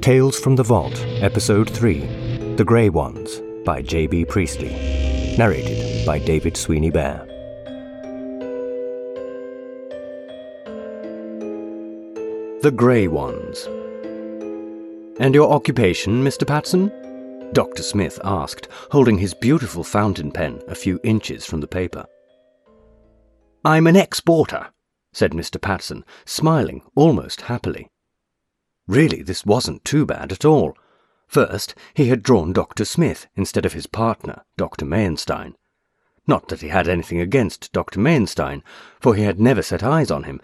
Tales 0.00 0.38
from 0.38 0.54
the 0.54 0.62
Vault, 0.62 1.04
Episode 1.20 1.68
3 1.68 2.54
The 2.54 2.64
Grey 2.64 2.88
Ones 2.88 3.42
by 3.64 3.82
J.B. 3.82 4.26
Priestley. 4.26 4.70
Narrated 5.36 6.06
by 6.06 6.18
David 6.20 6.56
Sweeney 6.56 6.90
Bear. 6.90 7.24
The 12.62 12.72
Grey 12.74 13.08
Ones. 13.08 13.66
And 15.20 15.34
your 15.34 15.52
occupation, 15.52 16.22
Mr. 16.22 16.46
Patson? 16.46 16.92
Dr. 17.52 17.82
Smith 17.82 18.20
asked, 18.24 18.68
holding 18.90 19.18
his 19.18 19.34
beautiful 19.34 19.82
fountain 19.82 20.30
pen 20.30 20.62
a 20.68 20.74
few 20.74 21.00
inches 21.02 21.44
from 21.44 21.60
the 21.60 21.68
paper. 21.68 22.06
I'm 23.64 23.86
an 23.88 23.96
exporter, 23.96 24.68
said 25.12 25.32
Mr. 25.32 25.60
Patson, 25.60 26.04
smiling 26.24 26.82
almost 26.94 27.42
happily. 27.42 27.88
Really, 28.88 29.20
this 29.20 29.44
wasn't 29.44 29.84
too 29.84 30.06
bad 30.06 30.32
at 30.32 30.46
all. 30.46 30.74
First, 31.26 31.74
he 31.92 32.08
had 32.08 32.22
drawn 32.22 32.54
Dr. 32.54 32.86
Smith 32.86 33.26
instead 33.36 33.66
of 33.66 33.74
his 33.74 33.86
partner, 33.86 34.44
Dr. 34.56 34.86
Mayenstein. 34.86 35.56
Not 36.26 36.48
that 36.48 36.62
he 36.62 36.68
had 36.68 36.88
anything 36.88 37.20
against 37.20 37.70
Dr. 37.74 38.00
Mayenstein, 38.00 38.62
for 38.98 39.14
he 39.14 39.24
had 39.24 39.38
never 39.38 39.60
set 39.60 39.82
eyes 39.82 40.10
on 40.10 40.22
him, 40.22 40.40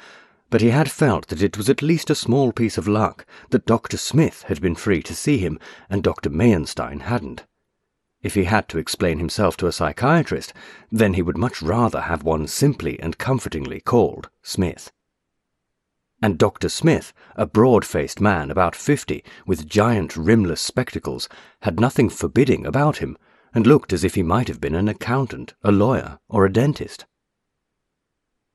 but 0.51 0.61
he 0.61 0.71
had 0.71 0.91
felt 0.91 1.29
that 1.29 1.41
it 1.41 1.57
was 1.57 1.71
at 1.71 1.81
least 1.81 2.11
a 2.11 2.15
small 2.15 2.53
piece 2.53 2.77
of 2.77 2.87
luck 2.87 3.25
that 3.49 3.65
Dr. 3.65 3.97
Smith 3.97 4.43
had 4.43 4.61
been 4.61 4.75
free 4.75 5.03
to 5.05 5.15
see 5.15 5.39
him 5.39 5.59
and 5.89 6.03
Dr. 6.03 6.29
Mayenstein 6.29 7.01
hadn't. 7.01 7.45
If 8.23 8.35
he 8.35 8.45
had 8.45 8.69
to 8.69 8.79
explain 8.79 9.19
himself 9.19 9.57
to 9.57 9.69
a 9.69 9.73
psychiatrist, 9.73 10.53
then 10.93 11.15
he 11.15 11.23
would 11.23 11.39
much 11.39 11.63
rather 11.63 12.03
have 12.03 12.23
one 12.23 12.47
simply 12.47 13.01
and 13.01 13.17
comfortingly 13.17 13.81
called 13.81 14.29
Smith 14.43 14.93
and 16.23 16.39
Dr. 16.39 16.69
Smith, 16.69 17.13
a 17.37 17.47
broad 17.47 17.85
faced 17.85 18.21
man 18.21 18.51
about 18.51 18.75
fifty, 18.75 19.25
with 19.47 19.67
giant 19.67 20.17
rimless 20.17 20.61
spectacles, 20.61 21.29
had 21.63 21.81
nothing 21.81 22.09
forbidding 22.09 22.65
about 22.65 22.99
him, 22.99 23.17
and 23.55 23.67
looked 23.67 23.93
as 23.93 24.05
if 24.05 24.15
he 24.15 24.23
might 24.23 24.49
have 24.49 24.61
been 24.61 24.75
an 24.75 24.89
accountant, 24.89 25.55
a 25.63 25.71
lawyer, 25.71 26.19
or 26.29 26.45
a 26.45 26.53
dentist. 26.53 27.07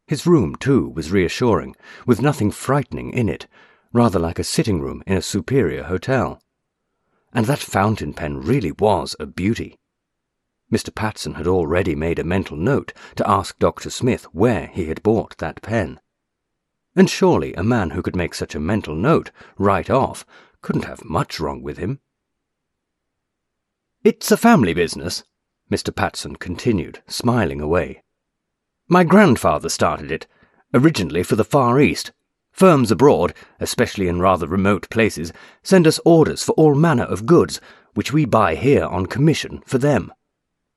His 0.08 0.26
room, 0.26 0.56
too, 0.56 0.90
was 0.90 1.12
reassuring, 1.12 1.76
with 2.08 2.22
nothing 2.22 2.50
frightening 2.50 3.12
in 3.12 3.30
it, 3.30 3.46
rather 3.94 4.20
like 4.20 4.40
a 4.40 4.44
sitting 4.44 4.82
room 4.82 5.04
in 5.06 5.18
a 5.18 5.22
superior 5.22 5.84
hotel. 5.84 6.42
And 7.32 7.46
that 7.46 7.60
fountain 7.60 8.14
pen 8.14 8.42
really 8.42 8.72
was 8.72 9.16
a 9.20 9.28
beauty. 9.28 9.78
Mr. 10.72 10.94
Patson 10.94 11.36
had 11.36 11.48
already 11.48 11.96
made 11.96 12.20
a 12.20 12.24
mental 12.24 12.58
note 12.58 12.94
to 13.16 13.30
ask 13.30 13.58
Dr. 13.60 13.90
Smith 13.90 14.24
where 14.34 14.68
he 14.68 14.86
had 14.86 15.04
bought 15.04 15.38
that 15.38 15.62
pen. 15.62 16.00
And 17.00 17.10
surely 17.10 17.54
a 17.54 17.64
man 17.64 17.92
who 17.92 18.02
could 18.02 18.18
make 18.18 18.34
such 18.34 18.56
a 18.56 18.60
mental 18.60 18.94
note 18.94 19.32
right 19.58 19.90
off 19.90 20.26
couldn't 20.62 20.84
have 20.84 21.06
much 21.06 21.40
wrong 21.40 21.62
with 21.62 21.78
him. 21.78 22.02
It's 24.04 24.30
a 24.32 24.36
family 24.36 24.74
business, 24.74 25.24
Mr. 25.72 25.96
Patson 25.96 26.36
continued, 26.36 27.02
smiling 27.08 27.62
away. 27.62 28.04
My 28.90 29.06
grandfather 29.06 29.70
started 29.70 30.12
it, 30.12 30.28
originally 30.74 31.24
for 31.24 31.38
the 31.38 31.46
Far 31.46 31.80
East. 31.80 32.12
Firms 32.52 32.92
abroad, 32.92 33.34
especially 33.62 34.10
in 34.10 34.20
rather 34.20 34.46
remote 34.46 34.90
places, 34.90 35.32
send 35.64 35.88
us 35.88 36.02
orders 36.04 36.44
for 36.44 36.52
all 36.58 36.76
manner 36.76 37.06
of 37.06 37.26
goods, 37.26 37.62
which 37.94 38.12
we 38.12 38.26
buy 38.26 38.56
here 38.56 38.84
on 38.84 39.06
commission 39.06 39.64
for 39.66 39.78
them. 39.78 40.12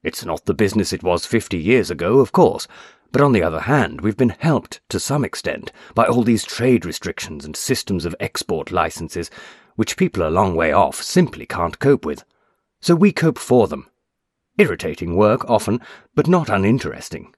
It's 0.05 0.25
not 0.25 0.45
the 0.45 0.55
business 0.55 0.93
it 0.93 1.03
was 1.03 1.27
fifty 1.27 1.59
years 1.59 1.91
ago, 1.91 2.20
of 2.20 2.31
course, 2.31 2.69
but 3.12 3.20
on 3.20 3.32
the 3.32 3.42
other 3.42 3.60
hand, 3.60 4.00
we've 4.00 4.16
been 4.16 4.30
helped 4.38 4.80
to 4.88 4.98
some 4.98 5.24
extent 5.24 5.70
by 5.94 6.06
all 6.06 6.22
these 6.22 6.44
trade 6.44 6.86
restrictions 6.86 7.44
and 7.44 7.54
systems 7.54 8.06
of 8.06 8.16
export 8.19 8.72
licenses, 8.72 9.30
which 9.77 9.96
people 9.96 10.27
a 10.27 10.30
long 10.30 10.56
way 10.56 10.72
off 10.72 11.02
simply 11.02 11.44
can't 11.44 11.78
cope 11.78 12.06
with. 12.06 12.24
So 12.80 12.94
we 12.94 13.12
cope 13.12 13.38
for 13.38 13.69
them. 13.69 13.88
Irritating 14.58 15.14
work 15.14 15.48
often, 15.48 15.80
but 16.14 16.27
not 16.27 16.48
uninteresting. 16.48 17.34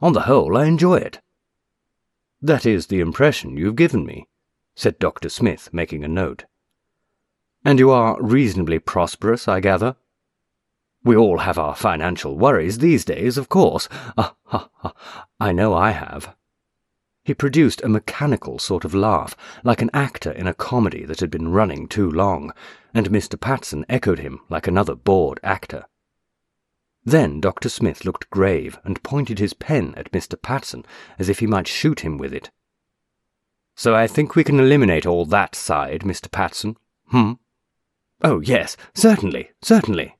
On 0.00 0.12
the 0.12 0.22
whole, 0.22 0.56
I 0.56 0.66
enjoy 0.66 0.96
it. 0.96 1.20
That 2.40 2.64
is 2.64 2.86
the 2.86 3.00
impression 3.00 3.56
you've 3.56 3.76
given 3.76 4.06
me, 4.06 4.28
said 4.76 5.00
Dr. 5.00 5.28
Smith, 5.28 5.68
making 5.72 6.04
a 6.04 6.08
note. 6.08 6.44
And 7.64 7.80
you 7.80 7.90
are 7.90 8.22
reasonably 8.22 8.78
prosperous, 8.78 9.48
I 9.48 9.58
gather? 9.58 9.96
We 11.08 11.16
all 11.16 11.38
have 11.38 11.56
our 11.56 11.74
financial 11.74 12.36
worries 12.36 12.80
these 12.80 13.02
days, 13.02 13.38
of 13.38 13.48
course. 13.48 13.88
Ah, 14.18 14.34
ha, 14.44 14.68
ha. 14.74 14.92
I 15.40 15.52
know 15.52 15.72
I 15.72 15.92
have. 15.92 16.36
He 17.24 17.32
produced 17.32 17.80
a 17.80 17.88
mechanical 17.88 18.58
sort 18.58 18.84
of 18.84 18.92
laugh, 18.94 19.34
like 19.64 19.80
an 19.80 19.88
actor 19.94 20.30
in 20.30 20.46
a 20.46 20.52
comedy 20.52 21.06
that 21.06 21.20
had 21.20 21.30
been 21.30 21.48
running 21.48 21.88
too 21.88 22.10
long, 22.10 22.52
and 22.92 23.08
Mr. 23.08 23.40
Patson 23.40 23.86
echoed 23.88 24.18
him 24.18 24.40
like 24.50 24.66
another 24.66 24.94
bored 24.94 25.40
actor. 25.42 25.86
Then 27.06 27.40
Dr. 27.40 27.70
Smith 27.70 28.04
looked 28.04 28.28
grave 28.28 28.78
and 28.84 29.02
pointed 29.02 29.38
his 29.38 29.54
pen 29.54 29.94
at 29.96 30.12
Mr. 30.12 30.38
Patson 30.38 30.84
as 31.18 31.30
if 31.30 31.38
he 31.38 31.46
might 31.46 31.68
shoot 31.68 32.00
him 32.00 32.18
with 32.18 32.34
it. 32.34 32.50
So 33.74 33.94
I 33.94 34.08
think 34.08 34.36
we 34.36 34.44
can 34.44 34.60
eliminate 34.60 35.06
all 35.06 35.24
that 35.24 35.54
side, 35.54 36.02
Mr. 36.02 36.30
Patson. 36.30 36.76
Hmm? 37.06 37.32
Oh, 38.22 38.40
yes, 38.40 38.76
certainly, 38.92 39.52
certainly 39.62 40.17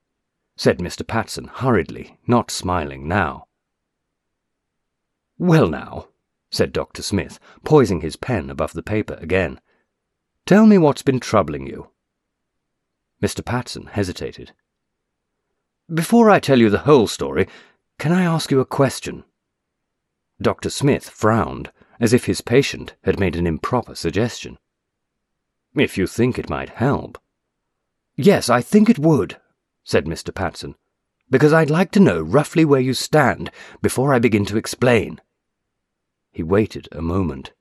said 0.58 0.78
Mr. 0.78 1.06
Patson 1.06 1.46
hurriedly, 1.46 2.18
not 2.26 2.50
smiling 2.50 3.06
now. 3.06 3.46
Well, 5.38 5.68
now, 5.68 6.08
said 6.50 6.72
Dr. 6.72 7.00
Smith, 7.00 7.38
poising 7.64 8.00
his 8.00 8.16
pen 8.16 8.50
above 8.50 8.72
the 8.72 8.82
paper 8.82 9.16
again, 9.20 9.60
tell 10.46 10.66
me 10.66 10.76
what's 10.76 11.02
been 11.02 11.20
troubling 11.20 11.68
you. 11.68 11.90
Mr. 13.22 13.44
Patson 13.44 13.86
hesitated. 13.86 14.50
Before 15.92 16.28
I 16.28 16.40
tell 16.40 16.58
you 16.58 16.70
the 16.70 16.78
whole 16.78 17.06
story, 17.06 17.46
can 18.00 18.12
I 18.12 18.24
ask 18.24 18.50
you 18.50 18.58
a 18.58 18.66
question? 18.66 19.22
Dr. 20.42 20.70
Smith 20.70 21.08
frowned, 21.08 21.70
as 22.00 22.12
if 22.12 22.24
his 22.24 22.40
patient 22.40 22.96
had 23.04 23.20
made 23.20 23.36
an 23.36 23.46
improper 23.46 23.94
suggestion. 23.94 24.58
If 25.76 25.96
you 25.96 26.08
think 26.08 26.36
it 26.36 26.50
might 26.50 26.70
help. 26.70 27.16
Yes, 28.16 28.50
I 28.50 28.60
think 28.60 28.90
it 28.90 28.98
would, 28.98 29.36
said 29.88 30.04
Mr. 30.04 30.34
Patson, 30.34 30.74
because 31.30 31.54
I'd 31.54 31.70
like 31.70 31.90
to 31.92 32.00
know 32.00 32.20
roughly 32.20 32.62
where 32.62 32.78
you 32.78 32.92
stand 32.92 33.50
before 33.80 34.12
I 34.12 34.18
begin 34.18 34.44
to 34.44 34.58
explain. 34.58 35.18
He 36.30 36.42
waited 36.42 36.90
a 36.92 37.00
moment. 37.00 37.52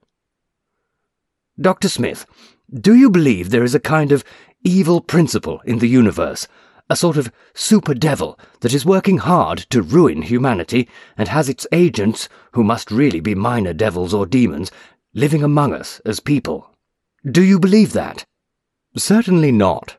Dr. 1.57 1.88
Smith, 1.88 2.25
do 2.69 2.93
you 2.93 3.09
believe 3.09 3.49
there 3.49 3.63
is 3.63 3.73
a 3.73 3.79
kind 3.79 4.11
of 4.11 4.25
evil 4.61 4.99
principle 4.99 5.61
in 5.63 5.79
the 5.79 5.88
universe, 5.88 6.49
a 6.89 6.97
sort 6.97 7.15
of 7.15 7.31
super 7.53 7.93
devil 7.93 8.38
that 8.59 8.73
is 8.73 8.85
working 8.85 9.19
hard 9.19 9.59
to 9.69 9.81
ruin 9.81 10.23
humanity 10.23 10.89
and 11.17 11.29
has 11.29 11.47
its 11.47 11.65
agents, 11.71 12.27
who 12.51 12.61
must 12.61 12.91
really 12.91 13.21
be 13.21 13.35
minor 13.35 13.71
devils 13.71 14.13
or 14.13 14.25
demons, 14.25 14.69
living 15.13 15.44
among 15.44 15.73
us 15.73 16.01
as 16.03 16.19
people? 16.19 16.75
Do 17.25 17.41
you 17.41 17.57
believe 17.57 17.94
that? 17.94 18.25
Certainly 18.97 19.53
not, 19.53 19.97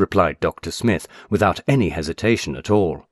replied 0.00 0.40
Dr. 0.40 0.70
Smith 0.70 1.06
without 1.28 1.60
any 1.68 1.90
hesitation 1.90 2.56
at 2.56 2.70
all. 2.70 3.06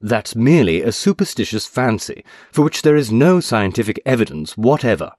That's 0.00 0.36
merely 0.36 0.82
a 0.82 0.92
superstitious 0.92 1.66
fancy 1.66 2.24
for 2.52 2.62
which 2.62 2.82
there 2.82 2.96
is 2.96 3.12
no 3.12 3.40
scientific 3.40 4.00
evidence 4.06 4.56
whatever. 4.56 5.12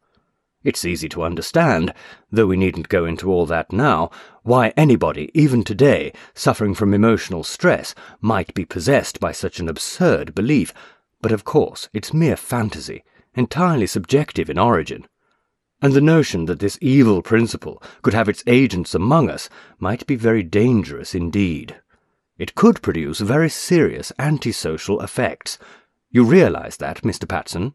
It's 0.63 0.85
easy 0.85 1.09
to 1.09 1.23
understand, 1.23 1.93
though 2.31 2.47
we 2.47 2.57
needn't 2.57 2.89
go 2.89 3.05
into 3.05 3.31
all 3.31 3.45
that 3.45 3.71
now, 3.71 4.09
why 4.41 4.73
anybody, 4.75 5.29
even 5.33 5.63
today, 5.63 6.11
suffering 6.33 6.73
from 6.73 6.93
emotional 6.93 7.43
stress, 7.43 7.93
might 8.21 8.53
be 8.55 8.65
possessed 8.65 9.19
by 9.19 9.31
such 9.31 9.59
an 9.59 9.69
absurd 9.69 10.33
belief, 10.33 10.73
but 11.21 11.31
of 11.31 11.43
course 11.43 11.89
it's 11.93 12.13
mere 12.13 12.35
fantasy, 12.35 13.03
entirely 13.35 13.85
subjective 13.85 14.49
in 14.49 14.57
origin 14.57 15.05
and 15.81 15.93
the 15.93 16.01
notion 16.01 16.45
that 16.45 16.59
this 16.59 16.79
evil 16.81 17.21
principle 17.21 17.81
could 18.01 18.13
have 18.13 18.29
its 18.29 18.43
agents 18.47 18.95
among 18.95 19.29
us 19.29 19.49
might 19.77 20.07
be 20.07 20.15
very 20.15 20.43
dangerous 20.43 21.13
indeed. 21.13 21.75
It 22.37 22.55
could 22.55 22.81
produce 22.81 23.19
very 23.19 23.49
serious 23.49 24.11
antisocial 24.19 25.01
effects. 25.01 25.57
You 26.09 26.23
realize 26.23 26.77
that, 26.77 27.01
Mr. 27.01 27.27
Patson? 27.27 27.73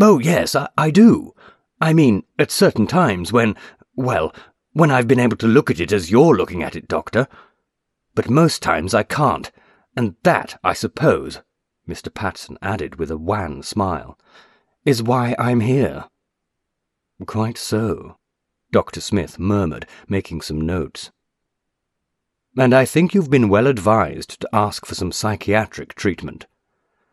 Oh, 0.00 0.18
yes, 0.18 0.54
I, 0.54 0.68
I 0.76 0.90
do. 0.90 1.34
I 1.80 1.92
mean, 1.92 2.24
at 2.38 2.50
certain 2.50 2.86
times 2.86 3.32
when, 3.32 3.56
well, 3.94 4.34
when 4.72 4.90
I've 4.90 5.08
been 5.08 5.20
able 5.20 5.36
to 5.38 5.46
look 5.46 5.70
at 5.70 5.80
it 5.80 5.92
as 5.92 6.10
you're 6.10 6.36
looking 6.36 6.62
at 6.62 6.74
it, 6.74 6.88
Doctor. 6.88 7.28
But 8.14 8.30
most 8.30 8.62
times 8.62 8.94
I 8.94 9.02
can't, 9.02 9.50
and 9.96 10.16
that, 10.22 10.58
I 10.64 10.72
suppose, 10.72 11.40
Mr. 11.88 12.12
Patson 12.12 12.58
added 12.62 12.96
with 12.96 13.10
a 13.10 13.16
wan 13.16 13.62
smile, 13.62 14.18
is 14.84 15.02
why 15.02 15.36
I'm 15.38 15.60
here. 15.60 16.04
Quite 17.26 17.58
so, 17.58 18.16
Dr. 18.72 19.00
Smith 19.00 19.38
murmured, 19.38 19.86
making 20.08 20.40
some 20.40 20.60
notes. 20.60 21.10
And 22.56 22.74
I 22.74 22.84
think 22.84 23.14
you've 23.14 23.30
been 23.30 23.48
well 23.48 23.66
advised 23.66 24.40
to 24.40 24.48
ask 24.52 24.84
for 24.84 24.94
some 24.94 25.12
psychiatric 25.12 25.94
treatment. 25.94 26.46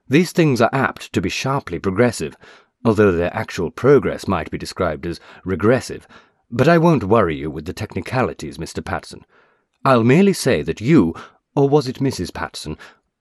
These 0.07 0.31
things 0.31 0.59
are 0.59 0.69
apt 0.73 1.13
to 1.13 1.21
be 1.21 1.29
sharply 1.29 1.79
progressive, 1.79 2.35
although 2.83 3.11
their 3.11 3.35
actual 3.35 3.71
progress 3.71 4.27
might 4.27 4.51
be 4.51 4.57
described 4.57 5.05
as 5.05 5.19
regressive, 5.45 6.07
But 6.53 6.67
I 6.67 6.77
won't 6.77 7.05
worry 7.05 7.37
you 7.37 7.49
with 7.49 7.65
the 7.65 7.73
technicalities, 7.73 8.57
Mr. 8.57 8.83
Patson. 8.83 9.25
I'll 9.85 10.03
merely 10.03 10.33
say 10.33 10.61
that 10.63 10.81
you, 10.81 11.15
or 11.55 11.69
was 11.69 11.87
it 11.87 11.99
Mrs. 11.99 12.33
Patson, 12.33 12.77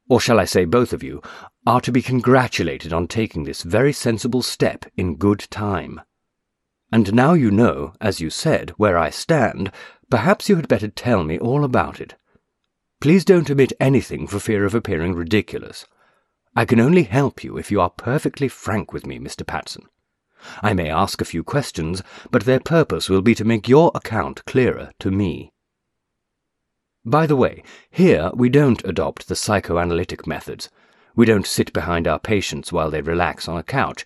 or 0.08 0.20
shall 0.20 0.40
I 0.40 0.44
say 0.44 0.64
both 0.64 0.92
of 0.92 1.04
you, 1.04 1.22
are 1.64 1.80
to 1.82 1.92
be 1.92 2.02
congratulated 2.02 2.92
on 2.92 3.06
taking 3.06 3.44
this 3.44 3.62
very 3.62 3.92
sensible 3.92 4.42
step 4.42 4.84
in 4.96 5.14
good 5.14 5.46
time. 5.50 6.00
And 6.92 7.14
now 7.14 7.34
you 7.34 7.50
know, 7.50 7.94
as 8.00 8.20
you 8.20 8.30
said, 8.30 8.70
where 8.70 8.98
I 8.98 9.10
stand, 9.10 9.70
perhaps 10.10 10.48
you 10.48 10.56
had 10.56 10.68
better 10.68 10.88
tell 10.88 11.22
me 11.24 11.38
all 11.38 11.64
about 11.64 12.00
it. 12.00 12.16
Please 13.00 13.24
don't 13.24 13.50
omit 13.50 13.72
anything 13.80 14.26
for 14.26 14.38
fear 14.38 14.64
of 14.64 14.74
appearing 14.74 15.14
ridiculous. 15.14 15.86
I 16.54 16.64
can 16.64 16.80
only 16.80 17.04
help 17.04 17.44
you 17.44 17.56
if 17.56 17.70
you 17.70 17.80
are 17.80 17.90
perfectly 17.90 18.48
frank 18.48 18.92
with 18.92 19.06
me, 19.06 19.18
Mr. 19.18 19.46
Patson. 19.46 19.86
I 20.62 20.74
may 20.74 20.90
ask 20.90 21.20
a 21.20 21.26
few 21.26 21.44
questions, 21.44 22.02
but 22.30 22.44
their 22.44 22.60
purpose 22.60 23.08
will 23.08 23.22
be 23.22 23.34
to 23.36 23.44
make 23.44 23.68
your 23.68 23.92
account 23.94 24.44
clearer 24.46 24.90
to 24.98 25.10
me. 25.10 25.52
By 27.04 27.26
the 27.26 27.36
way, 27.36 27.62
here 27.90 28.30
we 28.34 28.48
don't 28.48 28.84
adopt 28.84 29.28
the 29.28 29.36
psychoanalytic 29.36 30.26
methods. 30.26 30.68
We 31.14 31.24
don't 31.24 31.46
sit 31.46 31.72
behind 31.72 32.08
our 32.08 32.18
patients 32.18 32.72
while 32.72 32.90
they 32.90 33.00
relax 33.00 33.48
on 33.48 33.56
a 33.56 33.62
couch. 33.62 34.04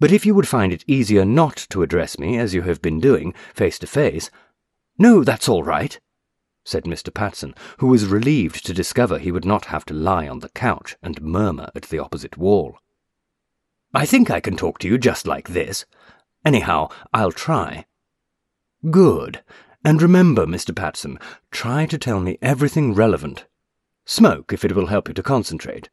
But 0.00 0.12
if 0.12 0.24
you 0.24 0.34
would 0.34 0.48
find 0.48 0.72
it 0.72 0.84
easier 0.86 1.24
not 1.24 1.66
to 1.70 1.82
address 1.82 2.18
me, 2.18 2.38
as 2.38 2.54
you 2.54 2.62
have 2.62 2.80
been 2.80 3.00
doing, 3.00 3.34
face 3.54 3.78
to 3.80 3.86
face. 3.86 4.30
No, 4.96 5.24
that's 5.24 5.48
all 5.48 5.62
right, 5.62 5.98
said 6.64 6.84
Mr. 6.84 7.12
Patson, 7.12 7.54
who 7.78 7.88
was 7.88 8.06
relieved 8.06 8.64
to 8.66 8.74
discover 8.74 9.18
he 9.18 9.32
would 9.32 9.44
not 9.44 9.66
have 9.66 9.84
to 9.86 9.94
lie 9.94 10.28
on 10.28 10.40
the 10.40 10.50
couch 10.50 10.96
and 11.02 11.20
murmur 11.22 11.70
at 11.74 11.84
the 11.84 11.98
opposite 11.98 12.36
wall. 12.36 12.78
I 13.94 14.04
think 14.04 14.30
I 14.30 14.40
can 14.40 14.56
talk 14.56 14.78
to 14.80 14.88
you 14.88 14.98
just 14.98 15.26
like 15.26 15.48
this. 15.48 15.86
Anyhow, 16.44 16.88
I'll 17.12 17.32
try. 17.32 17.86
Good. 18.90 19.42
And 19.84 20.02
remember, 20.02 20.46
Mr. 20.46 20.74
Patson, 20.74 21.18
try 21.50 21.86
to 21.86 21.98
tell 21.98 22.20
me 22.20 22.38
everything 22.42 22.94
relevant. 22.94 23.46
Smoke 24.04 24.52
if 24.52 24.64
it 24.64 24.74
will 24.76 24.86
help 24.86 25.08
you 25.08 25.14
to 25.14 25.22
concentrate. 25.22 25.88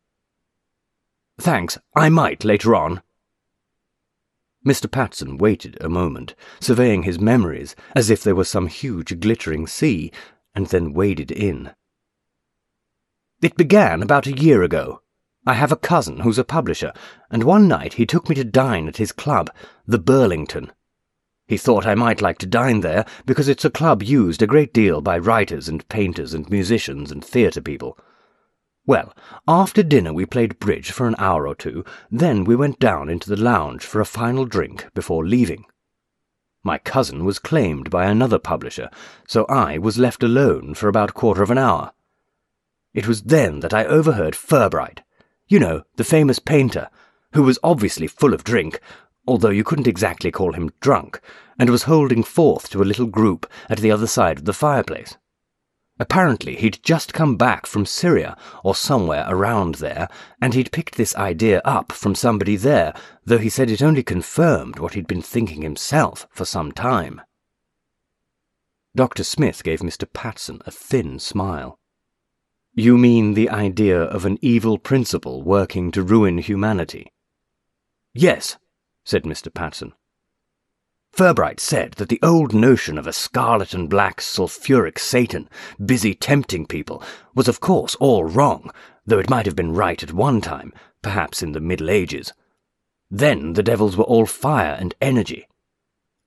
Thanks, 1.38 1.78
I 1.96 2.10
might 2.10 2.44
later 2.44 2.76
on. 2.76 3.02
Mr. 4.66 4.90
Patson 4.90 5.38
waited 5.38 5.78
a 5.80 5.88
moment, 5.88 6.34
surveying 6.60 7.04
his 7.04 7.20
memories 7.20 7.76
as 7.96 8.10
if 8.10 8.24
they 8.24 8.34
were 8.34 8.44
some 8.44 8.68
huge 8.68 9.20
glittering 9.20 9.68
sea, 9.68 10.12
and 10.56 10.68
then 10.68 10.94
waded 10.94 11.32
in. 11.32 11.72
It 13.42 13.58
began 13.58 14.02
about 14.02 14.26
a 14.26 14.36
year 14.36 14.64
ago. 14.64 15.02
I 15.46 15.54
have 15.54 15.72
a 15.72 15.78
cousin 15.78 16.22
who's 16.22 16.40
a 16.40 16.44
publisher, 16.44 16.92
and 17.30 17.44
one 17.44 17.68
night 17.68 17.94
he 17.94 18.06
took 18.08 18.28
me 18.28 18.36
to 18.36 18.44
dine 18.44 18.88
at 18.88 18.98
his 18.98 19.12
club, 19.12 19.52
the 19.86 20.00
Burlington. 20.00 20.72
He 21.48 21.58
thought 21.58 21.86
I 21.86 21.94
might 21.94 22.24
like 22.24 22.40
to 22.40 22.48
dine 22.48 22.80
there 22.82 23.06
because 23.28 23.48
it's 23.48 23.66
a 23.66 23.70
club 23.70 24.02
used 24.02 24.42
a 24.42 24.48
great 24.48 24.74
deal 24.74 25.02
by 25.02 25.20
writers 25.20 25.70
and 25.70 25.88
painters 25.90 26.34
and 26.34 26.50
musicians 26.50 27.12
and 27.12 27.24
theatre 27.24 27.62
people. 27.62 28.00
Well, 28.88 29.16
after 29.48 29.82
dinner 29.82 30.14
we 30.14 30.26
played 30.26 30.60
bridge 30.60 30.92
for 30.92 31.08
an 31.08 31.16
hour 31.18 31.48
or 31.48 31.56
two, 31.56 31.84
then 32.12 32.44
we 32.44 32.56
went 32.56 32.80
down 32.80 33.10
into 33.10 33.30
the 33.30 33.42
lounge 33.42 33.84
for 33.84 34.00
a 34.00 34.06
final 34.06 34.46
drink 34.46 34.88
before 34.94 35.26
leaving. 35.26 35.66
My 36.64 36.78
cousin 36.78 37.26
was 37.26 37.40
claimed 37.40 37.90
by 37.90 38.06
another 38.06 38.40
publisher, 38.40 38.90
so 39.28 39.46
I 39.46 39.78
was 39.78 39.98
left 39.98 40.24
alone 40.24 40.76
for 40.76 40.88
about 40.88 41.12
a 41.12 41.14
quarter 41.14 41.42
of 41.42 41.52
an 41.52 41.58
hour. 41.58 41.94
It 42.94 43.08
was 43.08 43.24
then 43.24 43.60
that 43.62 43.74
I 43.74 43.86
overheard 43.86 44.36
Furbright, 44.36 45.00
you 45.48 45.60
know, 45.60 45.84
the 45.96 46.04
famous 46.04 46.40
painter, 46.40 46.90
who 47.34 47.44
was 47.44 47.60
obviously 47.64 48.08
full 48.08 48.34
of 48.34 48.44
drink, 48.44 48.80
although 49.28 49.50
you 49.50 49.64
couldn't 49.64 49.88
exactly 49.88 50.32
call 50.32 50.54
him 50.54 50.72
drunk, 50.80 51.20
and 51.60 51.70
was 51.70 51.84
holding 51.84 52.24
forth 52.24 52.70
to 52.70 52.82
a 52.82 52.86
little 52.86 53.08
group 53.08 53.52
at 53.70 53.80
the 53.80 53.92
other 53.92 54.08
side 54.08 54.38
of 54.38 54.46
the 54.46 54.54
fireplace. 54.54 55.18
Apparently, 55.98 56.56
he'd 56.56 56.80
just 56.84 57.14
come 57.14 57.38
back 57.38 57.66
from 57.66 57.86
Syria, 57.86 58.36
or 58.64 58.76
somewhere 58.76 59.26
around 59.28 59.76
there, 59.76 60.10
and 60.42 60.54
he'd 60.54 60.74
picked 60.74 60.96
this 60.96 61.16
idea 61.16 61.62
up 61.64 61.94
from 61.94 62.16
somebody 62.16 62.58
there, 62.58 62.94
though 63.24 63.38
he 63.38 63.50
said 63.50 63.70
it 63.70 63.82
only 63.82 64.04
confirmed 64.04 64.78
what 64.78 64.94
he'd 64.94 65.08
been 65.08 65.22
thinking 65.22 65.62
himself 65.62 66.28
for 66.32 66.44
some 66.44 66.74
time. 66.74 67.22
Dr. 68.94 69.24
Smith 69.24 69.64
gave 69.64 69.80
Mr. 69.80 70.12
Patson 70.12 70.62
a 70.66 70.72
thin 70.72 71.18
smile. 71.18 71.80
You 72.74 72.98
mean 72.98 73.34
the 73.34 73.50
idea 73.50 74.02
of 74.02 74.26
an 74.26 74.38
evil 74.42 74.78
principle 74.78 75.44
working 75.44 75.92
to 75.92 76.04
ruin 76.04 76.40
humanity? 76.40 77.08
Yes, 78.14 78.58
said 79.06 79.24
Mr. 79.24 79.54
Patson. 79.54 79.94
Furbright 81.16 81.62
said 81.62 81.94
that 81.94 82.10
the 82.10 82.20
old 82.22 82.54
notion 82.54 82.98
of 82.98 83.08
a 83.08 83.14
scarlet 83.14 83.74
and 83.74 83.90
black 83.90 84.20
sulphuric 84.20 85.00
Satan 85.00 85.48
busy 85.84 86.14
tempting 86.14 86.66
people 86.66 87.02
was 87.34 87.48
of 87.48 87.62
course 87.62 87.96
all 88.02 88.26
wrong, 88.26 88.70
though 89.06 89.20
it 89.20 89.30
might 89.30 89.46
have 89.46 89.56
been 89.56 89.74
right 89.74 90.04
at 90.04 90.12
one 90.12 90.42
time, 90.42 90.74
perhaps 91.02 91.42
in 91.42 91.54
the 91.54 91.62
Middle 91.62 91.90
Ages. 91.90 92.34
Then 93.10 93.54
the 93.54 93.64
devils 93.64 93.96
were 93.96 94.04
all 94.04 94.26
fire 94.26 94.76
and 94.78 94.94
energy. 95.00 95.48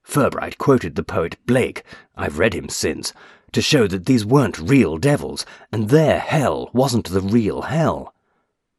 Furbright 0.02 0.56
quoted 0.56 0.94
the 0.94 1.02
poet 1.02 1.36
Blake, 1.44 1.82
I've 2.16 2.38
read 2.38 2.54
him 2.54 2.70
since, 2.70 3.12
to 3.52 3.60
show 3.60 3.88
that 3.88 4.06
these 4.06 4.24
weren't 4.24 4.58
real 4.58 4.96
devils, 4.96 5.44
and 5.70 5.90
their 5.90 6.18
hell 6.18 6.70
wasn't 6.72 7.10
the 7.10 7.20
real 7.20 7.60
hell. 7.62 8.14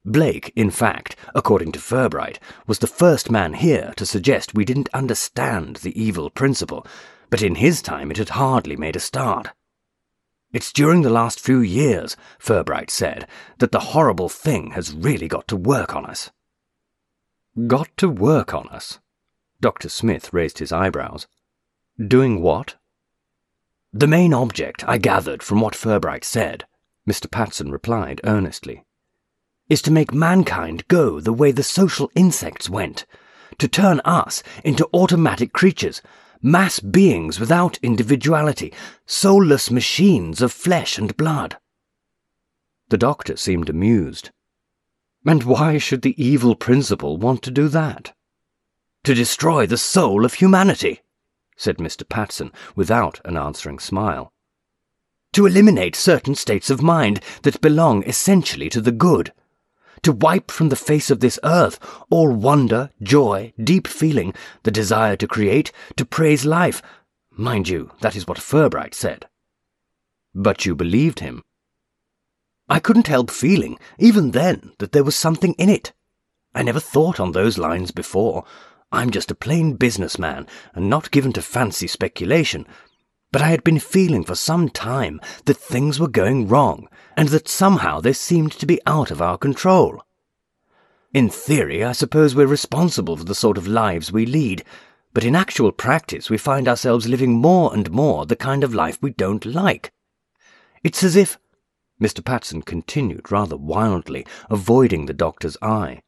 Blake, 0.05 0.53
in 0.55 0.71
fact, 0.71 1.15
according 1.35 1.73
to 1.73 1.79
Furbright, 1.79 2.37
was 2.65 2.79
the 2.79 2.87
first 2.87 3.29
man 3.29 3.53
here 3.53 3.93
to 3.97 4.05
suggest 4.05 4.53
we 4.53 4.63
didn't 4.63 4.89
understand 4.93 5.77
the 5.77 6.01
evil 6.01 6.29
principle, 6.29 6.87
but 7.29 7.41
in 7.41 7.55
his 7.55 7.81
time 7.81 8.09
it 8.09 8.17
had 8.17 8.29
hardly 8.29 8.77
made 8.77 8.95
a 8.95 8.99
start. 8.99 9.49
It's 10.51 10.73
during 10.73 11.03
the 11.03 11.09
last 11.09 11.39
few 11.39 11.59
years, 11.59 12.17
Furbright 12.39 12.89
said, 12.89 13.27
that 13.59 13.71
the 13.71 13.91
horrible 13.91 14.29
thing 14.29 14.71
has 14.71 14.93
really 14.93 15.27
got 15.27 15.47
to 15.49 15.55
work 15.55 15.95
on 15.95 16.05
us. 16.05 16.31
Got 17.67 17.95
to 17.97 18.09
work 18.09 18.53
on 18.53 18.67
us? 18.69 18.99
Dr. 19.61 19.89
Smith 19.89 20.33
raised 20.33 20.59
his 20.59 20.71
eyebrows. 20.71 21.27
Doing 21.99 22.41
what? 22.41 22.77
The 23.91 24.07
main 24.07 24.33
object, 24.33 24.83
I 24.87 24.97
gathered 24.97 25.43
from 25.43 25.59
what 25.59 25.73
Furbright 25.73 26.23
said, 26.23 26.65
Mr. 27.07 27.29
Patson 27.29 27.71
replied 27.71 28.21
earnestly, 28.23 28.85
is 29.69 29.81
to 29.83 29.91
make 29.91 30.13
mankind 30.13 30.87
go 30.87 31.19
the 31.19 31.33
way 31.33 31.51
the 31.51 31.63
social 31.63 32.11
insects 32.15 32.69
went, 32.69 33.05
to 33.57 33.67
turn 33.67 34.01
us 34.03 34.43
into 34.63 34.89
automatic 34.93 35.53
creatures, 35.53 36.01
mass 36.41 36.79
beings 36.79 37.39
without 37.39 37.77
individuality, 37.83 38.73
soulless 39.05 39.69
machines 39.69 40.41
of 40.41 40.51
flesh 40.51 40.97
and 40.97 41.15
blood. 41.15 41.57
The 42.89 42.97
doctor 42.97 43.37
seemed 43.37 43.69
amused. 43.69 44.31
And 45.25 45.43
why 45.43 45.77
should 45.77 46.01
the 46.01 46.21
evil 46.21 46.55
principle 46.55 47.17
want 47.17 47.43
to 47.43 47.51
do 47.51 47.67
that? 47.67 48.13
To 49.03 49.13
destroy 49.13 49.65
the 49.65 49.77
soul 49.77 50.25
of 50.25 50.35
humanity 50.35 51.01
said 51.59 51.77
Mr. 51.77 52.07
Patson, 52.07 52.53
without 52.73 53.19
an 53.25 53.35
answering 53.35 53.79
smile. 53.79 54.31
To 55.33 55.45
eliminate 55.45 55.93
certain 55.93 56.33
states 56.33 56.69
of 56.69 56.81
mind 56.81 57.19
that 57.43 57.59
belong 57.59 58.03
essentially 58.03 58.69
to 58.69 58.79
the 58.79 58.93
good. 58.93 59.33
To 60.03 60.11
wipe 60.11 60.51
from 60.51 60.69
the 60.69 60.75
face 60.75 61.09
of 61.09 61.19
this 61.19 61.39
earth 61.43 61.79
all 62.09 62.31
wonder, 62.31 62.89
joy, 63.01 63.53
deep 63.61 63.87
feeling, 63.87 64.33
the 64.63 64.71
desire 64.71 65.15
to 65.17 65.27
create, 65.27 65.71
to 65.97 66.05
praise 66.05 66.45
life. 66.45 66.81
Mind 67.31 67.69
you, 67.69 67.91
that 68.01 68.15
is 68.15 68.27
what 68.27 68.37
Furbright 68.37 68.93
said. 68.93 69.27
But 70.33 70.65
you 70.65 70.75
believed 70.75 71.19
him. 71.19 71.43
I 72.69 72.79
couldn't 72.79 73.07
help 73.07 73.31
feeling, 73.31 73.79
even 73.97 74.31
then, 74.31 74.73
that 74.77 74.91
there 74.91 75.03
was 75.03 75.15
something 75.15 75.53
in 75.53 75.69
it. 75.69 75.91
I 76.53 76.63
never 76.63 76.79
thought 76.79 77.19
on 77.19 77.31
those 77.31 77.57
lines 77.57 77.91
before, 77.91 78.45
I'm 78.91 79.11
just 79.11 79.31
a 79.31 79.35
plain 79.35 79.75
businessman 79.75 80.47
and 80.73 80.89
not 80.89 81.11
given 81.11 81.31
to 81.33 81.41
fancy 81.41 81.87
speculation. 81.87 82.65
But 83.31 83.41
I 83.43 83.49
had 83.49 83.63
been 83.63 83.79
feeling 83.79 84.23
for 84.23 84.35
some 84.35 84.69
time 84.69 85.21
that 85.45 85.57
things 85.57 85.99
were 85.99 86.07
going 86.07 86.47
wrong 86.47 86.87
and 87.15 87.29
that 87.29 87.47
somehow 87.47 88.01
they 88.01 88.13
seemed 88.13 88.53
to 88.53 88.65
be 88.65 88.81
out 88.87 89.11
of 89.11 89.21
our 89.21 89.37
control. 89.37 90.03
In 91.13 91.29
theory, 91.29 91.83
I 91.83 91.91
suppose 91.91 92.35
we're 92.35 92.47
responsible 92.47 93.17
for 93.17 93.23
the 93.23 93.35
sort 93.35 93.57
of 93.57 93.67
lives 93.67 94.11
we 94.11 94.25
lead, 94.25 94.63
but 95.13 95.23
in 95.23 95.35
actual 95.35 95.71
practice 95.71 96.29
we 96.29 96.37
find 96.37 96.67
ourselves 96.67 97.07
living 97.07 97.33
more 97.33 97.73
and 97.73 97.89
more 97.91 98.25
the 98.25 98.35
kind 98.35 98.63
of 98.63 98.73
life 98.73 98.97
we 99.01 99.11
don't 99.11 99.45
like. 99.45 99.91
It's 100.83 101.03
as 101.03 101.15
if. 101.15 101.37
Mr. 102.01 102.23
Patson 102.23 102.61
continued 102.61 103.31
rather 103.31 103.57
wildly, 103.57 104.25
avoiding 104.49 105.05
the 105.05 105.13
doctor's 105.13 105.57
eye. 105.61 106.01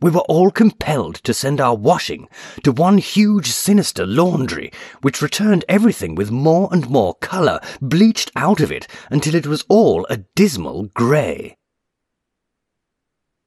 We 0.00 0.10
were 0.10 0.20
all 0.20 0.50
compelled 0.50 1.16
to 1.16 1.32
send 1.32 1.58
our 1.58 1.74
washing 1.74 2.28
to 2.64 2.72
one 2.72 2.98
huge 2.98 3.50
sinister 3.50 4.06
laundry, 4.06 4.70
which 5.00 5.22
returned 5.22 5.64
everything 5.68 6.14
with 6.14 6.30
more 6.30 6.68
and 6.70 6.90
more 6.90 7.14
colour 7.14 7.60
bleached 7.80 8.30
out 8.36 8.60
of 8.60 8.70
it 8.70 8.86
until 9.10 9.34
it 9.34 9.46
was 9.46 9.64
all 9.68 10.06
a 10.10 10.18
dismal 10.18 10.84
grey. 10.94 11.56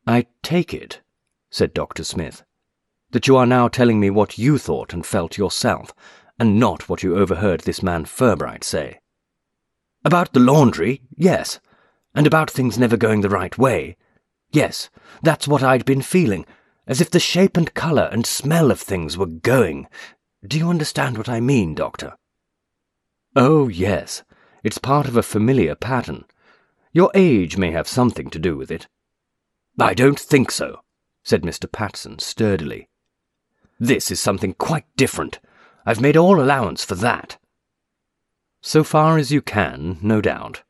I 0.07 0.25
take 0.41 0.73
it, 0.73 1.01
said 1.51 1.71
Dr. 1.71 2.03
Smith, 2.03 2.43
that 3.11 3.27
you 3.27 3.37
are 3.37 3.45
now 3.45 3.67
telling 3.67 3.99
me 3.99 4.09
what 4.09 4.39
you 4.39 4.57
thought 4.57 4.91
and 4.91 5.05
felt 5.05 5.37
yourself, 5.37 5.93
and 6.39 6.59
not 6.59 6.89
what 6.89 7.03
you 7.03 7.15
overheard 7.15 7.61
this 7.61 7.83
man 7.83 8.05
Furbright 8.05 8.63
say. 8.63 8.99
About 10.03 10.33
the 10.33 10.39
laundry, 10.39 11.01
yes, 11.15 11.59
and 12.15 12.25
about 12.25 12.49
things 12.49 12.79
never 12.79 12.97
going 12.97 13.21
the 13.21 13.29
right 13.29 13.55
way. 13.55 13.97
Yes, 14.51 14.89
that's 15.21 15.47
what 15.47 15.63
I'd 15.63 15.85
been 15.85 16.01
feeling, 16.01 16.45
as 16.87 17.01
if 17.01 17.11
the 17.11 17.19
shape 17.19 17.55
and 17.55 17.73
colour 17.73 18.09
and 18.11 18.25
smell 18.25 18.71
of 18.71 18.79
things 18.79 19.17
were 19.17 19.25
going. 19.25 19.87
Do 20.45 20.57
you 20.57 20.69
understand 20.69 21.17
what 21.17 21.29
I 21.29 21.39
mean, 21.39 21.75
Doctor? 21.75 22.15
Oh, 23.35 23.67
yes, 23.67 24.23
it's 24.63 24.79
part 24.79 25.07
of 25.07 25.15
a 25.15 25.23
familiar 25.23 25.75
pattern. 25.75 26.25
Your 26.91 27.11
age 27.13 27.57
may 27.57 27.71
have 27.71 27.87
something 27.87 28.29
to 28.31 28.39
do 28.39 28.57
with 28.57 28.71
it. 28.71 28.87
I 29.79 29.93
don't 29.93 30.19
think 30.19 30.51
so, 30.51 30.81
said 31.23 31.43
Mr. 31.43 31.71
Patson 31.71 32.19
sturdily. 32.19 32.89
This 33.79 34.09
is 34.09 34.19
something 34.19 34.53
quite 34.53 34.85
different. 34.97 35.39
I've 35.85 36.01
made 36.01 36.17
all 36.17 36.41
allowance 36.41 36.83
for 36.83 36.95
that. 36.95 37.37
So 38.61 38.83
far 38.83 39.17
as 39.17 39.31
you 39.31 39.41
can, 39.41 39.97
no 40.01 40.19
doubt, 40.19 40.63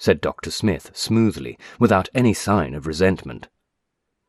said 0.00 0.22
Dr. 0.22 0.50
Smith 0.50 0.90
smoothly, 0.94 1.58
without 1.78 2.08
any 2.14 2.32
sign 2.32 2.74
of 2.74 2.86
resentment. 2.86 3.48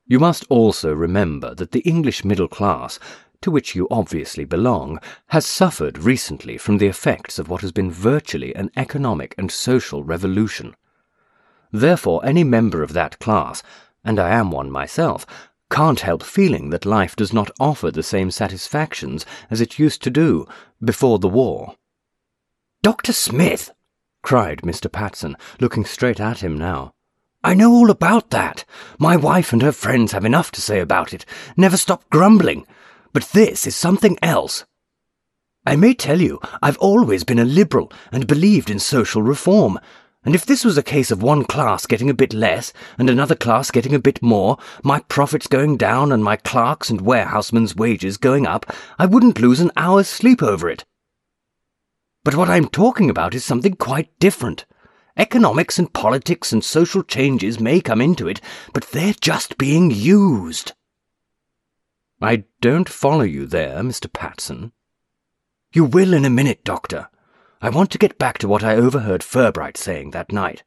You 0.06 0.20
must 0.20 0.46
also 0.50 0.94
remember 0.94 1.56
that 1.56 1.72
the 1.72 1.80
English 1.80 2.25
middle 2.25 2.50
class, 2.50 3.00
to 3.40 3.50
which 3.50 3.74
you 3.74 3.88
obviously 3.90 4.44
belong, 4.44 5.00
has 5.28 5.46
suffered 5.46 5.98
recently 5.98 6.58
from 6.58 6.78
the 6.78 6.88
effects 6.88 7.40
of 7.40 7.48
what 7.48 7.62
has 7.62 7.72
been 7.72 7.90
virtually 7.90 8.54
an 8.54 8.70
economic 8.75 9.34
and 9.38 9.50
social 9.50 10.04
revolution. 10.04 10.75
Therefore, 11.72 12.20
any 12.25 12.44
member 12.44 12.84
of 12.84 12.92
that 12.92 13.18
class, 13.20 13.63
and 14.04 14.20
I 14.20 14.32
am 14.32 14.51
one 14.51 14.70
myself, 14.70 15.25
can't 15.70 16.01
help 16.01 16.22
feeling 16.22 16.70
that 16.72 16.86
life 16.86 17.16
does 17.16 17.32
not 17.32 17.50
offer 17.62 17.92
the 17.92 18.04
same 18.04 18.30
satisfactions 18.30 19.25
as 19.50 19.62
it 19.62 19.80
used 19.80 20.04
to 20.04 20.10
do 20.10 20.46
before 20.84 21.18
the 21.18 21.30
war. 21.30 21.78
Dr. 22.84 23.13
Smith, 23.13 23.72
cried 24.22 24.62
Mr. 24.62 24.92
Patson, 24.92 25.36
looking 25.60 25.86
straight 25.86 26.20
at 26.20 26.40
him 26.40 26.58
now. 26.58 26.92
I 27.44 27.54
know 27.54 27.72
all 27.72 27.90
about 27.90 28.30
that. 28.30 28.66
My 29.00 29.16
wife 29.16 29.51
and 29.51 29.62
her 29.62 29.72
friends 29.72 30.12
have 30.12 30.25
enough 30.25 30.51
to 30.51 30.62
say 30.62 30.80
about 30.80 31.13
it, 31.13 31.25
never 31.58 31.78
stop 31.78 32.10
grumbling. 32.10 32.66
But 33.13 33.30
this 33.34 33.66
is 33.66 33.75
something 33.75 34.18
else. 34.22 34.66
I 35.66 35.75
may 35.75 35.94
tell 35.94 36.22
you, 36.22 36.40
I've 36.62 36.78
always 36.78 37.24
been 37.24 37.40
a 37.40 37.46
liberal 37.46 37.92
and 38.12 38.28
believed 38.28 38.70
in 38.70 38.80
social 38.80 39.22
reform, 39.22 39.80
and 40.24 40.36
if 40.36 40.46
this 40.46 40.63
was 40.63 40.78
a 40.78 40.84
case 40.84 41.10
of 41.10 41.24
one 41.24 41.46
class 41.46 41.88
getting 41.88 42.10
a 42.10 42.13
bit 42.13 42.32
less 42.32 42.74
and 43.00 43.10
another 43.10 43.34
class 43.36 43.72
getting 43.72 43.96
a 43.96 44.00
bit 44.00 44.22
more, 44.22 44.58
my 44.84 45.00
profits 45.00 45.48
going 45.48 45.78
down 45.78 46.12
and 46.12 46.24
my 46.24 46.36
clerks' 46.36 46.92
and 46.92 47.01
warehousemen's 47.01 47.75
wages 47.75 48.18
going 48.18 48.46
up, 48.46 48.72
I 49.00 49.08
wouldn't 49.08 49.40
lose 49.40 49.60
an 49.60 49.72
hour's 49.75 50.08
sleep 50.08 50.44
over 50.44 50.70
it. 50.70 50.86
But 52.24 52.36
what 52.36 52.50
I'm 52.50 52.68
talking 52.68 53.10
about 53.10 53.34
is 53.34 53.44
something 53.44 53.74
quite 53.74 54.18
different. 54.20 54.66
Economics 55.18 55.80
and 55.80 55.92
politics 55.92 56.54
and 56.54 56.63
social 56.63 57.04
changes 57.04 57.60
may 57.60 57.82
come 57.82 58.00
into 58.00 58.28
it, 58.28 58.40
but 58.74 58.92
they're 58.92 59.13
just 59.13 59.58
being 59.58 59.92
used. 59.92 60.74
I 62.22 62.44
don't 62.62 62.88
follow 62.88 63.24
you 63.24 63.48
there, 63.48 63.78
Mr. 63.82 64.12
Patson. 64.12 64.72
You 65.74 65.86
will 65.86 66.13
in 66.13 66.24
a 66.24 66.30
minute, 66.30 66.63
Doctor. 66.63 67.10
I 67.62 67.70
want 67.70 67.90
to 67.92 67.98
get 67.98 68.20
back 68.20 68.38
to 68.40 68.48
what 68.48 68.63
I 68.63 68.75
overheard 68.75 69.22
Furbright 69.22 69.75
saying 69.75 70.12
that 70.12 70.32
night. 70.32 70.63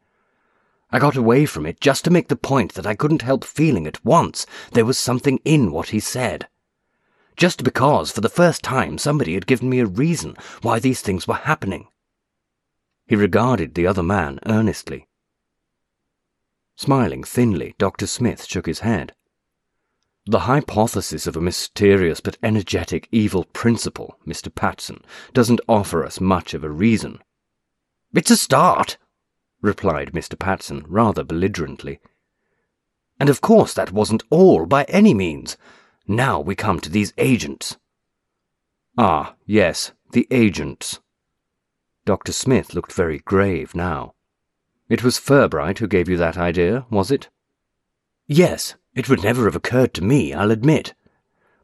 I 0.91 0.99
got 0.99 1.17
away 1.17 1.47
from 1.47 1.67
it 1.67 1.81
just 1.81 2.05
to 2.05 2.11
make 2.11 2.29
the 2.29 2.37
point 2.37 2.75
that 2.75 2.87
I 2.87 2.95
couldn't 2.95 3.23
help 3.23 3.45
feeling 3.45 3.87
at 3.87 4.05
once 4.05 4.47
there 4.73 4.85
was 4.85 4.99
something 4.99 5.41
in 5.45 5.71
what 5.73 5.91
he 5.91 6.01
said. 6.01 6.49
Just 7.37 7.65
because, 7.65 8.11
for 8.13 8.21
the 8.21 8.29
first 8.29 8.63
time, 8.63 8.99
somebody 8.99 9.35
had 9.35 9.47
given 9.47 9.69
me 9.69 9.81
a 9.81 9.87
reason 9.87 10.37
why 10.63 10.79
these 10.79 11.01
things 11.01 11.27
were 11.27 11.35
happening. 11.35 11.89
He 13.07 13.17
regarded 13.17 13.75
the 13.75 13.87
other 13.87 14.03
man 14.03 14.39
earnestly. 14.47 15.09
Smiling 16.77 17.23
thinly, 17.23 17.75
Dr. 17.79 18.07
Smith 18.07 18.45
shook 18.45 18.67
his 18.67 18.81
head. 18.81 19.15
The 20.27 20.41
hypothesis 20.41 21.27
of 21.27 21.37
a 21.37 21.41
mysterious 21.41 22.21
but 22.21 22.39
energetic 22.43 23.09
evil 23.13 23.45
principle, 23.45 24.17
Mr. 24.27 24.53
Patson, 24.53 25.05
doesn't 25.35 25.61
offer 25.69 26.05
us 26.05 26.21
much 26.21 26.55
of 26.55 26.65
a 26.65 26.71
reason. 26.71 27.19
It's 28.15 28.31
a 28.31 28.37
start, 28.37 28.97
replied 29.61 30.13
Mr. 30.13 30.39
Patson 30.39 30.85
rather 30.89 31.25
belligerently. 31.25 32.01
And 33.21 33.29
of 33.29 33.41
course 33.41 33.75
that 33.75 33.93
wasn't 33.93 34.25
all 34.31 34.67
by 34.67 34.85
any 34.85 35.13
means. 35.13 35.59
Now 36.07 36.41
we 36.41 36.55
come 36.55 36.81
to 36.81 36.91
these 36.91 37.15
agents. 37.17 37.79
Ah, 38.99 39.35
yes, 39.47 39.93
the 40.13 40.27
agents. 40.31 41.01
Dr. 42.05 42.33
Smith 42.33 42.75
looked 42.75 42.93
very 42.93 43.21
grave 43.21 43.75
now. 43.75 44.15
It 44.89 45.03
was 45.03 45.19
Furbright 45.19 45.79
who 45.79 45.89
gave 45.89 46.09
you 46.09 46.19
that 46.19 46.37
idea, 46.37 46.85
was 46.91 47.11
it? 47.11 47.31
Yes, 48.27 48.75
it 48.95 49.09
would 49.09 49.23
never 49.23 49.47
have 49.47 49.57
occurred 49.57 49.95
to 49.95 50.05
me, 50.05 50.35
I'll 50.35 50.51
admit. 50.51 50.95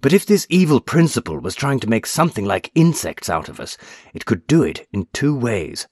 But 0.01 0.15
if 0.15 0.25
this 0.25 0.47
evil 0.49 0.81
principle 0.81 1.39
was 1.39 1.55
trying 1.55 1.79
to 1.81 1.91
make 1.91 2.07
something 2.07 2.47
like 2.47 2.73
insects 2.75 3.29
out 3.29 3.51
of 3.51 3.61
us, 3.61 3.77
it 4.15 4.25
could 4.25 4.47
do 4.47 4.63
it 4.63 4.89
in 4.93 5.07
two 5.13 5.37
ways. 5.37 5.87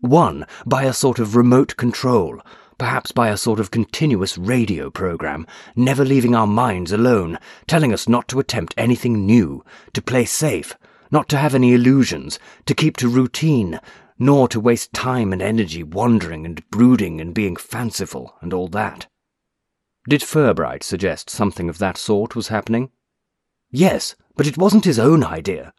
One, 0.00 0.46
by 0.66 0.84
a 0.84 0.92
sort 0.92 1.18
of 1.18 1.34
remote 1.34 1.76
control, 1.76 2.40
perhaps 2.78 3.12
by 3.12 3.28
a 3.28 3.36
sort 3.36 3.60
of 3.60 3.70
continuous 3.70 4.38
radio 4.38 4.88
program, 4.88 5.46
never 5.76 6.04
leaving 6.04 6.34
our 6.34 6.46
minds 6.46 6.92
alone, 6.92 7.38
telling 7.66 7.92
us 7.92 8.08
not 8.08 8.28
to 8.28 8.38
attempt 8.38 8.72
anything 8.78 9.26
new, 9.26 9.64
to 9.92 10.00
play 10.00 10.24
safe, 10.24 10.76
not 11.10 11.28
to 11.28 11.36
have 11.36 11.54
any 11.54 11.74
illusions, 11.74 12.38
to 12.64 12.74
keep 12.74 12.96
to 12.96 13.08
routine, 13.08 13.80
nor 14.18 14.48
to 14.48 14.60
waste 14.60 14.92
time 14.92 15.32
and 15.32 15.42
energy 15.42 15.82
wandering 15.82 16.46
and 16.46 16.68
brooding 16.70 17.20
and 17.20 17.34
being 17.34 17.56
fanciful 17.56 18.34
and 18.40 18.52
all 18.52 18.68
that. 18.68 19.06
Did 20.08 20.22
Furbright 20.22 20.82
suggest 20.82 21.28
something 21.28 21.68
of 21.68 21.78
that 21.78 21.96
sort 21.96 22.34
was 22.34 22.48
happening? 22.48 22.90
Yes, 23.70 24.16
but 24.36 24.46
it 24.46 24.56
wasn't 24.56 24.84
his 24.84 24.98
own 24.98 25.22
idea. 25.22 25.72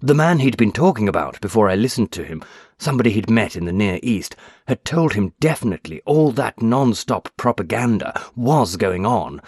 The 0.00 0.14
man 0.14 0.40
he'd 0.40 0.56
been 0.56 0.72
talking 0.72 1.08
about 1.08 1.40
before 1.40 1.68
I 1.68 1.74
listened 1.74 2.12
to 2.12 2.24
him, 2.24 2.42
somebody 2.78 3.10
he'd 3.10 3.30
met 3.30 3.56
in 3.56 3.64
the 3.64 3.72
Near 3.72 3.98
East, 4.02 4.36
had 4.66 4.84
told 4.84 5.14
him 5.14 5.32
definitely 5.40 6.02
all 6.04 6.30
that 6.32 6.60
non-stop 6.60 7.28
propaganda 7.36 8.20
was 8.34 8.76
going 8.76 9.06
on, 9.06 9.40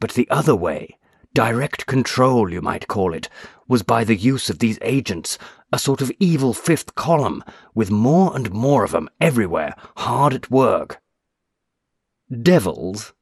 but 0.00 0.12
the 0.12 0.28
other 0.30 0.54
way, 0.54 0.96
direct 1.34 1.86
control 1.86 2.50
you 2.52 2.62
might 2.62 2.88
call 2.88 3.12
it, 3.12 3.28
was 3.66 3.82
by 3.82 4.04
the 4.04 4.16
use 4.16 4.48
of 4.48 4.60
these 4.60 4.78
agents, 4.82 5.38
a 5.72 5.78
sort 5.78 6.00
of 6.00 6.12
evil 6.18 6.54
fifth 6.54 6.94
column, 6.94 7.44
with 7.74 7.90
more 7.90 8.34
and 8.34 8.50
more 8.52 8.84
of 8.84 8.92
them 8.92 9.08
everywhere, 9.20 9.74
hard 9.98 10.32
at 10.32 10.50
work. 10.50 11.00
Devils, 12.42 13.12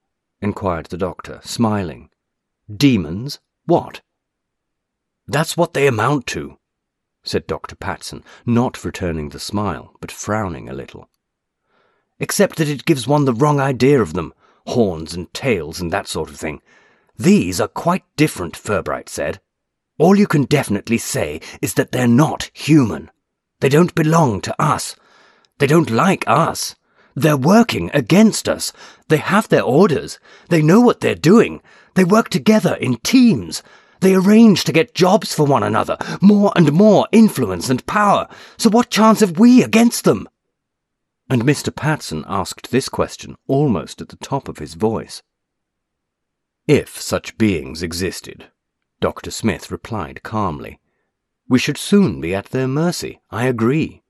inquired 0.41 0.87
the 0.87 0.99
doctor, 0.99 1.41
smiling. 1.43 2.11
Demons? 2.75 3.41
What? 3.65 4.01
That's 5.27 5.57
what 5.57 5.75
they 5.75 5.87
amount 5.87 6.27
to, 6.29 6.59
said 7.27 7.47
Dr. 7.47 7.75
Patson, 7.75 8.23
not 8.47 8.85
returning 8.85 9.29
the 9.29 9.41
smile, 9.41 9.95
but 10.01 10.13
frowning 10.13 10.69
a 10.69 10.75
little. 10.75 11.11
Except 12.19 12.57
that 12.57 12.69
it 12.69 12.85
gives 12.87 13.07
one 13.07 13.25
the 13.25 13.35
wrong 13.35 13.61
idea 13.61 14.01
of 14.01 14.15
them, 14.15 14.33
horns 14.69 15.13
and 15.15 15.33
tails 15.35 15.81
and 15.81 15.93
that 15.93 16.09
sort 16.09 16.31
of 16.31 16.37
thing. 16.37 16.63
These 17.19 17.61
are 17.61 17.69
quite 17.69 18.05
different, 18.17 18.55
Furbright 18.55 19.09
said. 19.09 19.41
All 19.99 20.17
you 20.17 20.27
can 20.27 20.45
definitely 20.45 20.99
say 20.99 21.41
is 21.63 21.75
that 21.75 21.93
they're 21.93 22.09
not 22.09 22.51
human. 22.53 23.11
They 23.61 23.69
don't 23.69 23.95
belong 23.95 24.41
to 24.43 24.63
us. 24.63 24.97
They 25.59 25.67
don't 25.67 25.91
like 25.91 26.25
us. 26.27 26.75
They're 27.15 27.37
working 27.37 27.91
against 27.95 28.47
us. 28.47 28.73
They 29.09 29.17
have 29.17 29.49
their 29.49 29.63
orders. 29.63 30.19
They 30.51 30.61
know 30.61 30.81
what 30.81 31.01
they're 31.01 31.15
doing. 31.15 31.63
They 31.95 32.05
work 32.05 32.29
together 32.29 32.75
in 32.75 32.97
teams. 32.97 33.63
They 34.01 34.15
arrange 34.15 34.65
to 34.65 34.73
get 34.73 34.95
jobs 34.95 35.35
for 35.35 35.47
one 35.47 35.63
another, 35.63 35.97
more 36.21 36.53
and 36.57 36.73
more 36.73 37.09
influence 37.13 37.71
and 37.71 37.85
power. 37.87 38.29
So 38.57 38.71
what 38.71 38.91
chance 38.91 39.21
have 39.21 39.39
we 39.39 39.63
against 39.63 40.05
them? 40.05 40.29
And 41.29 41.43
Mr. 41.43 41.75
Patson 41.75 42.25
asked 42.29 42.71
this 42.71 42.89
question 42.89 43.37
almost 43.47 44.01
at 44.01 44.09
the 44.11 44.17
top 44.17 44.49
of 44.49 44.59
his 44.59 44.75
voice. 44.75 45.23
If 46.69 47.01
such 47.01 47.39
beings 47.39 47.83
existed, 47.83 48.51
Dr. 49.01 49.31
Smith 49.31 49.71
replied 49.71 50.23
calmly, 50.23 50.81
we 51.49 51.59
should 51.61 51.79
soon 51.79 52.21
be 52.21 52.35
at 52.35 52.47
their 52.47 52.67
mercy, 52.67 53.21
I 53.31 53.47
agree. 53.47 54.03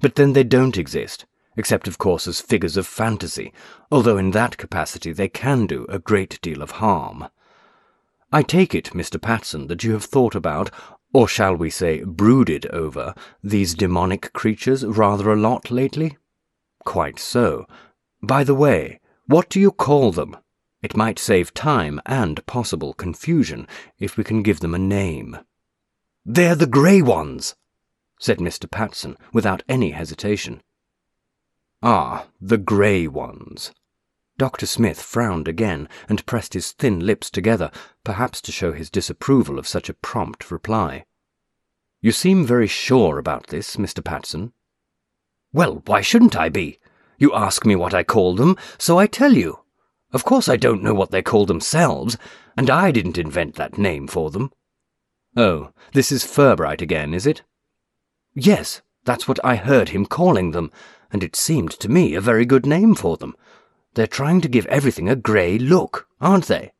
But 0.00 0.16
then 0.16 0.32
they 0.32 0.42
don't 0.42 0.76
exist, 0.76 1.26
except 1.56 1.86
of 1.86 1.98
course 1.98 2.26
as 2.26 2.40
figures 2.40 2.76
of 2.76 2.88
fantasy, 2.88 3.52
although 3.90 4.18
in 4.18 4.32
that 4.32 4.56
capacity 4.56 5.12
they 5.12 5.28
can 5.28 5.66
do 5.66 5.86
a 5.88 6.00
great 6.00 6.40
deal 6.42 6.62
of 6.62 6.72
harm. 6.72 7.28
I 8.32 8.42
take 8.42 8.74
it, 8.74 8.86
Mr. 8.86 9.20
Patson, 9.20 9.68
that 9.68 9.84
you 9.84 9.92
have 9.92 10.04
thought 10.04 10.34
about, 10.34 10.70
or 11.12 11.28
shall 11.28 11.54
we 11.54 11.70
say 11.70 12.02
brooded 12.02 12.66
over, 12.66 13.14
these 13.42 13.74
demonic 13.74 14.32
creatures 14.32 14.84
rather 14.84 15.32
a 15.32 15.36
lot 15.36 15.70
lately? 15.70 16.18
Quite 16.84 17.18
so. 17.18 17.66
By 18.22 18.44
the 18.44 18.54
way, 18.54 19.00
what 19.26 19.48
do 19.48 19.60
you 19.60 19.70
call 19.70 20.12
them? 20.12 20.36
It 20.82 20.96
might 20.96 21.18
save 21.18 21.54
time 21.54 22.00
and 22.06 22.44
possible 22.46 22.92
confusion 22.94 23.66
if 23.98 24.16
we 24.16 24.24
can 24.24 24.42
give 24.42 24.60
them 24.60 24.74
a 24.74 24.78
name. 24.78 25.38
They're 26.24 26.54
the 26.54 26.66
grey 26.66 27.02
ones, 27.02 27.54
said 28.18 28.38
Mr. 28.38 28.70
Patson 28.70 29.16
without 29.32 29.62
any 29.68 29.92
hesitation. 29.92 30.62
Ah, 31.82 32.26
the 32.40 32.58
grey 32.58 33.06
ones. 33.06 33.72
Dr. 34.38 34.66
Smith 34.66 35.00
frowned 35.00 35.48
again 35.48 35.88
and 36.08 36.26
pressed 36.26 36.54
his 36.54 36.72
thin 36.72 37.00
lips 37.00 37.30
together, 37.30 37.70
perhaps 38.04 38.40
to 38.42 38.52
show 38.52 38.72
his 38.72 38.90
disapproval 38.90 39.58
of 39.58 39.66
such 39.66 39.88
a 39.88 39.94
prompt 39.94 40.50
reply. 40.50 41.04
You 42.02 42.12
seem 42.12 42.44
very 42.44 42.66
sure 42.66 43.18
about 43.18 43.46
this, 43.46 43.76
Mr. 43.76 44.04
Patson. 44.04 44.52
Well, 45.52 45.82
why 45.86 46.02
shouldn't 46.02 46.36
I 46.36 46.50
be? 46.50 46.78
You 47.18 47.34
ask 47.34 47.64
me 47.64 47.74
what 47.74 47.94
I 47.94 48.02
call 48.02 48.34
them, 48.34 48.56
so 48.76 48.98
I 48.98 49.06
tell 49.06 49.32
you. 49.32 49.60
Of 50.12 50.24
course 50.24 50.48
I 50.48 50.56
don't 50.56 50.82
know 50.82 50.94
what 50.94 51.10
they 51.10 51.22
call 51.22 51.46
themselves, 51.46 52.18
and 52.56 52.68
I 52.68 52.90
didn't 52.90 53.18
invent 53.18 53.54
that 53.54 53.78
name 53.78 54.06
for 54.06 54.30
them. 54.30 54.52
Oh, 55.34 55.70
this 55.92 56.12
is 56.12 56.24
Furbright 56.24 56.82
again, 56.82 57.14
is 57.14 57.26
it? 57.26 57.42
Yes, 58.34 58.82
that's 59.04 59.26
what 59.26 59.42
I 59.44 59.56
heard 59.56 59.90
him 59.90 60.04
calling 60.04 60.50
them, 60.50 60.70
and 61.10 61.24
it 61.24 61.36
seemed 61.36 61.70
to 61.72 61.88
me 61.88 62.14
a 62.14 62.20
very 62.20 62.44
good 62.44 62.66
name 62.66 62.94
for 62.94 63.16
them. 63.16 63.34
They're 63.96 64.06
trying 64.06 64.42
to 64.42 64.48
give 64.48 64.66
everything 64.66 65.08
a 65.08 65.16
grey 65.16 65.56
look, 65.56 66.06
aren't 66.20 66.48
they? 66.48 66.72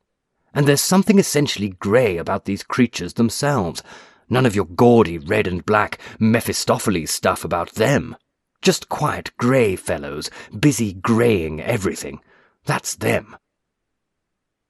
And 0.52 0.68
there's 0.68 0.82
something 0.82 1.18
essentially 1.18 1.70
grey 1.70 2.18
about 2.18 2.44
these 2.44 2.62
creatures 2.62 3.14
themselves. 3.14 3.82
None 4.28 4.44
of 4.44 4.54
your 4.54 4.66
gaudy 4.66 5.16
red 5.16 5.46
and 5.46 5.64
black 5.64 5.98
Mephistopheles 6.18 7.10
stuff 7.10 7.42
about 7.42 7.72
them. 7.72 8.16
Just 8.60 8.90
quiet 8.90 9.34
grey 9.38 9.76
fellows, 9.76 10.30
busy 10.60 10.92
greying 10.92 11.58
everything. 11.58 12.20
That's 12.66 12.94
them. 12.94 13.34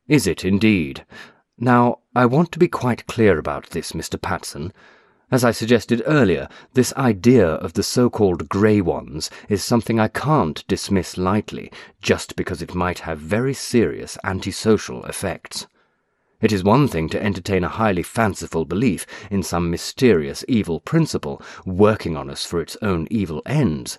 Is 0.07 0.29
it 0.29 0.45
indeed? 0.45 1.05
Now, 1.59 1.99
I 2.15 2.27
want 2.27 2.53
to 2.53 2.61
be 2.61 2.69
quite 2.69 3.09
clear 3.09 3.41
about 3.41 3.71
this, 3.71 3.91
Mr. 3.91 4.23
Patson. 4.23 4.73
As 5.29 5.43
I 5.43 5.51
suggested 5.51 6.05
earlier, 6.07 6.49
this 6.75 6.93
idea 6.95 7.47
of 7.47 7.73
the 7.73 7.83
so-called 7.83 8.49
grey 8.49 8.81
ones 8.81 9.29
is 9.49 9.65
something 9.65 9.99
I 9.99 10.07
can't 10.07 10.65
dismiss 10.69 11.19
lightly, 11.19 11.73
just 12.01 12.37
because 12.37 12.63
it 12.63 12.77
might 12.77 13.01
have 13.01 13.19
very 13.19 13.53
serious 13.53 14.17
antisocial 14.23 15.05
effects. 15.07 15.67
It 16.41 16.53
is 16.53 16.63
one 16.63 16.87
thing 16.87 17.09
to 17.09 17.21
entertain 17.21 17.65
a 17.65 17.69
highly 17.69 18.05
fanciful 18.05 18.65
belief 18.67 19.05
in 19.29 19.43
some 19.43 19.69
mysterious 19.69 20.45
evil 20.47 20.79
principle 20.79 21.43
working 21.65 22.17
on 22.17 22.31
us 22.31 22.45
for 22.45 22.61
its 22.61 22.77
own 22.81 23.09
evil 23.11 23.43
ends. 23.47 23.99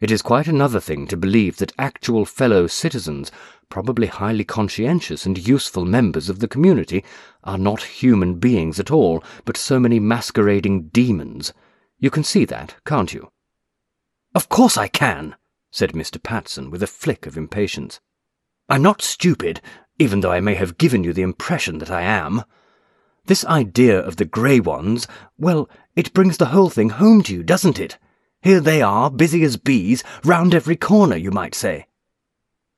It 0.00 0.10
is 0.10 0.22
quite 0.22 0.48
another 0.48 0.80
thing 0.80 1.06
to 1.08 1.16
believe 1.16 1.58
that 1.58 1.74
actual 1.78 2.24
fellow 2.24 2.66
citizens, 2.66 3.30
probably 3.68 4.06
highly 4.06 4.44
conscientious 4.44 5.26
and 5.26 5.36
useful 5.36 5.84
members 5.84 6.30
of 6.30 6.38
the 6.38 6.48
community, 6.48 7.04
are 7.44 7.58
not 7.58 7.82
human 7.82 8.36
beings 8.36 8.80
at 8.80 8.90
all, 8.90 9.22
but 9.44 9.58
so 9.58 9.78
many 9.78 10.00
masquerading 10.00 10.88
demons. 10.88 11.52
You 11.98 12.10
can 12.10 12.24
see 12.24 12.46
that, 12.46 12.76
can't 12.86 13.12
you? 13.12 13.30
Of 14.34 14.48
course 14.48 14.78
I 14.78 14.88
can, 14.88 15.36
said 15.70 15.92
Mr. 15.92 16.22
Patson 16.22 16.70
with 16.70 16.82
a 16.82 16.86
flick 16.86 17.26
of 17.26 17.36
impatience. 17.36 18.00
I'm 18.70 18.80
not 18.80 19.02
stupid, 19.02 19.60
even 19.98 20.20
though 20.20 20.32
I 20.32 20.40
may 20.40 20.54
have 20.54 20.78
given 20.78 21.04
you 21.04 21.12
the 21.12 21.20
impression 21.20 21.76
that 21.76 21.90
I 21.90 22.00
am. 22.02 22.44
This 23.26 23.44
idea 23.44 24.00
of 24.00 24.16
the 24.16 24.24
grey 24.24 24.60
ones, 24.60 25.06
well, 25.36 25.68
it 25.94 26.14
brings 26.14 26.38
the 26.38 26.46
whole 26.46 26.70
thing 26.70 26.88
home 26.88 27.22
to 27.24 27.34
you, 27.34 27.42
doesn't 27.42 27.78
it? 27.78 27.98
Here 28.42 28.60
they 28.60 28.80
are, 28.80 29.10
busy 29.10 29.42
as 29.44 29.56
bees, 29.56 30.02
round 30.24 30.54
every 30.54 30.76
corner, 30.76 31.16
you 31.16 31.30
might 31.30 31.54
say. 31.54 31.86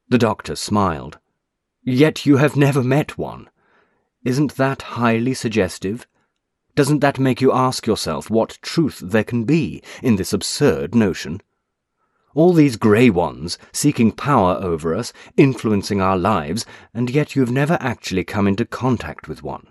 The 0.08 0.18
doctor 0.18 0.56
smiled. 0.56 1.18
Yet 1.84 2.26
you 2.26 2.36
have 2.36 2.56
never 2.56 2.82
met 2.82 3.16
one. 3.16 3.48
Isn't 4.24 4.56
that 4.56 4.82
highly 4.82 5.34
suggestive? 5.34 6.06
Doesn't 6.74 7.00
that 7.00 7.18
make 7.18 7.40
you 7.40 7.52
ask 7.52 7.86
yourself 7.86 8.30
what 8.30 8.58
truth 8.62 9.00
there 9.02 9.24
can 9.24 9.44
be 9.44 9.82
in 10.02 10.16
this 10.16 10.32
absurd 10.32 10.94
notion? 10.94 11.42
All 12.34 12.54
these 12.54 12.76
grey 12.76 13.10
ones, 13.10 13.58
seeking 13.72 14.10
power 14.10 14.54
over 14.54 14.94
us, 14.94 15.12
influencing 15.36 16.00
our 16.00 16.16
lives, 16.16 16.64
and 16.94 17.10
yet 17.10 17.36
you've 17.36 17.50
never 17.50 17.76
actually 17.78 18.24
come 18.24 18.48
into 18.48 18.64
contact 18.64 19.28
with 19.28 19.42
one. 19.42 19.66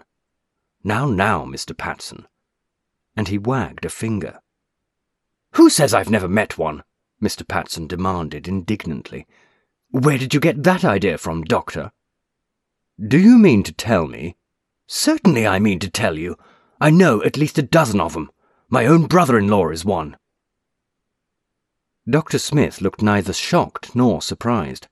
Now, 0.84 1.08
now, 1.08 1.44
Mr. 1.44 1.76
Patson. 1.76 2.28
And 3.16 3.30
he 3.30 3.38
wagged 3.38 3.84
a 3.84 3.90
finger. 3.90 4.41
Who 5.54 5.70
says 5.70 5.94
I've 5.94 6.10
never 6.10 6.28
met 6.28 6.58
one? 6.58 6.84
Mr. 7.22 7.48
Patson 7.48 7.88
demanded 7.88 8.48
indignantly. 8.48 9.28
Where 9.90 10.18
did 10.18 10.34
you 10.34 10.40
get 10.40 10.64
that 10.64 10.86
idea 10.86 11.18
from, 11.18 11.44
Doctor? 11.44 11.92
Do 13.06 13.20
you 13.20 13.38
mean 13.38 13.64
to 13.64 13.74
tell 13.74 14.08
me? 14.08 14.38
Certainly 14.88 15.46
I 15.46 15.60
mean 15.60 15.80
to 15.80 15.90
tell 15.90 16.18
you. 16.18 16.38
I 16.80 16.90
know 16.90 17.22
at 17.24 17.38
least 17.38 17.58
a 17.58 17.64
dozen 17.64 18.00
of 18.00 18.14
them. 18.14 18.32
My 18.70 18.86
own 18.86 19.08
brother-in-law 19.08 19.70
is 19.70 19.84
one. 19.84 20.18
Dr. 22.10 22.40
Smith 22.40 22.82
looked 22.82 23.02
neither 23.02 23.34
shocked 23.34 23.96
nor 23.96 24.22
surprised. 24.22 24.88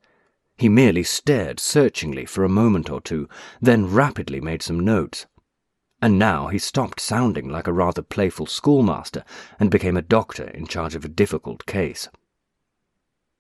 He 0.58 0.68
merely 0.68 1.04
stared 1.04 1.60
searchingly 1.60 2.26
for 2.26 2.44
a 2.44 2.50
moment 2.50 2.90
or 2.90 3.00
two, 3.00 3.30
then 3.62 3.92
rapidly 3.92 4.42
made 4.42 4.62
some 4.62 4.82
notes 4.82 5.26
and 6.02 6.18
now 6.18 6.48
he 6.48 6.58
stopped 6.58 7.00
sounding 7.00 7.50
like 7.50 7.68
a 7.68 7.74
rather 7.74 8.02
playful 8.02 8.46
schoolmaster 8.46 9.24
and 9.60 9.70
became 9.72 9.98
a 9.98 10.02
doctor 10.02 10.46
in 10.50 10.68
charge 10.68 10.96
of 10.96 11.04
a 11.04 11.10
difficult 11.10 11.66
case. 11.66 12.08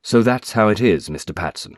So 0.01 0.21
that's 0.21 0.53
how 0.53 0.69
it 0.69 0.81
is, 0.81 1.09
Mr. 1.09 1.35
Patson. 1.35 1.77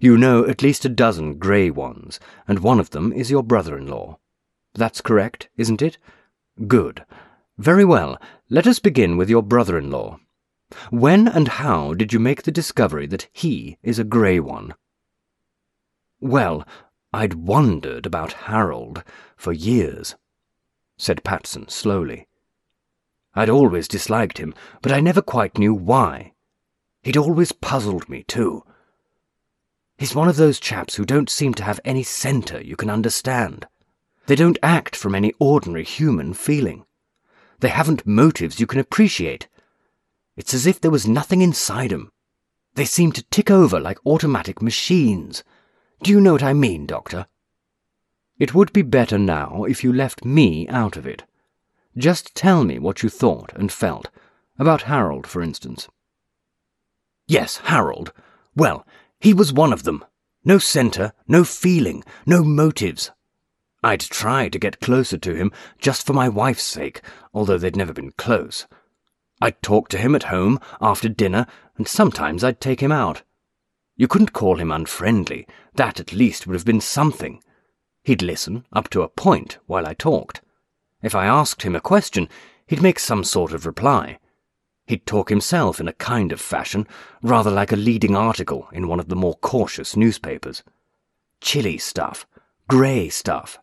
You 0.00 0.16
know 0.16 0.46
at 0.46 0.62
least 0.62 0.84
a 0.84 0.88
dozen 0.88 1.38
grey 1.38 1.70
ones, 1.70 2.20
and 2.46 2.58
one 2.60 2.78
of 2.78 2.90
them 2.90 3.12
is 3.12 3.30
your 3.30 3.42
brother-in-law. 3.42 4.18
That's 4.74 5.00
correct, 5.00 5.48
isn't 5.56 5.82
it? 5.82 5.98
Good. 6.66 7.04
Very 7.56 7.84
well. 7.84 8.20
Let 8.50 8.66
us 8.66 8.78
begin 8.78 9.16
with 9.16 9.30
your 9.30 9.42
brother-in-law. 9.42 10.20
When 10.90 11.26
and 11.26 11.48
how 11.48 11.94
did 11.94 12.12
you 12.12 12.20
make 12.20 12.42
the 12.42 12.52
discovery 12.52 13.06
that 13.06 13.28
he 13.32 13.78
is 13.82 13.98
a 13.98 14.04
grey 14.04 14.38
one? 14.38 14.74
Well, 16.20 16.66
I'd 17.12 17.34
wondered 17.34 18.04
about 18.04 18.34
Harold 18.34 19.02
for 19.34 19.52
years, 19.52 20.14
said 20.98 21.24
Patson 21.24 21.68
slowly. 21.68 22.26
I'd 23.34 23.48
always 23.48 23.88
disliked 23.88 24.36
him, 24.36 24.54
but 24.82 24.92
I 24.92 25.00
never 25.00 25.22
quite 25.22 25.56
knew 25.56 25.72
why. 25.72 26.34
He'd 27.02 27.16
always 27.16 27.52
puzzled 27.52 28.10
me, 28.10 28.24
too. 28.24 28.62
He's 29.96 30.14
one 30.14 30.28
of 30.28 30.36
those 30.36 30.60
chaps 30.60 30.96
who 30.96 31.06
don't 31.06 31.30
seem 31.30 31.54
to 31.54 31.64
have 31.64 31.80
any 31.84 32.02
centre 32.02 32.60
you 32.60 32.76
can 32.76 32.90
understand. 32.90 33.66
They 34.26 34.36
don't 34.36 34.58
act 34.62 34.94
from 34.94 35.14
any 35.14 35.32
ordinary 35.38 35.84
human 35.84 36.34
feeling. 36.34 36.84
They 37.60 37.70
haven't 37.70 38.06
motives 38.06 38.60
you 38.60 38.66
can 38.66 38.80
appreciate. 38.80 39.48
It's 40.36 40.52
as 40.52 40.66
if 40.66 40.78
there 40.78 40.90
was 40.90 41.08
nothing 41.08 41.40
inside 41.40 41.92
'em. 41.92 42.12
They 42.74 42.84
seem 42.84 43.12
to 43.12 43.24
tick 43.30 43.50
over 43.50 43.80
like 43.80 43.98
automatic 44.04 44.60
machines 44.60 45.42
do 46.02 46.10
you 46.10 46.20
know 46.20 46.32
what 46.32 46.42
I 46.42 46.52
mean, 46.52 46.86
Doctor? 46.86 47.26
It 48.38 48.54
would 48.54 48.72
be 48.72 48.82
better 48.82 49.18
now 49.18 49.64
if 49.64 49.82
you 49.82 49.92
left 49.92 50.24
me 50.24 50.68
out 50.68 50.96
of 50.96 51.06
it. 51.06 51.24
Just 51.96 52.34
tell 52.34 52.64
me 52.64 52.78
what 52.78 53.02
you 53.02 53.08
thought 53.08 53.52
and 53.56 53.72
felt. 53.72 54.08
About 54.58 54.82
Harold, 54.82 55.26
for 55.26 55.42
instance. 55.42 55.88
Yes, 57.26 57.58
Harold. 57.64 58.12
Well, 58.54 58.86
he 59.20 59.34
was 59.34 59.52
one 59.52 59.72
of 59.72 59.82
them. 59.82 60.04
No 60.44 60.58
centre, 60.58 61.12
no 61.26 61.44
feeling, 61.44 62.04
no 62.24 62.44
motives. 62.44 63.10
I'd 63.82 64.00
try 64.00 64.48
to 64.48 64.58
get 64.58 64.80
closer 64.80 65.18
to 65.18 65.34
him 65.34 65.52
just 65.78 66.06
for 66.06 66.12
my 66.12 66.28
wife's 66.28 66.62
sake, 66.62 67.02
although 67.34 67.58
they'd 67.58 67.76
never 67.76 67.92
been 67.92 68.12
close. 68.12 68.66
I'd 69.40 69.62
talk 69.62 69.88
to 69.90 69.98
him 69.98 70.14
at 70.14 70.24
home 70.24 70.58
after 70.80 71.08
dinner, 71.08 71.46
and 71.76 71.86
sometimes 71.86 72.42
I'd 72.42 72.60
take 72.60 72.80
him 72.80 72.92
out. 72.92 73.22
You 73.98 74.06
couldn't 74.06 74.32
call 74.32 74.60
him 74.60 74.70
unfriendly. 74.70 75.46
That 75.74 75.98
at 75.98 76.12
least 76.12 76.46
would 76.46 76.54
have 76.54 76.64
been 76.64 76.80
something. 76.80 77.42
He'd 78.04 78.22
listen, 78.22 78.64
up 78.72 78.88
to 78.90 79.02
a 79.02 79.08
point, 79.08 79.58
while 79.66 79.86
I 79.86 79.92
talked. 79.92 80.40
If 81.02 81.16
I 81.16 81.26
asked 81.26 81.62
him 81.62 81.74
a 81.74 81.80
question, 81.80 82.28
he'd 82.68 82.80
make 82.80 83.00
some 83.00 83.24
sort 83.24 83.52
of 83.52 83.66
reply. 83.66 84.20
He'd 84.86 85.04
talk 85.04 85.30
himself 85.30 85.80
in 85.80 85.88
a 85.88 85.92
kind 85.92 86.30
of 86.30 86.40
fashion, 86.40 86.86
rather 87.22 87.50
like 87.50 87.72
a 87.72 87.76
leading 87.76 88.14
article 88.14 88.68
in 88.72 88.86
one 88.86 89.00
of 89.00 89.08
the 89.08 89.16
more 89.16 89.34
cautious 89.34 89.96
newspapers. 89.96 90.62
Chilly 91.40 91.76
stuff, 91.76 92.24
grey 92.68 93.08
stuff. 93.08 93.58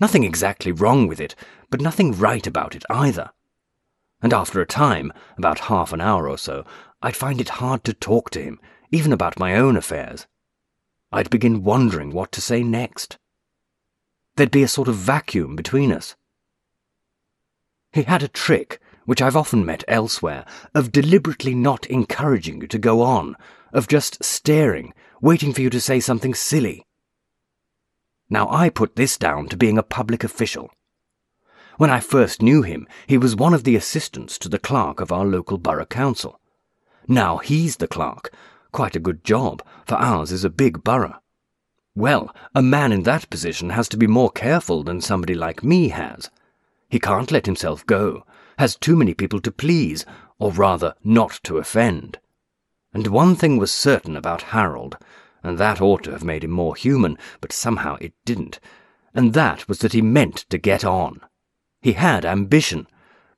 Nothing 0.00 0.24
exactly 0.24 0.72
wrong 0.72 1.06
with 1.06 1.20
it, 1.20 1.34
but 1.68 1.82
nothing 1.82 2.12
right 2.12 2.46
about 2.46 2.74
it 2.74 2.84
either. 2.88 3.30
And 4.22 4.32
after 4.32 4.62
a 4.62 4.66
time, 4.66 5.12
about 5.36 5.68
half 5.68 5.92
an 5.92 6.00
hour 6.00 6.26
or 6.26 6.38
so, 6.38 6.64
I'd 7.02 7.16
find 7.16 7.38
it 7.38 7.60
hard 7.60 7.84
to 7.84 7.92
talk 7.92 8.30
to 8.30 8.42
him 8.42 8.58
even 8.90 9.12
about 9.12 9.38
my 9.38 9.56
own 9.56 9.76
affairs. 9.76 10.26
I'd 11.12 11.30
begin 11.30 11.62
wondering 11.62 12.12
what 12.12 12.32
to 12.32 12.40
say 12.40 12.62
next. 12.62 13.18
There'd 14.36 14.50
be 14.50 14.62
a 14.62 14.68
sort 14.68 14.88
of 14.88 14.96
vacuum 14.96 15.56
between 15.56 15.92
us. 15.92 16.16
He 17.92 18.02
had 18.02 18.22
a 18.22 18.28
trick, 18.28 18.80
which 19.06 19.22
I've 19.22 19.36
often 19.36 19.64
met 19.64 19.84
elsewhere, 19.88 20.44
of 20.74 20.92
deliberately 20.92 21.54
not 21.54 21.86
encouraging 21.86 22.60
you 22.60 22.66
to 22.66 22.78
go 22.78 23.00
on, 23.00 23.36
of 23.72 23.88
just 23.88 24.22
staring, 24.22 24.92
waiting 25.20 25.52
for 25.52 25.62
you 25.62 25.70
to 25.70 25.80
say 25.80 26.00
something 26.00 26.34
silly. 26.34 26.84
Now 28.28 28.48
I 28.50 28.68
put 28.68 28.96
this 28.96 29.16
down 29.16 29.48
to 29.48 29.56
being 29.56 29.78
a 29.78 29.82
public 29.82 30.24
official. 30.24 30.70
When 31.78 31.90
I 31.90 32.00
first 32.00 32.42
knew 32.42 32.62
him, 32.62 32.88
he 33.06 33.18
was 33.18 33.36
one 33.36 33.54
of 33.54 33.64
the 33.64 33.76
assistants 33.76 34.38
to 34.38 34.48
the 34.48 34.58
clerk 34.58 35.00
of 35.00 35.12
our 35.12 35.24
local 35.24 35.58
borough 35.58 35.86
council. 35.86 36.40
Now 37.06 37.38
he's 37.38 37.76
the 37.76 37.86
clerk. 37.86 38.32
Quite 38.76 38.94
a 38.94 39.00
good 39.00 39.24
job, 39.24 39.62
for 39.86 39.94
ours 39.94 40.30
is 40.30 40.44
a 40.44 40.50
big 40.50 40.84
borough. 40.84 41.18
Well, 41.94 42.36
a 42.54 42.60
man 42.60 42.92
in 42.92 43.04
that 43.04 43.30
position 43.30 43.70
has 43.70 43.88
to 43.88 43.96
be 43.96 44.06
more 44.06 44.30
careful 44.30 44.82
than 44.82 45.00
somebody 45.00 45.34
like 45.34 45.64
me 45.64 45.88
has. 45.88 46.28
He 46.90 47.00
can't 47.00 47.30
let 47.30 47.46
himself 47.46 47.86
go, 47.86 48.26
has 48.58 48.76
too 48.76 48.94
many 48.94 49.14
people 49.14 49.40
to 49.40 49.50
please, 49.50 50.04
or 50.38 50.52
rather, 50.52 50.94
not 51.02 51.40
to 51.44 51.56
offend. 51.56 52.18
And 52.92 53.06
one 53.06 53.34
thing 53.34 53.56
was 53.56 53.72
certain 53.72 54.14
about 54.14 54.52
Harold, 54.52 54.98
and 55.42 55.56
that 55.56 55.80
ought 55.80 56.02
to 56.02 56.10
have 56.10 56.22
made 56.22 56.44
him 56.44 56.50
more 56.50 56.76
human, 56.76 57.16
but 57.40 57.54
somehow 57.54 57.96
it 57.98 58.12
didn't, 58.26 58.60
and 59.14 59.32
that 59.32 59.66
was 59.70 59.78
that 59.78 59.94
he 59.94 60.02
meant 60.02 60.44
to 60.50 60.58
get 60.58 60.84
on. 60.84 61.22
He 61.80 61.92
had 61.92 62.26
ambition, 62.26 62.86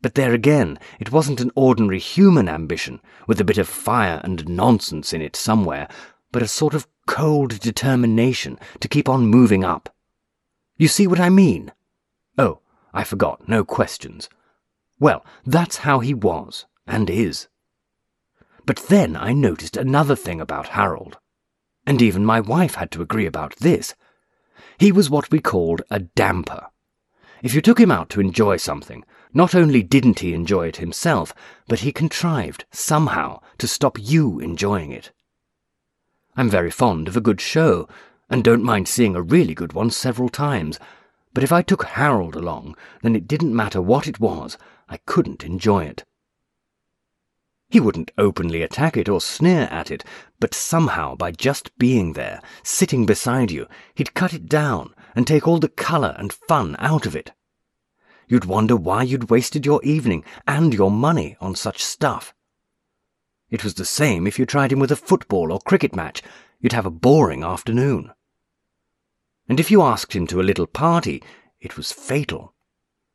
but 0.01 0.15
there 0.15 0.33
again, 0.33 0.79
it 1.01 1.11
wasn't 1.11 1.41
an 1.41 1.51
ordinary 1.55 1.99
human 1.99 2.49
ambition, 2.49 3.01
with 3.27 3.41
a 3.41 3.45
bit 3.45 3.59
of 3.59 3.69
fire 3.69 4.21
and 4.23 4.49
nonsense 4.49 5.13
in 5.13 5.21
it 5.21 5.35
somewhere, 5.35 5.89
but 6.31 6.43
a 6.43 6.49
sort 6.49 6.75
of 6.75 6.87
cold 7.07 7.59
determination 7.61 8.59
to 8.81 8.89
keep 8.89 9.09
on 9.09 9.27
moving 9.27 9.65
up. 9.65 9.95
You 10.77 10.89
see 10.89 11.07
what 11.07 11.19
I 11.19 11.31
mean? 11.31 11.73
Oh, 12.37 12.61
I 12.95 13.03
forgot, 13.03 13.49
no 13.49 13.65
questions. 13.65 14.29
Well, 15.01 15.25
that's 15.45 15.79
how 15.79 16.01
he 16.01 16.15
was, 16.15 16.67
and 16.87 17.11
is. 17.11 17.49
But 18.65 18.87
then 18.89 19.17
I 19.17 19.33
noticed 19.33 19.77
another 19.77 20.15
thing 20.15 20.41
about 20.41 20.69
Harold. 20.69 21.19
And 21.87 22.03
even 22.03 22.25
my 22.25 22.41
wife 22.41 22.75
had 22.75 22.91
to 22.93 23.03
agree 23.03 23.27
about 23.27 23.57
this. 23.57 23.95
He 24.79 24.93
was 24.93 25.09
what 25.09 25.31
we 25.31 25.41
called 25.41 25.83
a 25.91 26.01
damper. 26.01 26.67
If 27.43 27.55
you 27.55 27.61
took 27.61 27.81
him 27.81 27.91
out 27.91 28.11
to 28.11 28.21
enjoy 28.21 28.59
something, 28.59 29.05
not 29.33 29.55
only 29.55 29.83
didn't 29.83 30.21
he 30.21 30.35
enjoy 30.35 30.69
it 30.69 30.77
himself, 30.77 31.35
but 31.67 31.81
he 31.81 31.93
contrived, 31.93 32.65
somehow, 32.71 33.41
to 33.59 33.69
stop 33.69 33.99
you 34.01 34.39
enjoying 34.41 34.93
it. 34.93 35.13
I'm 36.37 36.49
very 36.49 36.71
fond 36.71 37.09
of 37.09 37.17
a 37.17 37.21
good 37.21 37.41
show, 37.41 37.89
and 38.31 38.45
don't 38.45 38.63
mind 38.63 38.89
seeing 38.89 39.17
a 39.17 39.23
really 39.23 39.55
good 39.55 39.73
one 39.73 39.91
several 39.91 40.29
times. 40.29 40.79
But 41.35 41.45
if 41.45 41.53
I 41.53 41.63
took 41.63 41.85
Harold 41.85 42.37
along, 42.37 42.77
then 43.03 43.17
it 43.17 43.29
didn't 43.29 43.55
matter 43.55 43.83
what 43.83 44.07
it 44.07 44.21
was, 44.21 44.57
I 44.89 44.99
couldn't 44.99 45.45
enjoy 45.45 45.85
it. 45.85 46.05
He 47.71 47.81
wouldn't 47.81 48.13
openly 48.17 48.63
attack 48.63 48.97
it 48.97 49.11
or 49.11 49.21
sneer 49.21 49.69
at 49.71 49.91
it, 49.91 50.03
but 50.41 50.55
somehow 50.55 51.15
by 51.17 51.33
just 51.33 51.77
being 51.77 52.15
there, 52.15 52.41
sitting 52.63 53.05
beside 53.05 53.51
you, 53.51 53.67
he'd 53.95 54.15
cut 54.15 54.33
it 54.33 54.49
down 54.49 54.95
and 55.15 55.27
take 55.27 55.47
all 55.47 55.59
the 55.59 55.69
colour 55.69 56.15
and 56.19 56.33
fun 56.33 56.77
out 56.79 57.05
of 57.05 57.15
it. 57.15 57.33
You'd 58.29 58.45
wonder 58.45 58.77
why 58.77 59.03
you'd 59.03 59.31
wasted 59.31 59.65
your 59.65 59.83
evening 59.83 60.25
and 60.47 60.75
your 60.75 60.91
money 60.91 61.37
on 61.41 61.55
such 61.55 61.83
stuff. 61.83 62.35
It 63.51 63.65
was 63.65 63.75
the 63.75 63.85
same 63.85 64.27
if 64.27 64.39
you 64.39 64.45
tried 64.45 64.73
him 64.73 64.79
with 64.79 64.93
a 64.93 64.97
football 64.97 65.53
or 65.53 65.61
cricket 65.61 65.97
match. 65.97 66.23
You'd 66.61 66.73
have 66.73 66.87
a 66.87 66.91
boring 66.91 67.43
afternoon. 67.43 68.13
And 69.49 69.59
if 69.59 69.71
you 69.71 69.81
asked 69.81 70.13
him 70.13 70.27
to 70.27 70.41
a 70.41 70.45
little 70.45 70.67
party, 70.67 71.23
it 71.59 71.77
was 71.77 71.91
fatal. 71.93 72.55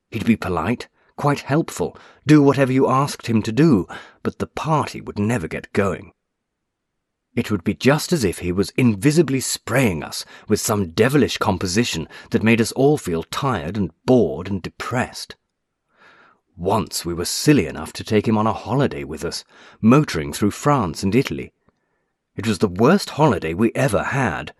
He'd 0.10 0.26
be 0.26 0.36
polite, 0.36 0.88
quite 1.16 1.42
helpful, 1.42 1.96
do 2.26 2.42
whatever 2.42 2.72
you 2.72 2.90
asked 2.90 3.28
him 3.28 3.44
to 3.44 3.52
do, 3.52 3.88
but 4.24 4.40
the 4.40 4.48
party 4.48 5.00
would 5.02 5.20
never 5.20 5.48
get 5.48 5.74
going. 5.74 6.13
It 7.36 7.50
would 7.50 7.64
be 7.64 7.74
just 7.74 8.14
as 8.14 8.24
if 8.24 8.40
he 8.40 8.52
was 8.52 8.72
invisibly 8.78 9.40
spraying 9.40 10.04
us 10.04 10.24
with 10.48 10.60
some 10.60 10.92
devilish 10.92 11.38
composition 11.38 12.08
that 12.30 12.44
made 12.44 12.62
us 12.62 12.72
all 12.74 12.98
feel 12.98 13.24
tired 13.24 13.76
and 13.76 13.92
bored 14.06 14.48
and 14.48 14.62
depressed. 14.62 15.36
Once 16.56 17.04
we 17.04 17.14
were 17.14 17.26
silly 17.26 17.66
enough 17.66 17.92
to 17.94 18.04
take 18.04 18.28
him 18.28 18.38
on 18.38 18.46
a 18.46 18.54
holiday 18.54 19.04
with 19.04 19.26
us, 19.26 19.44
motoring 19.82 20.32
through 20.32 20.52
France 20.52 21.02
and 21.02 21.16
Italy. 21.16 21.52
It 22.36 22.46
was 22.46 22.60
the 22.60 22.68
worst 22.68 23.12
holiday 23.12 23.56
we 23.56 23.72
ever 23.74 24.04
had. 24.04 24.54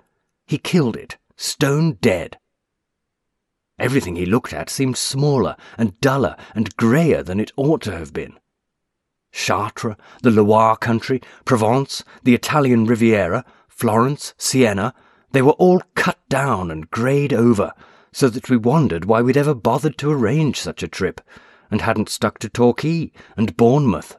He 0.48 0.58
killed 0.58 0.98
it, 0.98 1.18
stone 1.36 1.94
dead. 2.02 2.40
Everything 3.78 4.16
he 4.16 4.26
looked 4.26 4.54
at 4.54 4.70
seemed 4.70 4.98
smaller 4.98 5.56
and 5.78 6.00
duller 6.02 6.36
and 6.56 6.76
greyer 6.78 7.22
than 7.22 7.40
it 7.40 7.52
ought 7.56 7.82
to 7.84 7.92
have 7.92 8.14
been. 8.14 8.40
Chartres, 9.34 9.96
the 10.22 10.32
Loire 10.32 10.78
country, 10.78 11.22
Provence, 11.44 12.04
the 12.24 12.36
Italian 12.36 12.86
Riviera, 12.86 13.44
Florence, 13.68 14.34
Siena, 14.38 14.94
they 15.32 15.42
were 15.42 15.54
all 15.54 15.82
cut 15.96 16.20
down 16.30 16.70
and 16.72 16.90
greyed 16.92 17.34
over, 17.34 17.74
so 18.12 18.30
that 18.30 18.50
we 18.50 18.56
wondered 18.56 19.06
why 19.06 19.22
we'd 19.22 19.36
ever 19.36 19.56
bothered 19.56 19.98
to 19.98 20.12
arrange 20.12 20.62
such 20.62 20.84
a 20.84 20.88
trip, 20.88 21.20
and 21.72 21.82
hadn't 21.82 22.10
stuck 22.10 22.38
to 22.40 22.48
Torquay 22.48 23.12
and 23.36 23.58
Bournemouth. 23.58 24.18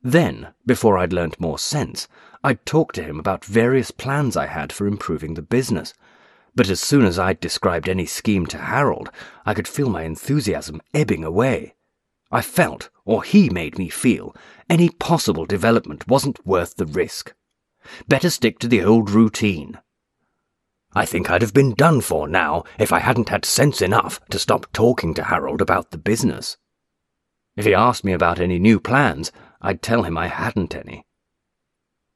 Then, 0.00 0.54
before 0.64 0.96
I'd 0.96 1.12
learnt 1.12 1.40
more 1.40 1.58
sense, 1.58 2.06
I'd 2.42 2.64
talk 2.64 2.92
to 2.92 3.02
him 3.02 3.18
about 3.18 3.44
various 3.44 3.90
plans 3.90 4.36
I 4.36 4.46
had 4.46 4.72
for 4.72 4.86
improving 4.86 5.34
the 5.34 5.42
business. 5.42 5.92
But 6.54 6.70
as 6.70 6.80
soon 6.80 7.04
as 7.04 7.18
I'd 7.18 7.40
described 7.40 7.88
any 7.88 8.06
scheme 8.06 8.46
to 8.46 8.58
Harold, 8.58 9.10
I 9.44 9.52
could 9.52 9.68
feel 9.68 9.90
my 9.90 10.04
enthusiasm 10.04 10.80
ebbing 10.94 11.24
away. 11.24 11.74
I 12.30 12.42
felt, 12.42 12.90
or 13.04 13.24
he 13.24 13.50
made 13.50 13.78
me 13.78 13.88
feel, 13.88 14.36
any 14.68 14.88
possible 14.88 15.46
development 15.46 16.06
wasn't 16.06 16.46
worth 16.46 16.76
the 16.76 16.86
risk. 16.86 17.34
Better 18.06 18.30
stick 18.30 18.58
to 18.60 18.68
the 18.68 18.84
old 18.84 19.10
routine. 19.10 19.78
I 20.94 21.06
think 21.06 21.30
I'd 21.30 21.42
have 21.42 21.54
been 21.54 21.74
done 21.74 22.00
for 22.00 22.28
now 22.28 22.64
if 22.78 22.92
I 22.92 23.00
hadn't 23.00 23.28
had 23.28 23.44
sense 23.44 23.80
enough 23.80 24.20
to 24.30 24.38
stop 24.38 24.72
talking 24.72 25.14
to 25.14 25.24
Harold 25.24 25.60
about 25.60 25.90
the 25.90 25.98
business. 25.98 26.56
If 27.56 27.64
he 27.64 27.74
asked 27.74 28.04
me 28.04 28.12
about 28.12 28.40
any 28.40 28.58
new 28.58 28.80
plans, 28.80 29.32
I'd 29.60 29.82
tell 29.82 30.04
him 30.04 30.16
I 30.16 30.28
hadn't 30.28 30.74
any. 30.74 31.04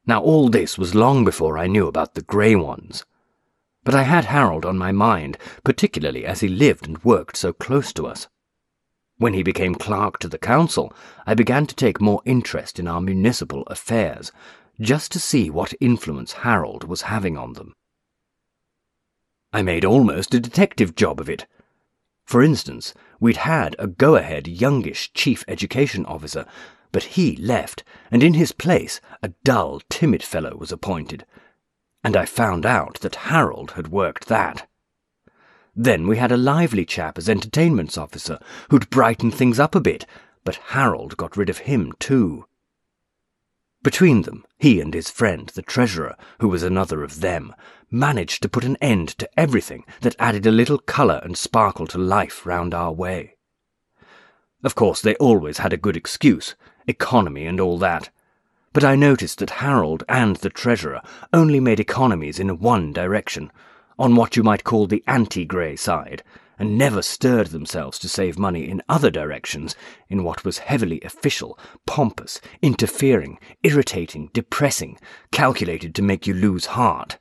Now, 0.07 0.23
all 0.23 0.49
this 0.49 0.77
was 0.77 0.95
long 0.95 1.25
before 1.25 1.57
I 1.57 1.67
knew 1.67 1.87
about 1.87 2.15
the 2.15 2.23
grey 2.23 2.55
ones. 2.55 3.05
But 3.85 3.95
I 3.95 4.03
had 4.03 4.27
Harold 4.27 4.65
on 4.65 4.79
my 4.79 4.93
mind, 4.93 5.39
particularly 5.63 6.25
as 6.25 6.41
he 6.41 6.49
lived 6.49 6.87
and 6.87 7.03
worked 7.05 7.37
so 7.37 7.53
close 7.53 7.93
to 7.95 8.07
us. 8.07 8.29
When 9.19 9.35
he 9.35 9.43
became 9.43 9.75
clerk 9.77 10.19
to 10.21 10.29
the 10.29 10.39
council, 10.39 10.93
I 11.27 11.35
began 11.35 11.67
to 11.67 11.75
take 11.75 12.01
more 12.01 12.21
interest 12.25 12.79
in 12.79 12.89
our 12.89 13.01
municipal 13.01 13.63
affairs, 13.69 14.33
just 14.81 15.13
to 15.13 15.21
see 15.21 15.51
what 15.51 15.73
influence 15.81 16.33
Harold 16.33 16.85
was 16.85 17.03
having 17.03 17.37
on 17.37 17.53
them. 17.53 17.75
I 19.53 19.63
made 19.63 19.85
almost 19.85 20.35
a 20.35 20.41
detective 20.41 20.97
job 20.97 21.21
of 21.21 21.31
it. 21.31 21.47
For 22.25 22.43
instance, 22.43 22.93
we'd 23.21 23.37
had 23.37 23.77
a 23.79 23.87
go 23.87 24.17
ahead 24.17 24.49
youngish 24.49 25.13
chief 25.13 25.45
education 25.47 26.05
officer, 26.07 26.45
but 26.91 27.05
he 27.15 27.37
left, 27.37 27.85
and 28.11 28.23
in 28.23 28.35
his 28.35 28.51
place 28.51 29.01
a 29.23 29.29
dull, 29.45 29.81
timid 29.89 30.25
fellow 30.25 30.57
was 30.57 30.73
appointed. 30.73 31.25
And 32.03 32.17
I 32.17 32.25
found 32.25 32.67
out 32.67 32.99
that 33.01 33.15
Harold 33.15 33.73
had 33.73 33.89
worked 33.89 34.27
that. 34.27 34.69
Then 35.77 36.07
we 36.07 36.19
had 36.19 36.31
a 36.31 36.37
lively 36.37 36.85
chap 36.85 37.19
as 37.19 37.29
entertainments 37.29 37.99
officer 37.99 38.39
who'd 38.71 38.91
brighten 38.91 39.31
things 39.31 39.59
up 39.59 39.75
a 39.75 39.81
bit, 39.81 40.07
but 40.45 40.57
Harold 40.69 41.17
got 41.17 41.37
rid 41.37 41.51
of 41.51 41.59
him 41.59 41.93
too. 41.99 42.47
Between 43.83 44.23
them, 44.23 44.45
he 44.59 44.81
and 44.81 44.95
his 44.95 45.11
friend, 45.11 45.49
the 45.51 45.63
treasurer, 45.63 46.17
who 46.41 46.49
was 46.49 46.63
another 46.63 47.03
of 47.03 47.21
them, 47.21 47.55
managed 47.91 48.43
to 48.43 48.49
put 48.49 48.65
an 48.65 48.77
end 48.81 49.09
to 49.19 49.29
everything 49.39 49.85
that 50.01 50.17
added 50.19 50.47
a 50.47 50.51
little 50.51 50.79
colour 50.79 51.21
and 51.23 51.37
sparkle 51.37 51.87
to 51.89 51.99
life 51.99 52.47
round 52.47 52.73
our 52.73 52.93
way. 52.93 53.37
Of 54.63 54.75
course, 54.75 55.03
they 55.03 55.17
always 55.17 55.59
had 55.59 55.75
a 55.75 55.77
good 55.77 55.97
excuse, 55.97 56.55
economy 56.87 57.47
and 57.47 57.61
all 57.61 57.79
that. 57.79 58.09
But 58.73 58.85
I 58.85 58.97
noticed 58.97 59.39
that 59.41 59.61
Harold 59.61 60.03
and 60.09 60.37
the 60.37 60.51
treasurer 60.51 61.03
only 61.33 61.61
made 61.61 61.79
economies 61.79 62.39
in 62.39 62.61
one 62.61 62.93
direction, 62.93 63.53
on 63.99 64.17
what 64.17 64.37
you 64.37 64.43
might 64.43 64.65
call 64.65 64.87
the 64.87 65.05
anti-grey 65.07 65.77
side, 65.77 66.23
and 66.59 66.79
never 66.79 67.03
stirred 67.03 67.49
themselves 67.49 67.99
to 67.99 68.09
save 68.09 68.39
money 68.39 68.69
in 68.69 68.83
other 68.89 69.11
directions 69.11 69.75
in 70.09 70.23
what 70.23 70.45
was 70.45 70.59
heavily 70.59 71.01
official, 71.03 71.59
pompous, 71.87 72.41
interfering, 72.63 73.39
irritating, 73.63 74.31
depressing, 74.33 74.99
calculated 75.33 75.95
to 75.95 76.03
make 76.03 76.27
you 76.27 76.35
lose 76.35 76.67
heart. 76.67 77.19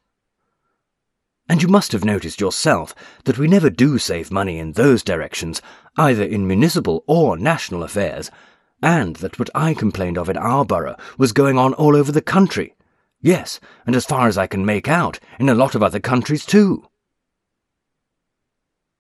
And 1.50 1.62
you 1.62 1.68
must 1.68 1.92
have 1.92 2.06
noticed 2.06 2.40
yourself 2.40 2.96
that 3.26 3.38
we 3.38 3.48
never 3.48 3.70
do 3.70 3.98
save 3.98 4.32
money 4.32 4.60
in 4.60 4.74
those 4.74 5.04
directions, 5.04 5.62
either 5.98 6.24
in 6.24 6.48
municipal 6.48 7.04
or 7.08 7.38
national 7.38 7.84
affairs, 7.84 8.32
and 8.82 9.18
that 9.18 9.40
what 9.40 9.50
I 9.56 9.74
complained 9.74 10.18
of 10.18 10.30
in 10.30 10.38
our 10.38 10.64
borough 10.64 10.96
was 11.18 11.34
going 11.34 11.58
on 11.58 11.74
all 11.74 11.96
over 11.96 12.12
the 12.12 12.22
country. 12.22 12.76
Yes, 13.24 13.62
and 13.88 13.96
as 13.96 14.06
far 14.06 14.28
as 14.28 14.38
I 14.38 14.48
can 14.48 14.66
make 14.66 14.90
out, 14.90 15.18
in 15.40 15.48
a 15.48 15.56
lot 15.56 15.76
of 15.76 15.82
other 15.82 16.02
countries 16.02 16.46
too. 16.46 16.90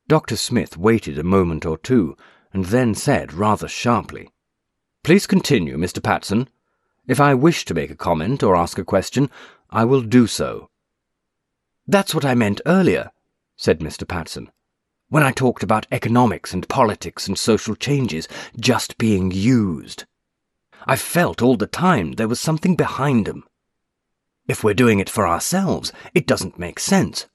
Dr. 0.07 0.37
Smith 0.37 0.77
waited 0.77 1.19
a 1.19 1.23
moment 1.23 1.65
or 1.65 1.77
two, 1.77 2.15
and 2.53 2.65
then 2.65 2.95
said 2.95 3.33
rather 3.33 3.67
sharply, 3.67 4.29
Please 5.03 5.27
continue, 5.27 5.75
Mr. 5.77 6.01
Patson. 6.01 6.47
If 7.05 7.19
I 7.19 7.33
wish 7.33 7.65
to 7.65 7.73
make 7.73 7.91
a 7.91 7.97
comment 7.97 8.43
or 8.43 8.55
ask 8.55 8.77
a 8.77 8.85
question, 8.85 9.29
I 9.69 9.83
will 9.83 10.01
do 10.01 10.25
so. 10.25 10.69
That's 11.85 12.15
what 12.15 12.23
I 12.23 12.33
meant 12.33 12.61
earlier, 12.65 13.11
said 13.57 13.81
Mr. 13.81 14.07
Patson. 14.07 14.49
when 15.09 15.21
I 15.21 15.31
talked 15.31 15.63
about 15.63 15.85
economics 15.91 16.53
and 16.53 16.67
politics 16.69 17.27
and 17.27 17.37
social 17.37 17.75
changes 17.75 18.27
just 18.57 18.97
being 18.97 19.31
used. 19.31 20.05
I 20.87 20.95
felt 20.95 21.41
all 21.41 21.57
the 21.57 21.67
time 21.67 22.13
there 22.13 22.29
was 22.29 22.39
something 22.39 22.75
behind 22.75 23.27
them. 23.27 23.43
If 24.47 24.63
we're 24.63 24.73
doing 24.73 24.99
it 24.99 25.09
for 25.09 25.27
ourselves, 25.27 25.93
it 26.13 26.27
doesn't 26.27 26.59
make 26.59 26.79
sense. 26.79 27.27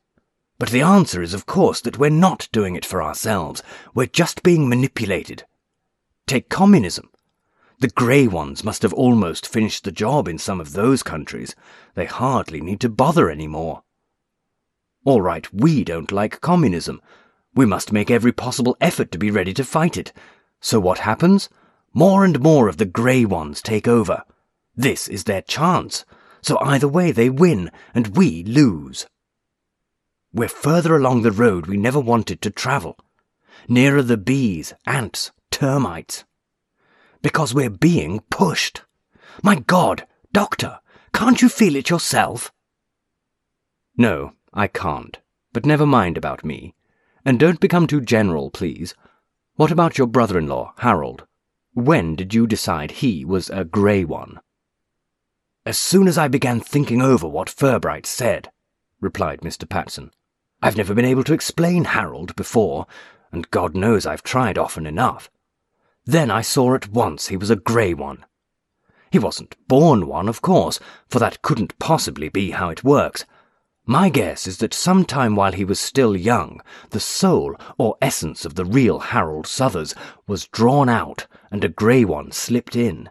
But 0.59 0.71
the 0.71 0.83
answer 0.83 1.23
is, 1.23 1.35
of 1.35 1.47
course, 1.47 1.81
that 1.83 1.99
we're 1.99 2.11
not 2.11 2.49
doing 2.53 2.75
it 2.75 2.85
for 2.85 3.03
ourselves. 3.03 3.63
We're 3.95 4.07
just 4.07 4.43
being 4.43 4.69
manipulated. 4.69 5.45
Take 6.27 6.49
communism. 6.49 7.11
The 7.81 7.89
grey 7.89 8.27
ones 8.27 8.65
must 8.65 8.83
have 8.83 8.93
almost 8.93 9.47
finished 9.47 9.85
the 9.85 9.93
job 9.93 10.27
in 10.27 10.37
some 10.37 10.61
of 10.61 10.73
those 10.73 11.05
countries. 11.05 11.55
They 11.95 12.07
hardly 12.07 12.61
need 12.61 12.81
to 12.81 12.89
bother 12.89 13.31
any 13.31 13.47
more. 13.47 13.85
All 15.05 15.23
right, 15.23 15.51
we 15.55 15.85
don't 15.85 16.11
like 16.11 16.41
communism. 16.41 17.01
We 17.55 17.65
must 17.65 17.93
make 17.93 18.11
every 18.11 18.33
possible 18.33 18.77
effort 18.81 19.13
to 19.13 19.19
be 19.19 19.31
ready 19.31 19.55
to 19.55 19.65
fight 19.65 19.97
it. 19.97 20.13
So 20.61 20.81
what 20.81 20.99
happens? 20.99 21.49
More 21.95 22.25
and 22.25 22.41
more 22.41 22.69
of 22.69 22.77
the 22.77 22.85
grey 22.85 23.25
ones 23.25 23.63
take 23.63 23.89
over. 23.89 24.25
This 24.77 25.09
is 25.09 25.25
their 25.25 25.43
chance. 25.43 26.05
So 26.43 26.59
either 26.61 26.89
way 26.89 27.13
they 27.13 27.31
win, 27.31 27.71
and 27.95 28.17
we 28.17 28.45
lose. 28.45 29.07
We're 30.33 30.49
further 30.49 30.95
along 30.95 31.23
the 31.23 31.33
road 31.33 31.67
we 31.67 31.77
never 31.77 32.01
wanted 32.01 32.43
to 32.43 32.51
travel. 32.51 32.99
Nearer 33.69 34.03
the 34.03 34.17
bees, 34.17 34.75
ants, 34.87 35.33
termites. 35.51 36.25
Because 37.23 37.55
we're 37.55 37.71
being 37.71 38.21
pushed. 38.31 38.83
My 39.43 39.57
God, 39.57 40.07
Doctor, 40.33 40.81
can't 41.13 41.43
you 41.43 41.49
feel 41.49 41.77
it 41.77 41.91
yourself? 41.91 42.53
No, 43.97 44.33
I 44.53 44.69
can't. 44.69 45.19
But 45.53 45.67
never 45.67 45.87
mind 45.87 46.17
about 46.17 46.45
me. 46.45 46.75
And 47.25 47.41
don't 47.41 47.61
become 47.61 47.87
too 47.87 48.01
general, 48.01 48.51
please. 48.51 48.95
What 49.57 49.73
about 49.73 49.99
your 49.99 50.07
brother 50.07 50.39
in 50.39 50.47
law, 50.47 50.75
Harold? 50.79 51.27
When 51.73 52.15
did 52.15 52.33
you 52.35 52.47
decide 52.47 52.91
he 52.91 53.25
was 53.25 53.51
a 53.51 53.65
grey 53.65 54.05
one? 54.05 54.41
As 55.69 55.77
soon 55.77 56.09
as 56.09 56.17
I 56.17 56.29
began 56.29 56.61
thinking 56.61 57.03
over 57.03 57.29
what 57.29 57.55
Furbright 57.55 58.07
said, 58.07 58.51
replied 59.03 59.43
Mr. 59.43 59.69
Patson. 59.69 60.13
I've 60.63 60.79
never 60.79 60.95
been 60.95 61.05
able 61.05 61.25
to 61.25 61.35
explain 61.35 61.85
Harold 61.85 62.35
before, 62.37 62.87
and 63.31 63.51
God 63.51 63.77
knows 63.77 64.07
I've 64.07 64.23
tried 64.23 64.57
often 64.57 64.87
enough. 64.87 65.31
Then 66.07 66.31
I 66.31 66.41
saw 66.41 66.75
at 66.75 66.89
once 66.89 67.29
he 67.29 67.37
was 67.37 67.51
a 67.51 67.55
grey 67.55 67.93
one. 67.93 68.25
He 69.11 69.19
wasn't 69.19 69.57
born 69.69 70.07
one, 70.07 70.27
of 70.27 70.41
course, 70.41 70.81
for 71.07 71.19
that 71.19 71.43
couldn't 71.43 71.79
possibly 71.79 72.31
be 72.31 72.53
how 72.53 72.71
it 72.71 72.83
works. 72.83 73.27
My 73.85 74.09
guess 74.09 74.47
is 74.47 74.57
that 74.61 74.73
sometime 74.73 75.37
while 75.37 75.53
he 75.53 75.67
was 75.67 75.79
still 75.79 76.17
young, 76.17 76.63
the 76.93 76.99
soul 76.99 77.55
or 77.77 77.99
essence 78.01 78.47
of 78.47 78.55
the 78.55 78.65
real 78.65 79.01
Harold 79.01 79.47
Suthers 79.47 79.95
was 80.27 80.49
drawn 80.49 80.89
out 80.89 81.27
and 81.51 81.63
a 81.63 81.69
grey 81.69 82.07
one 82.07 82.33
slipped 82.33 82.75
in. 82.75 83.11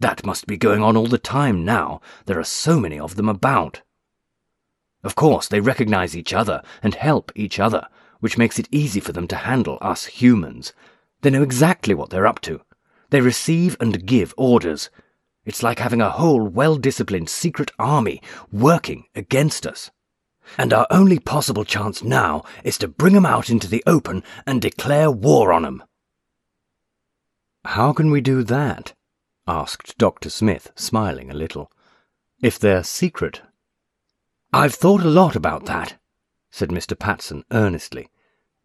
That 0.00 0.24
must 0.24 0.46
be 0.46 0.56
going 0.56 0.82
on 0.82 0.96
all 0.96 1.06
the 1.06 1.18
time 1.18 1.64
now. 1.64 2.00
There 2.24 2.38
are 2.38 2.44
so 2.44 2.80
many 2.80 2.98
of 2.98 3.16
them 3.16 3.28
about. 3.28 3.82
Of 5.04 5.14
course, 5.14 5.46
they 5.46 5.60
recognize 5.60 6.16
each 6.16 6.32
other 6.32 6.62
and 6.82 6.94
help 6.94 7.30
each 7.34 7.58
other, 7.58 7.86
which 8.20 8.38
makes 8.38 8.58
it 8.58 8.68
easy 8.70 9.00
for 9.00 9.12
them 9.12 9.28
to 9.28 9.36
handle 9.36 9.78
us 9.80 10.06
humans. 10.06 10.72
They 11.20 11.30
know 11.30 11.42
exactly 11.42 11.94
what 11.94 12.10
they're 12.10 12.26
up 12.26 12.40
to. 12.42 12.62
They 13.10 13.20
receive 13.20 13.76
and 13.78 14.06
give 14.06 14.34
orders. 14.36 14.88
It's 15.44 15.62
like 15.62 15.78
having 15.78 16.00
a 16.00 16.10
whole 16.10 16.46
well 16.48 16.76
disciplined 16.76 17.28
secret 17.28 17.70
army 17.78 18.22
working 18.50 19.04
against 19.14 19.66
us. 19.66 19.90
And 20.56 20.72
our 20.72 20.86
only 20.90 21.18
possible 21.18 21.64
chance 21.64 22.02
now 22.02 22.42
is 22.64 22.78
to 22.78 22.88
bring 22.88 23.16
'em 23.16 23.26
out 23.26 23.50
into 23.50 23.68
the 23.68 23.82
open 23.86 24.22
and 24.46 24.62
declare 24.62 25.10
war 25.10 25.52
on 25.52 25.64
'em. 25.66 25.82
How 27.64 27.92
can 27.92 28.10
we 28.10 28.20
do 28.20 28.42
that? 28.44 28.94
Asked 29.50 29.98
Dr. 29.98 30.30
Smith, 30.30 30.70
smiling 30.76 31.30
a 31.30 31.34
little. 31.34 31.72
If 32.40 32.58
they're 32.58 32.84
secret 32.84 33.42
I've 34.52 34.74
thought 34.74 35.02
a 35.02 35.08
lot 35.08 35.36
about 35.36 35.66
that, 35.66 35.96
said 36.50 36.70
Mr. 36.70 36.98
Patson 36.98 37.44
earnestly, 37.52 38.08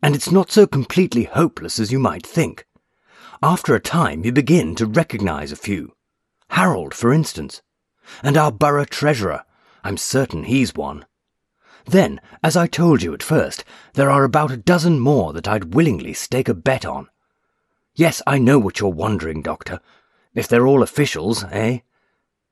and 0.02 0.16
it's 0.16 0.32
not 0.32 0.52
so 0.52 0.66
completely 0.66 1.26
hopeless 1.26 1.80
as 1.80 1.92
you 1.92 2.00
might 2.00 2.26
think. 2.26 2.66
After 3.44 3.76
a 3.76 3.80
time, 3.80 4.26
you 4.26 4.32
begin 4.32 4.74
to 4.76 4.88
recognize 4.88 5.52
a 5.52 5.56
few. 5.56 5.94
Harold, 6.50 6.96
for 6.96 7.14
instance. 7.14 7.62
And 8.24 8.36
our 8.36 8.52
borough 8.52 8.86
treasurer. 8.86 9.44
I'm 9.84 9.98
certain 9.98 10.46
he's 10.46 10.74
one. 10.74 11.06
Then, 11.86 12.20
as 12.44 12.58
I 12.58 12.66
told 12.66 13.04
you 13.04 13.14
at 13.14 13.22
first, 13.22 13.64
there 13.94 14.10
are 14.10 14.24
about 14.24 14.52
a 14.52 14.58
dozen 14.58 15.00
more 15.00 15.34
that 15.34 15.48
I'd 15.48 15.76
willingly 15.76 16.14
stake 16.14 16.50
a 16.50 16.56
bet 16.56 16.84
on. 16.84 17.10
Yes, 17.94 18.24
I 18.26 18.40
know 18.40 18.58
what 18.58 18.80
you're 18.80 18.90
wondering, 18.90 19.44
Doctor. 19.44 19.80
If 20.36 20.48
they're 20.48 20.68
all 20.68 20.84
officials, 20.84 21.44
eh? 21.46 21.80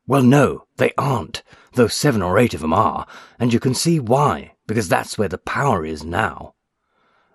Well, 0.07 0.23
no, 0.23 0.65
they 0.77 0.91
aren't 0.97 1.43
though 1.73 1.87
seven 1.87 2.21
or 2.21 2.37
eight 2.37 2.53
of 2.53 2.61
them 2.61 2.73
are, 2.73 3.05
and 3.39 3.51
you 3.53 3.59
can 3.59 3.73
see 3.73 3.99
why, 3.99 4.53
because 4.67 4.87
that's 4.87 5.17
where 5.17 5.27
the 5.27 5.37
power 5.37 5.85
is 5.85 6.03
now. 6.03 6.53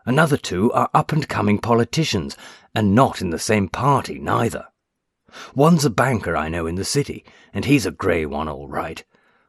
Another 0.06 0.36
two 0.36 0.72
are 0.72 0.90
up 0.94 1.12
and 1.12 1.28
coming 1.28 1.58
politicians, 1.58 2.36
and 2.74 2.94
not 2.94 3.20
in 3.20 3.30
the 3.30 3.38
same 3.38 3.68
party 3.68 4.18
neither. 4.18 4.66
One's 5.54 5.84
a 5.84 5.90
banker 5.90 6.36
I 6.36 6.48
know 6.48 6.66
in 6.66 6.76
the 6.76 6.84
city, 6.84 7.24
and 7.52 7.64
he's 7.64 7.84
a 7.84 7.90
grey 7.90 8.24
one 8.24 8.48
all 8.48 8.68
right. 8.68 9.04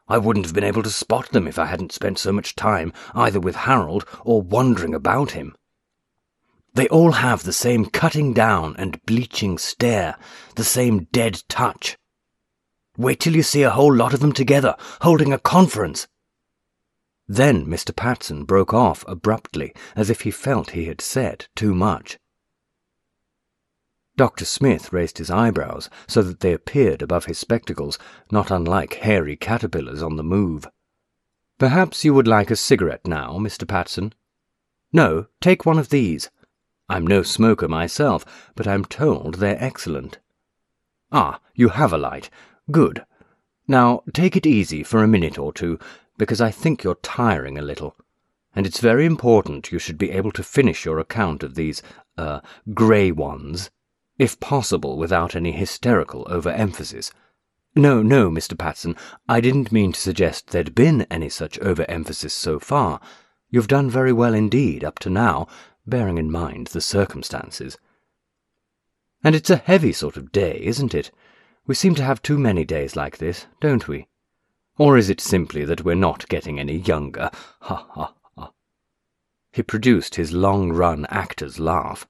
I 0.08 0.18
wouldn't 0.18 0.44
have 0.44 0.54
been 0.54 0.64
able 0.64 0.82
to 0.82 0.90
spot 0.90 1.30
them 1.30 1.46
if 1.46 1.58
I 1.58 1.66
hadn't 1.66 1.92
spent 1.92 2.18
so 2.18 2.32
much 2.32 2.56
time 2.56 2.92
either 3.14 3.40
with 3.40 3.56
Harold 3.56 4.04
or 4.24 4.42
wandering 4.42 4.92
about 4.92 5.30
him. 5.30 5.56
They 6.74 6.88
all 6.88 7.12
have 7.12 7.42
the 7.42 7.52
same 7.52 7.86
cutting 7.86 8.32
down 8.32 8.76
and 8.78 9.04
bleaching 9.06 9.58
stare, 9.58 10.16
the 10.54 10.64
same 10.64 11.08
dead 11.12 11.42
touch, 11.48 11.96
Wait 13.00 13.18
till 13.18 13.34
you 13.34 13.42
see 13.42 13.62
a 13.62 13.70
whole 13.70 13.94
lot 13.94 14.12
of 14.12 14.20
them 14.20 14.32
together, 14.32 14.76
holding 15.00 15.32
a 15.32 15.38
conference. 15.38 16.06
Then 17.26 17.64
Mr. 17.64 17.96
Patson 17.96 18.44
broke 18.44 18.74
off 18.74 19.06
abruptly, 19.08 19.72
as 19.96 20.10
if 20.10 20.20
he 20.20 20.30
felt 20.30 20.72
he 20.72 20.84
had 20.84 21.00
said 21.00 21.46
too 21.56 21.74
much. 21.74 22.18
Dr. 24.16 24.44
Smith 24.44 24.92
raised 24.92 25.16
his 25.16 25.30
eyebrows 25.30 25.88
so 26.06 26.20
that 26.20 26.40
they 26.40 26.52
appeared 26.52 27.00
above 27.00 27.24
his 27.24 27.38
spectacles, 27.38 27.98
not 28.30 28.50
unlike 28.50 28.92
hairy 28.94 29.34
caterpillars 29.34 30.02
on 30.02 30.16
the 30.16 30.22
move. 30.22 30.68
Perhaps 31.58 32.04
you 32.04 32.12
would 32.12 32.28
like 32.28 32.50
a 32.50 32.56
cigarette 32.56 33.06
now, 33.06 33.38
Mr. 33.38 33.66
Patson? 33.66 34.12
No, 34.92 35.26
take 35.40 35.64
one 35.64 35.78
of 35.78 35.88
these. 35.88 36.28
I'm 36.90 37.06
no 37.06 37.22
smoker 37.22 37.68
myself, 37.68 38.24
but 38.56 38.66
I'm 38.66 38.84
told 38.84 39.36
they're 39.36 39.62
excellent. 39.62 40.18
Ah, 41.12 41.38
you 41.54 41.68
have 41.68 41.92
a 41.92 41.98
light. 41.98 42.30
Good. 42.68 43.04
Now 43.68 44.02
take 44.12 44.36
it 44.36 44.44
easy 44.44 44.82
for 44.82 45.04
a 45.04 45.06
minute 45.06 45.38
or 45.38 45.52
two, 45.52 45.78
because 46.18 46.40
I 46.40 46.50
think 46.50 46.82
you're 46.82 46.96
tiring 46.96 47.56
a 47.56 47.62
little. 47.62 47.94
And 48.56 48.66
it's 48.66 48.80
very 48.80 49.06
important 49.06 49.70
you 49.70 49.78
should 49.78 49.98
be 49.98 50.10
able 50.10 50.32
to 50.32 50.42
finish 50.42 50.84
your 50.84 50.98
account 50.98 51.44
of 51.44 51.54
these, 51.54 51.80
er, 52.18 52.42
grey 52.74 53.12
ones, 53.12 53.70
if 54.18 54.40
possible 54.40 54.98
without 54.98 55.36
any 55.36 55.52
hysterical 55.52 56.26
overemphasis. 56.28 57.12
No, 57.76 58.02
no, 58.02 58.28
Mr. 58.28 58.58
Patson, 58.58 58.96
I 59.28 59.40
didn't 59.40 59.70
mean 59.70 59.92
to 59.92 60.00
suggest 60.00 60.48
there'd 60.48 60.74
been 60.74 61.02
any 61.02 61.28
such 61.28 61.56
overemphasis 61.60 62.34
so 62.34 62.58
far. 62.58 63.00
You've 63.48 63.68
done 63.68 63.88
very 63.88 64.12
well 64.12 64.34
indeed 64.34 64.82
up 64.82 64.98
to 65.00 65.10
now, 65.10 65.46
bearing 65.90 66.16
in 66.16 66.30
mind 66.30 66.68
the 66.68 66.80
circumstances. 66.80 67.76
And 69.22 69.34
it's 69.34 69.50
a 69.50 69.56
heavy 69.56 69.92
sort 69.92 70.16
of 70.16 70.32
day, 70.32 70.60
isn't 70.62 70.94
it? 70.94 71.10
We 71.66 71.74
seem 71.74 71.94
to 71.96 72.02
have 72.02 72.22
too 72.22 72.38
many 72.38 72.64
days 72.64 72.96
like 72.96 73.18
this, 73.18 73.46
don't 73.60 73.86
we? 73.86 74.08
Or 74.78 74.96
is 74.96 75.10
it 75.10 75.20
simply 75.20 75.66
that 75.66 75.84
we're 75.84 75.94
not 75.94 76.28
getting 76.28 76.58
any 76.58 76.76
younger? 76.76 77.30
Ha 77.60 77.86
ha 77.90 78.14
ha. 78.36 78.52
He 79.52 79.62
produced 79.62 80.14
his 80.14 80.32
long 80.32 80.72
run 80.72 81.06
actor's 81.10 81.58
laugh. 81.58 82.06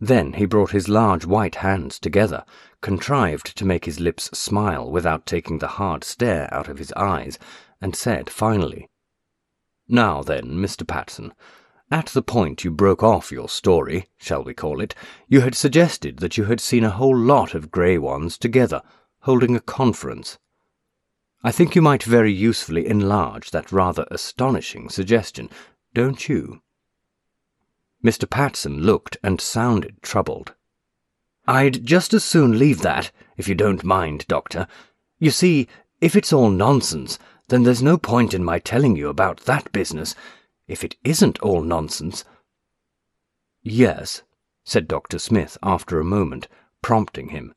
Then 0.00 0.34
he 0.34 0.44
brought 0.44 0.72
his 0.72 0.88
large 0.88 1.24
white 1.24 1.56
hands 1.56 1.98
together, 1.98 2.44
contrived 2.80 3.56
to 3.56 3.64
make 3.64 3.84
his 3.84 4.00
lips 4.00 4.24
smile 4.38 4.90
without 4.90 5.24
taking 5.24 5.58
the 5.58 5.68
hard 5.78 6.04
stare 6.04 6.52
out 6.52 6.68
of 6.68 6.78
his 6.78 6.92
eyes, 6.92 7.38
and 7.80 7.96
said 7.96 8.28
finally, 8.28 8.88
Now 9.88 10.22
then, 10.22 10.58
Mr. 10.58 10.86
Patson, 10.86 11.32
at 11.90 12.06
the 12.06 12.22
point 12.22 12.64
you 12.64 12.70
broke 12.70 13.02
off 13.02 13.32
your 13.32 13.48
story, 13.48 14.08
shall 14.18 14.42
we 14.42 14.52
call 14.52 14.80
it, 14.80 14.94
you 15.26 15.40
had 15.40 15.54
suggested 15.54 16.18
that 16.18 16.36
you 16.36 16.44
had 16.44 16.60
seen 16.60 16.84
a 16.84 16.90
whole 16.90 17.16
lot 17.16 17.54
of 17.54 17.70
grey 17.70 17.96
ones 17.96 18.36
together, 18.36 18.82
holding 19.20 19.56
a 19.56 19.60
conference. 19.60 20.38
I 21.42 21.50
think 21.52 21.74
you 21.74 21.82
might 21.82 22.02
very 22.02 22.32
usefully 22.32 22.86
enlarge 22.86 23.52
that 23.52 23.72
rather 23.72 24.06
astonishing 24.10 24.88
suggestion, 24.88 25.48
don't 25.94 26.28
you? 26.28 26.60
Mr. 28.04 28.28
Patson 28.28 28.82
looked 28.82 29.16
and 29.22 29.40
sounded 29.40 30.02
troubled. 30.02 30.54
I'd 31.46 31.86
just 31.86 32.12
as 32.12 32.24
soon 32.24 32.58
leave 32.58 32.82
that, 32.82 33.10
if 33.36 33.48
you 33.48 33.54
don't 33.54 33.82
mind, 33.82 34.26
Doctor. 34.28 34.66
You 35.18 35.30
see, 35.30 35.66
if 36.00 36.14
it's 36.14 36.32
all 36.32 36.50
nonsense, 36.50 37.18
then 37.48 37.62
there's 37.62 37.82
no 37.82 37.96
point 37.96 38.34
in 38.34 38.44
my 38.44 38.58
telling 38.58 38.96
you 38.96 39.08
about 39.08 39.40
that 39.46 39.72
business, 39.72 40.14
if 40.68 40.84
it 40.84 40.96
isn't 41.02 41.40
all 41.40 41.62
nonsense, 41.62 42.24
Yes, 43.62 44.22
said 44.64 44.88
Dr. 44.88 45.18
Smith 45.18 45.58
after 45.62 45.98
a 45.98 46.04
moment, 46.04 46.48
prompting 46.80 47.30
him. 47.30 47.54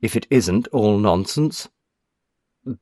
If 0.00 0.16
it 0.16 0.26
isn't 0.28 0.66
all 0.68 0.98
nonsense? 0.98 1.68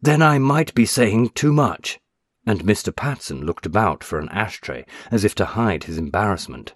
Then 0.00 0.22
I 0.22 0.38
might 0.38 0.74
be 0.74 0.86
saying 0.86 1.30
too 1.30 1.52
much. 1.52 2.00
And 2.46 2.64
Mr. 2.64 2.94
Patson 2.94 3.44
looked 3.44 3.66
about 3.66 4.02
for 4.02 4.18
an 4.18 4.28
ashtray 4.30 4.86
as 5.10 5.24
if 5.24 5.34
to 5.36 5.44
hide 5.44 5.84
his 5.84 5.98
embarrassment. 5.98 6.74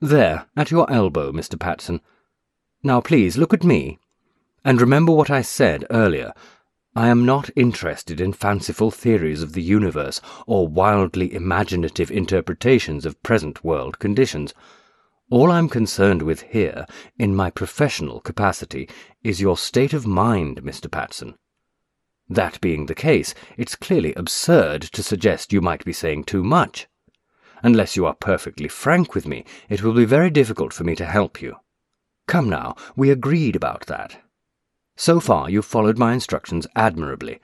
There, 0.00 0.46
at 0.56 0.70
your 0.70 0.90
elbow, 0.90 1.30
Mr. 1.30 1.58
Patson. 1.58 2.00
Now 2.82 3.00
please 3.00 3.36
look 3.36 3.54
at 3.54 3.62
me. 3.62 3.98
And 4.64 4.80
remember 4.80 5.12
what 5.12 5.30
I 5.30 5.42
said 5.42 5.84
earlier. 5.90 6.32
I 6.96 7.06
am 7.06 7.24
not 7.24 7.50
interested 7.54 8.20
in 8.20 8.32
fanciful 8.32 8.90
theories 8.90 9.44
of 9.44 9.52
the 9.52 9.62
universe 9.62 10.20
or 10.48 10.66
wildly 10.66 11.32
imaginative 11.32 12.10
interpretations 12.10 13.06
of 13.06 13.22
present 13.22 13.62
world 13.62 14.00
conditions. 14.00 14.52
All 15.30 15.52
I'm 15.52 15.68
concerned 15.68 16.22
with 16.22 16.42
here, 16.42 16.86
in 17.16 17.36
my 17.36 17.48
professional 17.48 18.18
capacity, 18.18 18.88
is 19.22 19.40
your 19.40 19.56
state 19.56 19.92
of 19.92 20.04
mind, 20.04 20.62
Mr. 20.62 20.90
Patson. 20.90 21.36
That 22.28 22.60
being 22.60 22.86
the 22.86 22.96
case, 22.96 23.34
it's 23.56 23.76
clearly 23.76 24.12
absurd 24.14 24.82
to 24.82 25.02
suggest 25.04 25.52
you 25.52 25.60
might 25.60 25.84
be 25.84 25.92
saying 25.92 26.24
too 26.24 26.42
much. 26.42 26.88
Unless 27.62 27.94
you 27.94 28.04
are 28.04 28.14
perfectly 28.14 28.66
frank 28.66 29.14
with 29.14 29.28
me, 29.28 29.44
it 29.68 29.84
will 29.84 29.94
be 29.94 30.04
very 30.04 30.30
difficult 30.30 30.72
for 30.72 30.82
me 30.82 30.96
to 30.96 31.06
help 31.06 31.40
you. 31.40 31.54
Come 32.26 32.48
now, 32.48 32.74
we 32.96 33.10
agreed 33.10 33.54
about 33.54 33.86
that. 33.86 34.20
So 35.00 35.18
far 35.18 35.48
you've 35.48 35.64
followed 35.64 35.96
my 35.96 36.12
instructions 36.12 36.66
admirably. 36.76 37.40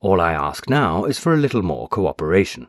All 0.00 0.20
I 0.20 0.32
ask 0.32 0.68
now 0.68 1.04
is 1.04 1.16
for 1.16 1.32
a 1.32 1.36
little 1.36 1.62
more 1.62 1.86
cooperation. 1.86 2.68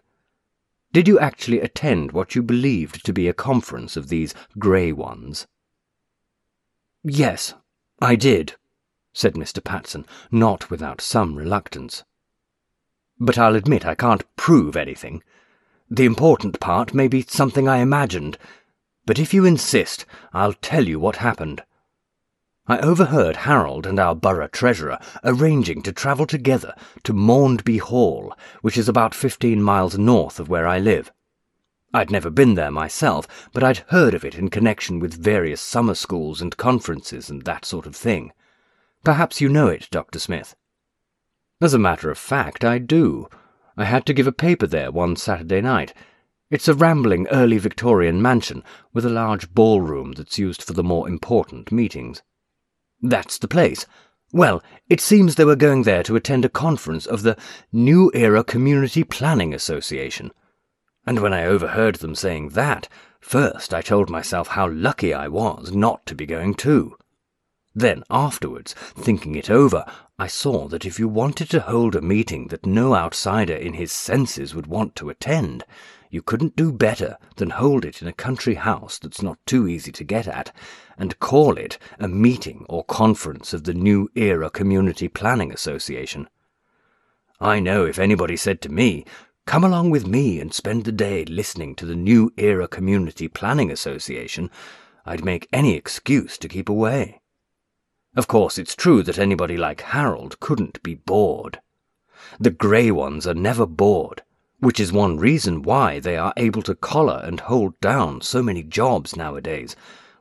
Did 0.93 1.07
you 1.07 1.17
actually 1.17 1.61
attend 1.61 2.11
what 2.11 2.35
you 2.35 2.43
believed 2.43 3.03
to 3.07 3.11
be 3.11 3.27
a 3.27 3.33
conference 3.33 3.97
of 3.97 4.09
these 4.09 4.35
grey 4.59 4.91
ones? 4.91 5.47
Yes, 7.03 7.55
I 7.99 8.15
did, 8.15 8.53
said 9.13 9.33
Mr. 9.33 9.63
Patson, 9.63 10.05
not 10.29 10.69
without 10.69 11.01
some 11.01 11.33
reluctance. 11.33 12.03
But 13.19 13.39
I'll 13.39 13.55
admit 13.55 13.83
I 13.83 13.95
can't 13.95 14.35
prove 14.35 14.75
anything. 14.75 15.23
The 15.89 16.05
important 16.05 16.59
part 16.59 16.93
may 16.93 17.07
be 17.07 17.23
something 17.23 17.67
I 17.67 17.77
imagined, 17.77 18.37
but 19.07 19.17
if 19.17 19.33
you 19.33 19.43
insist, 19.43 20.05
I'll 20.33 20.53
tell 20.53 20.87
you 20.87 20.99
what 20.99 21.15
happened. 21.15 21.63
I 22.71 22.77
overheard 22.81 23.35
Harold 23.35 23.87
and 23.87 23.99
our 23.99 24.13
borough 24.13 24.47
treasurer 24.47 24.99
arranging 25.23 25.81
to 25.81 25.91
travel 25.91 26.27
together 26.27 26.75
to 27.01 27.13
Maundby 27.13 27.79
Hall, 27.79 28.31
which 28.61 28.77
is 28.77 28.87
about 28.87 29.15
fifteen 29.15 29.63
miles 29.63 29.97
north 29.97 30.39
of 30.39 30.49
where 30.49 30.67
I 30.67 30.77
live. 30.77 31.11
I'd 31.95 32.11
never 32.11 32.29
been 32.29 32.53
there 32.53 32.69
myself, 32.69 33.49
but 33.53 33.63
I'd 33.63 33.85
heard 33.87 34.13
of 34.13 34.23
it 34.23 34.35
in 34.35 34.51
connection 34.51 34.99
with 34.99 35.19
various 35.19 35.61
summer 35.61 35.95
schools 35.95 36.43
and 36.43 36.55
conferences 36.57 37.27
and 37.27 37.41
that 37.41 37.65
sort 37.65 37.87
of 37.87 37.95
thing. 37.95 38.33
Perhaps 39.03 39.41
you 39.41 39.49
know 39.49 39.65
it, 39.65 39.87
Dr. 39.89 40.19
Smith. 40.19 40.55
As 41.59 41.73
a 41.73 41.79
matter 41.79 42.11
of 42.11 42.19
fact, 42.19 42.63
I 42.63 42.77
do. 42.77 43.29
I 43.77 43.85
had 43.85 44.05
to 44.05 44.13
give 44.13 44.27
a 44.27 44.31
paper 44.31 44.67
there 44.67 44.91
one 44.91 45.15
Saturday 45.15 45.61
night. 45.61 45.95
It's 46.51 46.67
a 46.67 46.75
rambling 46.75 47.25
early 47.31 47.57
Victorian 47.57 48.21
mansion 48.21 48.63
with 48.93 49.07
a 49.07 49.09
large 49.09 49.55
ballroom 49.55 50.11
that's 50.11 50.37
used 50.37 50.61
for 50.61 50.73
the 50.73 50.83
more 50.83 51.07
important 51.07 51.71
meetings. 51.71 52.21
That's 53.01 53.37
the 53.37 53.47
place. 53.47 53.85
Well, 54.31 54.61
it 54.87 55.01
seems 55.01 55.35
they 55.35 55.45
were 55.45 55.55
going 55.55 55.83
there 55.83 56.03
to 56.03 56.15
attend 56.15 56.45
a 56.45 56.49
conference 56.49 57.05
of 57.05 57.23
the 57.23 57.37
New 57.71 58.11
Era 58.13 58.43
Community 58.43 59.03
Planning 59.03 59.53
Association. 59.53 60.31
And 61.05 61.19
when 61.19 61.33
I 61.33 61.45
overheard 61.45 61.95
them 61.95 62.13
saying 62.13 62.49
that, 62.49 62.87
first 63.19 63.73
I 63.73 63.81
told 63.81 64.09
myself 64.09 64.49
how 64.49 64.69
lucky 64.69 65.13
I 65.13 65.27
was 65.27 65.71
not 65.71 66.05
to 66.05 66.15
be 66.15 66.25
going 66.27 66.53
too. 66.53 66.95
Then, 67.73 68.03
afterwards, 68.09 68.73
thinking 68.73 69.35
it 69.35 69.49
over, 69.49 69.85
I 70.17 70.27
saw 70.27 70.67
that 70.67 70.85
if 70.85 70.99
you 70.99 71.07
wanted 71.07 71.49
to 71.51 71.61
hold 71.61 71.95
a 71.95 72.01
meeting 72.01 72.47
that 72.47 72.65
no 72.65 72.93
outsider 72.93 73.55
in 73.55 73.73
his 73.73 73.91
senses 73.91 74.53
would 74.53 74.67
want 74.67 74.95
to 74.97 75.09
attend, 75.09 75.63
you 76.11 76.21
couldn't 76.21 76.55
do 76.55 76.71
better 76.71 77.17
than 77.37 77.51
hold 77.51 77.85
it 77.85 78.01
in 78.01 78.07
a 78.07 78.13
country 78.13 78.55
house 78.55 78.99
that's 78.99 79.21
not 79.21 79.37
too 79.45 79.67
easy 79.67 79.91
to 79.93 80.03
get 80.03 80.27
at, 80.27 80.51
and 80.99 81.17
call 81.19 81.57
it 81.57 81.79
a 81.97 82.07
meeting 82.07 82.65
or 82.69 82.83
conference 82.83 83.53
of 83.53 83.63
the 83.63 83.73
New 83.73 84.09
Era 84.15 84.51
Community 84.51 85.07
Planning 85.07 85.51
Association. 85.51 86.29
I 87.39 87.59
know 87.59 87.85
if 87.85 87.97
anybody 87.97 88.35
said 88.35 88.61
to 88.61 88.69
me, 88.69 89.05
Come 89.45 89.63
along 89.63 89.89
with 89.89 90.05
me 90.05 90.39
and 90.39 90.53
spend 90.53 90.83
the 90.83 90.91
day 90.91 91.25
listening 91.25 91.73
to 91.77 91.85
the 91.87 91.95
New 91.95 92.31
Era 92.37 92.67
Community 92.67 93.27
Planning 93.27 93.71
Association, 93.71 94.51
I'd 95.05 95.25
make 95.25 95.47
any 95.51 95.73
excuse 95.73 96.37
to 96.37 96.47
keep 96.47 96.69
away. 96.69 97.21
Of 98.15 98.27
course, 98.27 98.59
it's 98.59 98.75
true 98.75 99.01
that 99.03 99.17
anybody 99.17 99.57
like 99.57 99.81
Harold 99.81 100.39
couldn't 100.39 100.83
be 100.83 100.93
bored. 100.93 101.61
The 102.39 102.51
grey 102.51 102.91
ones 102.91 103.25
are 103.25 103.33
never 103.33 103.65
bored, 103.65 104.21
which 104.59 104.79
is 104.79 104.91
one 104.91 105.17
reason 105.17 105.63
why 105.63 105.99
they 105.99 106.17
are 106.17 106.33
able 106.35 106.61
to 106.63 106.75
collar 106.75 107.21
and 107.23 107.39
hold 107.39 107.79
down 107.79 108.21
so 108.21 108.43
many 108.43 108.61
jobs 108.61 109.15
nowadays, 109.15 109.75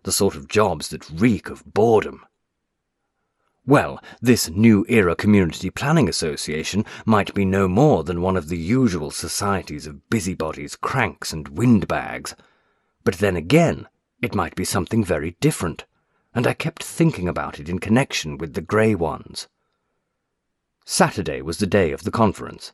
the 0.09 0.13
sort 0.13 0.35
of 0.35 0.49
jobs 0.49 0.89
that 0.89 1.09
reek 1.11 1.51
of 1.51 1.63
boredom. 1.65 2.25
Well, 3.67 4.03
this 4.21 4.49
New 4.49 4.87
Era 4.89 5.15
Community 5.15 5.69
Planning 5.69 6.09
Association 6.09 6.87
might 7.05 7.35
be 7.35 7.45
no 7.45 7.69
more 7.69 8.03
than 8.03 8.23
one 8.23 8.37
of 8.37 8.49
the 8.49 8.57
usual 8.57 9.11
societies 9.11 9.87
of 9.87 10.09
busybodies, 10.09 10.75
cranks, 10.75 11.33
and 11.33 11.49
windbags. 11.49 12.35
But 13.05 13.19
then 13.19 13.37
again, 13.37 13.87
it 14.23 14.35
might 14.35 14.57
be 14.57 14.65
something 14.65 15.05
very 15.05 15.37
different 15.41 15.85
and 16.35 16.47
I 16.47 16.53
kept 16.53 16.85
thinking 16.85 17.27
about 17.29 17.59
it 17.59 17.69
in 17.69 17.79
connection 17.79 18.39
with 18.39 18.55
the 18.55 18.61
grey 18.61 18.95
ones. 18.95 19.49
Saturday 20.85 21.43
was 21.43 21.59
the 21.59 21.67
day 21.67 21.91
of 21.91 22.05
the 22.05 22.11
conference. 22.11 22.73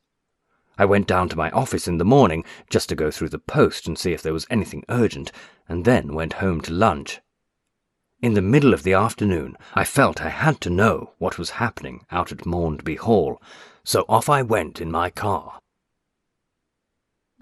I 0.76 0.84
went 0.84 1.06
down 1.06 1.28
to 1.30 1.36
my 1.36 1.50
office 1.50 1.88
in 1.88 1.98
the 1.98 2.04
morning 2.04 2.44
just 2.68 2.88
to 2.88 2.94
go 2.94 3.10
through 3.10 3.30
the 3.30 3.38
post 3.38 3.86
and 3.86 3.96
see 3.96 4.12
if 4.12 4.22
there 4.22 4.32
was 4.32 4.46
anything 4.50 4.84
urgent, 4.88 5.32
and 5.68 5.84
then 5.84 6.14
went 6.14 6.34
home 6.34 6.60
to 6.62 6.72
lunch. 6.72 7.20
In 8.24 8.32
the 8.32 8.40
middle 8.40 8.72
of 8.72 8.84
the 8.84 8.94
afternoon, 8.94 9.54
I 9.74 9.84
felt 9.84 10.22
I 10.22 10.30
had 10.30 10.58
to 10.62 10.70
know 10.70 11.12
what 11.18 11.36
was 11.36 11.60
happening 11.60 12.06
out 12.10 12.32
at 12.32 12.46
Maundby 12.46 12.96
Hall, 12.96 13.38
so 13.84 14.06
off 14.08 14.30
I 14.30 14.40
went 14.40 14.80
in 14.80 14.90
my 14.90 15.10
car. 15.10 15.58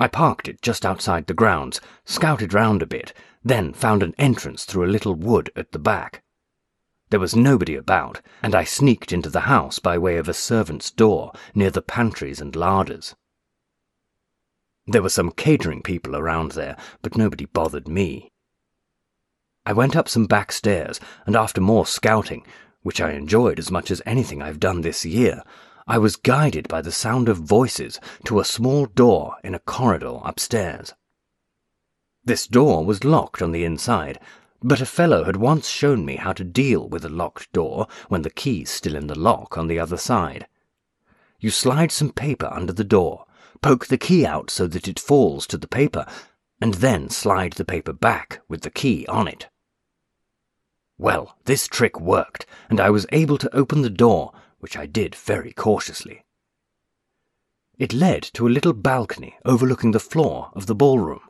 I 0.00 0.08
parked 0.08 0.48
it 0.48 0.60
just 0.60 0.84
outside 0.84 1.28
the 1.28 1.34
grounds, 1.34 1.80
scouted 2.04 2.52
round 2.52 2.82
a 2.82 2.86
bit, 2.86 3.12
then 3.44 3.72
found 3.72 4.02
an 4.02 4.12
entrance 4.18 4.64
through 4.64 4.84
a 4.84 4.90
little 4.90 5.14
wood 5.14 5.52
at 5.54 5.70
the 5.70 5.78
back. 5.78 6.24
There 7.10 7.20
was 7.20 7.36
nobody 7.36 7.76
about, 7.76 8.20
and 8.42 8.52
I 8.52 8.64
sneaked 8.64 9.12
into 9.12 9.30
the 9.30 9.42
house 9.42 9.78
by 9.78 9.96
way 9.96 10.16
of 10.16 10.28
a 10.28 10.34
servant's 10.34 10.90
door 10.90 11.30
near 11.54 11.70
the 11.70 11.80
pantries 11.80 12.40
and 12.40 12.56
larders. 12.56 13.14
There 14.88 15.02
were 15.02 15.10
some 15.10 15.30
catering 15.30 15.82
people 15.82 16.16
around 16.16 16.52
there, 16.58 16.76
but 17.02 17.16
nobody 17.16 17.44
bothered 17.44 17.86
me. 17.86 18.32
I 19.64 19.72
went 19.72 19.94
up 19.94 20.08
some 20.08 20.26
back 20.26 20.50
stairs, 20.50 20.98
and 21.24 21.36
after 21.36 21.60
more 21.60 21.86
scouting, 21.86 22.44
which 22.82 23.00
I 23.00 23.12
enjoyed 23.12 23.60
as 23.60 23.70
much 23.70 23.92
as 23.92 24.02
anything 24.04 24.42
I've 24.42 24.58
done 24.58 24.80
this 24.80 25.04
year, 25.04 25.42
I 25.86 25.98
was 25.98 26.16
guided 26.16 26.66
by 26.66 26.82
the 26.82 26.90
sound 26.90 27.28
of 27.28 27.38
voices 27.38 28.00
to 28.24 28.40
a 28.40 28.44
small 28.44 28.86
door 28.86 29.36
in 29.44 29.54
a 29.54 29.60
corridor 29.60 30.18
upstairs. 30.24 30.94
This 32.24 32.46
door 32.46 32.84
was 32.84 33.04
locked 33.04 33.40
on 33.40 33.52
the 33.52 33.64
inside, 33.64 34.18
but 34.62 34.80
a 34.80 34.86
fellow 34.86 35.24
had 35.24 35.36
once 35.36 35.68
shown 35.68 36.04
me 36.04 36.16
how 36.16 36.32
to 36.32 36.44
deal 36.44 36.88
with 36.88 37.04
a 37.04 37.08
locked 37.08 37.52
door 37.52 37.86
when 38.08 38.22
the 38.22 38.30
key's 38.30 38.70
still 38.70 38.96
in 38.96 39.06
the 39.06 39.18
lock 39.18 39.56
on 39.56 39.68
the 39.68 39.78
other 39.78 39.96
side. 39.96 40.46
You 41.38 41.50
slide 41.50 41.92
some 41.92 42.10
paper 42.10 42.48
under 42.52 42.72
the 42.72 42.84
door, 42.84 43.26
poke 43.60 43.86
the 43.86 43.98
key 43.98 44.26
out 44.26 44.50
so 44.50 44.66
that 44.66 44.88
it 44.88 45.00
falls 45.00 45.46
to 45.48 45.56
the 45.56 45.68
paper, 45.68 46.06
and 46.60 46.74
then 46.74 47.10
slide 47.10 47.54
the 47.54 47.64
paper 47.64 47.92
back 47.92 48.40
with 48.48 48.62
the 48.62 48.70
key 48.70 49.06
on 49.06 49.26
it. 49.26 49.48
Well, 51.02 51.36
this 51.46 51.66
trick 51.66 52.00
worked, 52.00 52.46
and 52.70 52.78
I 52.78 52.88
was 52.90 53.08
able 53.10 53.36
to 53.38 53.52
open 53.52 53.82
the 53.82 53.90
door, 53.90 54.32
which 54.60 54.76
I 54.76 54.86
did 54.86 55.16
very 55.16 55.52
cautiously. 55.52 56.24
It 57.76 57.92
led 57.92 58.22
to 58.34 58.46
a 58.46 58.54
little 58.56 58.72
balcony 58.72 59.36
overlooking 59.44 59.90
the 59.90 59.98
floor 59.98 60.52
of 60.54 60.66
the 60.66 60.76
ballroom. 60.76 61.22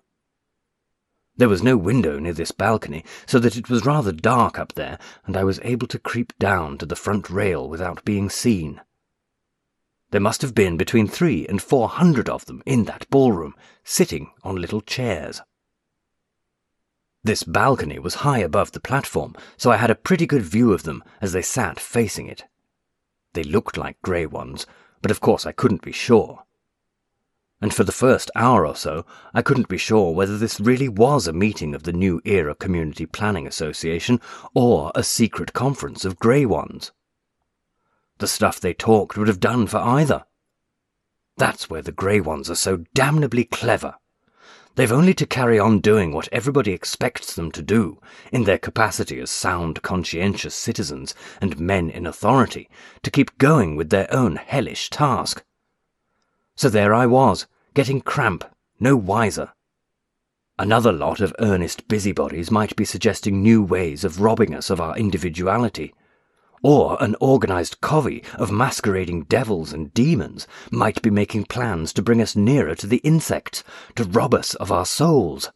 There 1.38 1.48
was 1.48 1.62
no 1.62 1.78
window 1.78 2.18
near 2.18 2.34
this 2.34 2.52
balcony, 2.52 3.02
so 3.24 3.38
that 3.38 3.56
it 3.56 3.70
was 3.70 3.86
rather 3.86 4.12
dark 4.12 4.58
up 4.58 4.74
there, 4.74 4.98
and 5.24 5.38
I 5.38 5.44
was 5.44 5.58
able 5.62 5.86
to 5.86 5.98
creep 5.98 6.34
down 6.38 6.76
to 6.76 6.84
the 6.84 6.94
front 6.94 7.30
rail 7.30 7.66
without 7.66 8.04
being 8.04 8.28
seen. 8.28 8.82
There 10.10 10.20
must 10.20 10.42
have 10.42 10.54
been 10.54 10.76
between 10.76 11.08
three 11.08 11.46
and 11.46 11.62
four 11.62 11.88
hundred 11.88 12.28
of 12.28 12.44
them 12.44 12.62
in 12.66 12.84
that 12.84 13.08
ballroom, 13.08 13.54
sitting 13.84 14.32
on 14.44 14.56
little 14.56 14.82
chairs. 14.82 15.40
This 17.24 17.44
balcony 17.44 17.98
was 17.98 18.16
high 18.16 18.40
above 18.40 18.72
the 18.72 18.80
platform, 18.80 19.34
so 19.56 19.70
I 19.70 19.76
had 19.76 19.90
a 19.90 19.94
pretty 19.94 20.26
good 20.26 20.42
view 20.42 20.72
of 20.72 20.82
them 20.82 21.04
as 21.20 21.32
they 21.32 21.42
sat 21.42 21.78
facing 21.78 22.26
it. 22.26 22.44
They 23.34 23.44
looked 23.44 23.76
like 23.76 24.02
grey 24.02 24.26
ones, 24.26 24.66
but 25.00 25.10
of 25.10 25.20
course 25.20 25.46
I 25.46 25.52
couldn't 25.52 25.82
be 25.82 25.92
sure. 25.92 26.44
and 27.62 27.72
for 27.72 27.84
the 27.84 27.92
first 27.92 28.28
hour 28.34 28.66
or 28.66 28.74
so 28.74 29.06
I 29.32 29.40
couldn't 29.40 29.68
be 29.68 29.78
sure 29.78 30.12
whether 30.12 30.36
this 30.36 30.58
really 30.58 30.88
was 30.88 31.28
a 31.28 31.32
meeting 31.32 31.74
of 31.76 31.84
the 31.84 31.92
New 31.92 32.20
Era 32.24 32.56
Community 32.56 33.06
Planning 33.06 33.46
Association 33.46 34.20
or 34.52 34.90
a 34.96 35.04
secret 35.04 35.52
conference 35.52 36.04
of 36.04 36.18
grey 36.18 36.44
ones. 36.44 36.90
The 38.18 38.26
stuff 38.26 38.58
they 38.58 38.74
talked 38.74 39.16
would 39.16 39.28
have 39.28 39.40
done 39.40 39.68
for 39.68 39.78
either. 39.78 40.24
That's 41.36 41.70
where 41.70 41.82
the 41.82 41.92
grey 41.92 42.20
ones 42.20 42.50
are 42.50 42.56
so 42.56 42.84
damnably 42.94 43.44
clever. 43.44 43.94
They've 44.74 44.90
only 44.90 45.12
to 45.14 45.26
carry 45.26 45.58
on 45.58 45.80
doing 45.80 46.12
what 46.12 46.28
everybody 46.32 46.72
expects 46.72 47.34
them 47.34 47.52
to 47.52 47.62
do, 47.62 48.00
in 48.32 48.44
their 48.44 48.58
capacity 48.58 49.20
as 49.20 49.30
sound, 49.30 49.82
conscientious 49.82 50.54
citizens 50.54 51.14
and 51.42 51.60
men 51.60 51.90
in 51.90 52.06
authority, 52.06 52.70
to 53.02 53.10
keep 53.10 53.36
going 53.36 53.76
with 53.76 53.90
their 53.90 54.12
own 54.12 54.36
hellish 54.36 54.88
task. 54.88 55.44
So 56.56 56.70
there 56.70 56.94
I 56.94 57.04
was, 57.04 57.46
getting 57.74 58.00
cramp, 58.00 58.44
no 58.80 58.96
wiser. 58.96 59.52
Another 60.58 60.92
lot 60.92 61.20
of 61.20 61.34
earnest 61.38 61.88
busybodies 61.88 62.50
might 62.50 62.74
be 62.74 62.84
suggesting 62.84 63.42
new 63.42 63.62
ways 63.62 64.04
of 64.04 64.20
robbing 64.20 64.54
us 64.54 64.70
of 64.70 64.80
our 64.80 64.96
individuality. 64.96 65.94
Or 66.62 66.96
an 67.02 67.16
organized 67.20 67.80
covey 67.80 68.22
of 68.34 68.52
masquerading 68.52 69.24
devils 69.24 69.72
and 69.72 69.92
demons 69.92 70.46
might 70.70 71.02
be 71.02 71.10
making 71.10 71.46
plans 71.46 71.92
to 71.94 72.02
bring 72.02 72.22
us 72.22 72.36
nearer 72.36 72.76
to 72.76 72.86
the 72.86 72.98
insects, 72.98 73.64
to 73.96 74.04
rob 74.04 74.32
us 74.32 74.54
of 74.54 74.70
our 74.70 74.86
souls. 74.86 75.50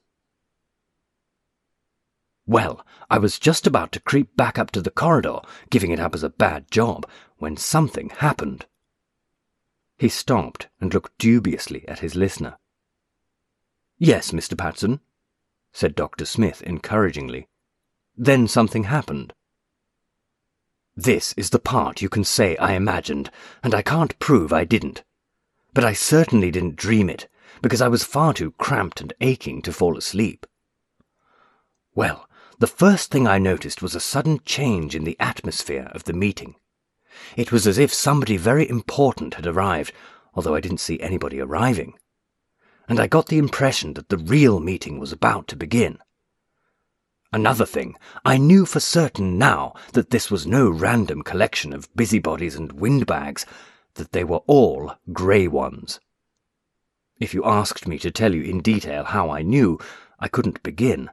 Well, 2.44 2.84
I 3.08 3.18
was 3.18 3.38
just 3.38 3.66
about 3.66 3.92
to 3.92 4.00
creep 4.00 4.36
back 4.36 4.58
up 4.58 4.70
to 4.72 4.80
the 4.80 4.90
corridor, 4.90 5.40
giving 5.70 5.90
it 5.90 6.00
up 6.00 6.14
as 6.14 6.22
a 6.22 6.28
bad 6.28 6.70
job, 6.70 7.08
when 7.38 7.56
something 7.56 8.08
happened. 8.10 8.66
He 9.98 10.08
stopped 10.08 10.68
and 10.80 10.92
looked 10.92 11.18
dubiously 11.18 11.86
at 11.88 12.00
his 12.00 12.14
listener. 12.14 12.58
Yes, 13.98 14.32
Mr. 14.32 14.56
Patson, 14.56 15.00
said 15.72 15.94
Dr. 15.94 16.24
Smith 16.24 16.62
encouragingly. 16.62 17.48
Then 18.16 18.46
something 18.46 18.84
happened. 18.84 19.32
This 20.96 21.34
is 21.36 21.50
the 21.50 21.58
part 21.58 22.00
you 22.00 22.08
can 22.08 22.24
say 22.24 22.56
I 22.56 22.72
imagined, 22.72 23.30
and 23.62 23.74
I 23.74 23.82
can't 23.82 24.18
prove 24.18 24.50
I 24.50 24.64
didn't. 24.64 25.04
But 25.74 25.84
I 25.84 25.92
certainly 25.92 26.50
didn't 26.50 26.76
dream 26.76 27.10
it, 27.10 27.28
because 27.60 27.82
I 27.82 27.88
was 27.88 28.02
far 28.02 28.32
too 28.32 28.52
cramped 28.52 29.02
and 29.02 29.12
aching 29.20 29.60
to 29.62 29.72
fall 29.74 29.98
asleep. 29.98 30.46
Well, 31.94 32.26
the 32.58 32.66
first 32.66 33.10
thing 33.10 33.26
I 33.26 33.36
noticed 33.36 33.82
was 33.82 33.94
a 33.94 34.00
sudden 34.00 34.40
change 34.46 34.94
in 34.94 35.04
the 35.04 35.18
atmosphere 35.20 35.90
of 35.92 36.04
the 36.04 36.14
meeting. 36.14 36.54
It 37.36 37.52
was 37.52 37.66
as 37.66 37.76
if 37.76 37.92
somebody 37.92 38.38
very 38.38 38.66
important 38.66 39.34
had 39.34 39.46
arrived, 39.46 39.92
although 40.32 40.54
I 40.54 40.60
didn't 40.60 40.80
see 40.80 40.98
anybody 41.00 41.40
arriving. 41.40 41.92
And 42.88 42.98
I 42.98 43.06
got 43.06 43.26
the 43.26 43.38
impression 43.38 43.92
that 43.94 44.08
the 44.08 44.16
real 44.16 44.60
meeting 44.60 44.98
was 44.98 45.12
about 45.12 45.46
to 45.48 45.56
begin. 45.56 45.98
Another 47.36 47.66
thing, 47.66 47.96
I 48.24 48.38
knew 48.38 48.64
for 48.64 48.80
certain 48.80 49.36
now 49.36 49.74
that 49.92 50.08
this 50.08 50.30
was 50.30 50.46
no 50.46 50.70
random 50.70 51.20
collection 51.20 51.74
of 51.74 51.94
busybodies 51.94 52.56
and 52.56 52.72
windbags, 52.72 53.44
that 53.96 54.12
they 54.12 54.24
were 54.24 54.40
all 54.46 54.94
grey 55.12 55.46
ones. 55.46 56.00
If 57.20 57.34
you 57.34 57.44
asked 57.44 57.86
me 57.86 57.98
to 57.98 58.10
tell 58.10 58.34
you 58.34 58.42
in 58.42 58.62
detail 58.62 59.04
how 59.04 59.28
I 59.28 59.42
knew, 59.42 59.78
I 60.18 60.28
couldn't 60.28 60.62
begin, 60.62 61.10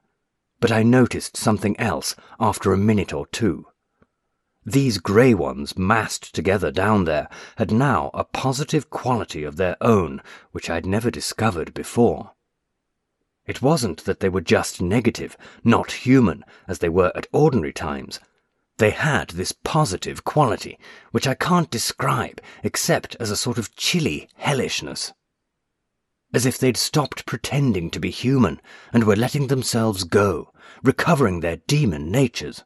but 0.61 0.71
I 0.71 0.81
noticed 0.81 1.35
something 1.35 1.77
else 1.77 2.15
after 2.39 2.71
a 2.71 2.77
minute 2.77 3.11
or 3.11 3.27
two. 3.27 3.65
These 4.65 4.99
grey 4.99 5.33
ones 5.33 5.77
massed 5.77 6.33
together 6.33 6.71
down 6.71 7.03
there 7.03 7.27
had 7.57 7.69
now 7.69 8.11
a 8.13 8.23
positive 8.23 8.89
quality 8.89 9.43
of 9.43 9.57
their 9.57 9.75
own 9.81 10.21
which 10.53 10.69
I'd 10.69 10.85
never 10.85 11.11
discovered 11.11 11.73
before. 11.73 12.31
It 13.45 13.61
wasn't 13.61 14.05
that 14.05 14.21
they 14.21 14.29
were 14.29 14.41
just 14.41 14.81
negative, 14.81 15.35
not 15.63 15.91
human, 15.91 16.45
as 16.67 16.79
they 16.79 16.89
were 16.89 17.11
at 17.15 17.27
ordinary 17.33 17.73
times. 17.73 18.19
They 18.77 18.91
had 18.91 19.31
this 19.31 19.51
positive 19.51 20.23
quality, 20.23 20.79
which 21.11 21.27
I 21.27 21.35
can't 21.35 21.69
describe 21.69 22.41
except 22.63 23.15
as 23.19 23.29
a 23.29 23.35
sort 23.35 23.57
of 23.57 23.75
chilly 23.75 24.29
hellishness. 24.35 25.13
As 26.33 26.45
if 26.45 26.57
they'd 26.57 26.77
stopped 26.77 27.25
pretending 27.25 27.91
to 27.91 27.99
be 27.99 28.09
human 28.09 28.61
and 28.91 29.03
were 29.03 29.15
letting 29.15 29.47
themselves 29.47 30.05
go, 30.05 30.51
recovering 30.81 31.41
their 31.41 31.57
demon 31.57 32.09
natures. 32.09 32.63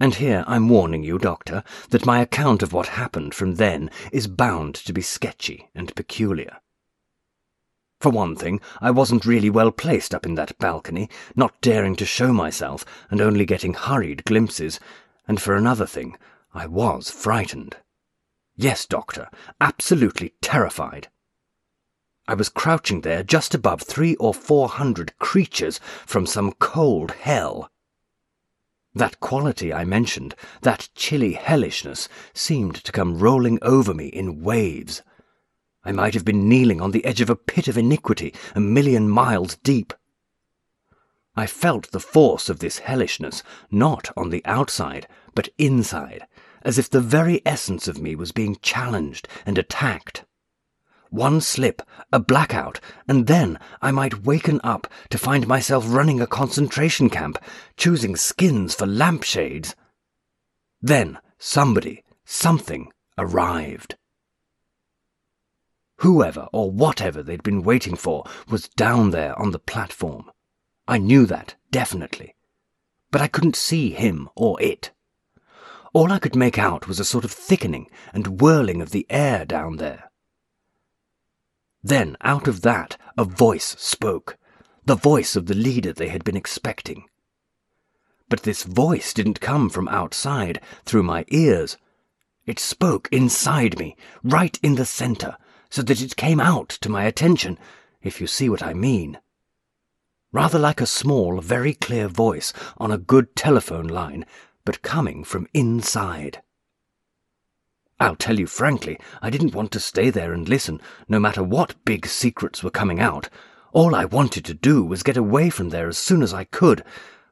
And 0.00 0.14
here 0.14 0.42
I'm 0.46 0.70
warning 0.70 1.04
you, 1.04 1.18
Doctor, 1.18 1.62
that 1.90 2.06
my 2.06 2.20
account 2.20 2.62
of 2.62 2.72
what 2.72 2.88
happened 2.88 3.34
from 3.34 3.56
then 3.56 3.90
is 4.10 4.26
bound 4.26 4.74
to 4.76 4.92
be 4.94 5.02
sketchy 5.02 5.68
and 5.74 5.94
peculiar. 5.94 6.56
For 8.00 8.10
one 8.10 8.34
thing, 8.34 8.62
I 8.80 8.90
wasn't 8.90 9.26
really 9.26 9.50
well 9.50 9.70
placed 9.70 10.14
up 10.14 10.24
in 10.24 10.34
that 10.36 10.56
balcony, 10.58 11.10
not 11.36 11.60
daring 11.60 11.96
to 11.96 12.06
show 12.06 12.32
myself 12.32 12.84
and 13.10 13.20
only 13.20 13.44
getting 13.44 13.74
hurried 13.74 14.24
glimpses, 14.24 14.80
and 15.28 15.40
for 15.40 15.54
another 15.54 15.86
thing, 15.86 16.16
I 16.54 16.66
was 16.66 17.10
frightened. 17.10 17.76
Yes, 18.56 18.86
Doctor, 18.86 19.28
absolutely 19.60 20.32
terrified. 20.40 21.08
I 22.26 22.32
was 22.34 22.48
crouching 22.48 23.02
there 23.02 23.22
just 23.22 23.54
above 23.54 23.82
three 23.82 24.16
or 24.16 24.32
four 24.32 24.68
hundred 24.68 25.18
creatures 25.18 25.78
from 26.06 26.24
some 26.24 26.52
cold 26.52 27.10
hell. 27.10 27.70
That 28.94 29.20
quality 29.20 29.74
I 29.74 29.84
mentioned, 29.84 30.34
that 30.62 30.88
chilly 30.94 31.34
hellishness, 31.34 32.08
seemed 32.32 32.76
to 32.76 32.92
come 32.92 33.18
rolling 33.18 33.58
over 33.60 33.92
me 33.92 34.06
in 34.06 34.42
waves. 34.42 35.02
I 35.84 35.92
might 35.92 36.14
have 36.14 36.24
been 36.24 36.48
kneeling 36.48 36.80
on 36.80 36.90
the 36.90 37.04
edge 37.04 37.20
of 37.20 37.30
a 37.30 37.36
pit 37.36 37.66
of 37.66 37.78
iniquity 37.78 38.34
a 38.54 38.60
million 38.60 39.08
miles 39.08 39.56
deep. 39.56 39.94
I 41.36 41.46
felt 41.46 41.90
the 41.90 42.00
force 42.00 42.48
of 42.48 42.58
this 42.58 42.80
hellishness 42.80 43.42
not 43.70 44.10
on 44.16 44.30
the 44.30 44.44
outside, 44.44 45.06
but 45.34 45.48
inside, 45.56 46.26
as 46.62 46.78
if 46.78 46.90
the 46.90 47.00
very 47.00 47.40
essence 47.46 47.88
of 47.88 48.00
me 48.00 48.14
was 48.14 48.32
being 48.32 48.56
challenged 48.60 49.26
and 49.46 49.56
attacked. 49.56 50.24
One 51.08 51.40
slip, 51.40 51.82
a 52.12 52.20
blackout, 52.20 52.78
and 53.08 53.26
then 53.26 53.58
I 53.80 53.90
might 53.90 54.24
waken 54.24 54.60
up 54.62 54.86
to 55.08 55.18
find 55.18 55.48
myself 55.48 55.84
running 55.88 56.20
a 56.20 56.26
concentration 56.26 57.10
camp, 57.10 57.38
choosing 57.76 58.16
skins 58.16 58.74
for 58.74 58.86
lampshades. 58.86 59.74
Then 60.82 61.18
somebody, 61.38 62.04
something, 62.24 62.92
arrived. 63.18 63.96
Whoever 66.00 66.48
or 66.52 66.70
whatever 66.70 67.22
they'd 67.22 67.42
been 67.42 67.62
waiting 67.62 67.94
for 67.94 68.24
was 68.48 68.70
down 68.70 69.10
there 69.10 69.38
on 69.38 69.50
the 69.50 69.58
platform. 69.58 70.30
I 70.88 70.96
knew 70.96 71.26
that, 71.26 71.56
definitely. 71.70 72.34
But 73.10 73.20
I 73.20 73.28
couldn't 73.28 73.54
see 73.54 73.90
him 73.90 74.30
or 74.34 74.60
it. 74.62 74.92
All 75.92 76.10
I 76.10 76.18
could 76.18 76.34
make 76.34 76.58
out 76.58 76.88
was 76.88 77.00
a 77.00 77.04
sort 77.04 77.24
of 77.26 77.30
thickening 77.30 77.90
and 78.14 78.40
whirling 78.40 78.80
of 78.80 78.92
the 78.92 79.06
air 79.10 79.44
down 79.44 79.76
there. 79.76 80.10
Then, 81.82 82.16
out 82.22 82.48
of 82.48 82.62
that, 82.62 82.96
a 83.18 83.24
voice 83.24 83.76
spoke, 83.78 84.38
the 84.86 84.94
voice 84.94 85.36
of 85.36 85.46
the 85.46 85.54
leader 85.54 85.92
they 85.92 86.08
had 86.08 86.24
been 86.24 86.36
expecting. 86.36 87.04
But 88.30 88.44
this 88.44 88.62
voice 88.62 89.12
didn't 89.12 89.40
come 89.40 89.68
from 89.68 89.86
outside, 89.88 90.62
through 90.86 91.02
my 91.02 91.26
ears. 91.28 91.76
It 92.46 92.58
spoke 92.58 93.06
inside 93.12 93.78
me, 93.78 93.96
right 94.22 94.58
in 94.62 94.76
the 94.76 94.86
center, 94.86 95.36
so 95.70 95.82
that 95.82 96.02
it 96.02 96.16
came 96.16 96.40
out 96.40 96.68
to 96.68 96.88
my 96.88 97.04
attention, 97.04 97.58
if 98.02 98.20
you 98.20 98.26
see 98.26 98.48
what 98.48 98.62
I 98.62 98.74
mean. 98.74 99.18
Rather 100.32 100.58
like 100.58 100.80
a 100.80 100.86
small, 100.86 101.40
very 101.40 101.74
clear 101.74 102.08
voice 102.08 102.52
on 102.78 102.90
a 102.90 102.98
good 102.98 103.34
telephone 103.34 103.86
line, 103.86 104.26
but 104.64 104.82
coming 104.82 105.24
from 105.24 105.48
inside. 105.54 106.42
I'll 107.98 108.16
tell 108.16 108.38
you 108.38 108.46
frankly, 108.46 108.98
I 109.20 109.28
didn't 109.28 109.54
want 109.54 109.72
to 109.72 109.80
stay 109.80 110.08
there 110.10 110.32
and 110.32 110.48
listen, 110.48 110.80
no 111.08 111.20
matter 111.20 111.42
what 111.42 111.84
big 111.84 112.06
secrets 112.06 112.62
were 112.62 112.70
coming 112.70 112.98
out. 112.98 113.28
All 113.72 113.94
I 113.94 114.04
wanted 114.04 114.44
to 114.46 114.54
do 114.54 114.84
was 114.84 115.02
get 115.02 115.16
away 115.16 115.50
from 115.50 115.68
there 115.68 115.88
as 115.88 115.98
soon 115.98 116.22
as 116.22 116.32
I 116.32 116.44
could, 116.44 116.82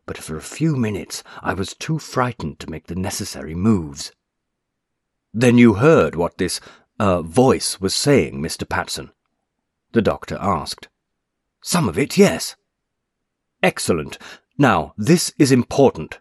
but 0.06 0.18
for 0.18 0.36
a 0.36 0.42
few 0.42 0.76
minutes 0.76 1.24
I 1.42 1.54
was 1.54 1.74
too 1.74 1.98
frightened 1.98 2.58
to 2.60 2.70
make 2.70 2.86
the 2.86 2.94
necessary 2.94 3.54
moves. 3.54 4.12
Then 5.32 5.56
you 5.56 5.74
heard 5.74 6.14
what 6.14 6.38
this, 6.38 6.60
uh, 6.98 7.22
voice 7.22 7.80
was 7.80 7.94
saying, 7.94 8.40
Mr. 8.40 8.68
Patson? 8.68 9.10
The 9.92 10.02
doctor 10.02 10.36
asked. 10.40 10.88
Some 11.62 11.88
of 11.88 11.98
it, 11.98 12.16
yes. 12.16 12.56
Excellent. 13.62 14.18
Now, 14.56 14.94
this 14.96 15.32
is 15.38 15.52
important 15.52 16.18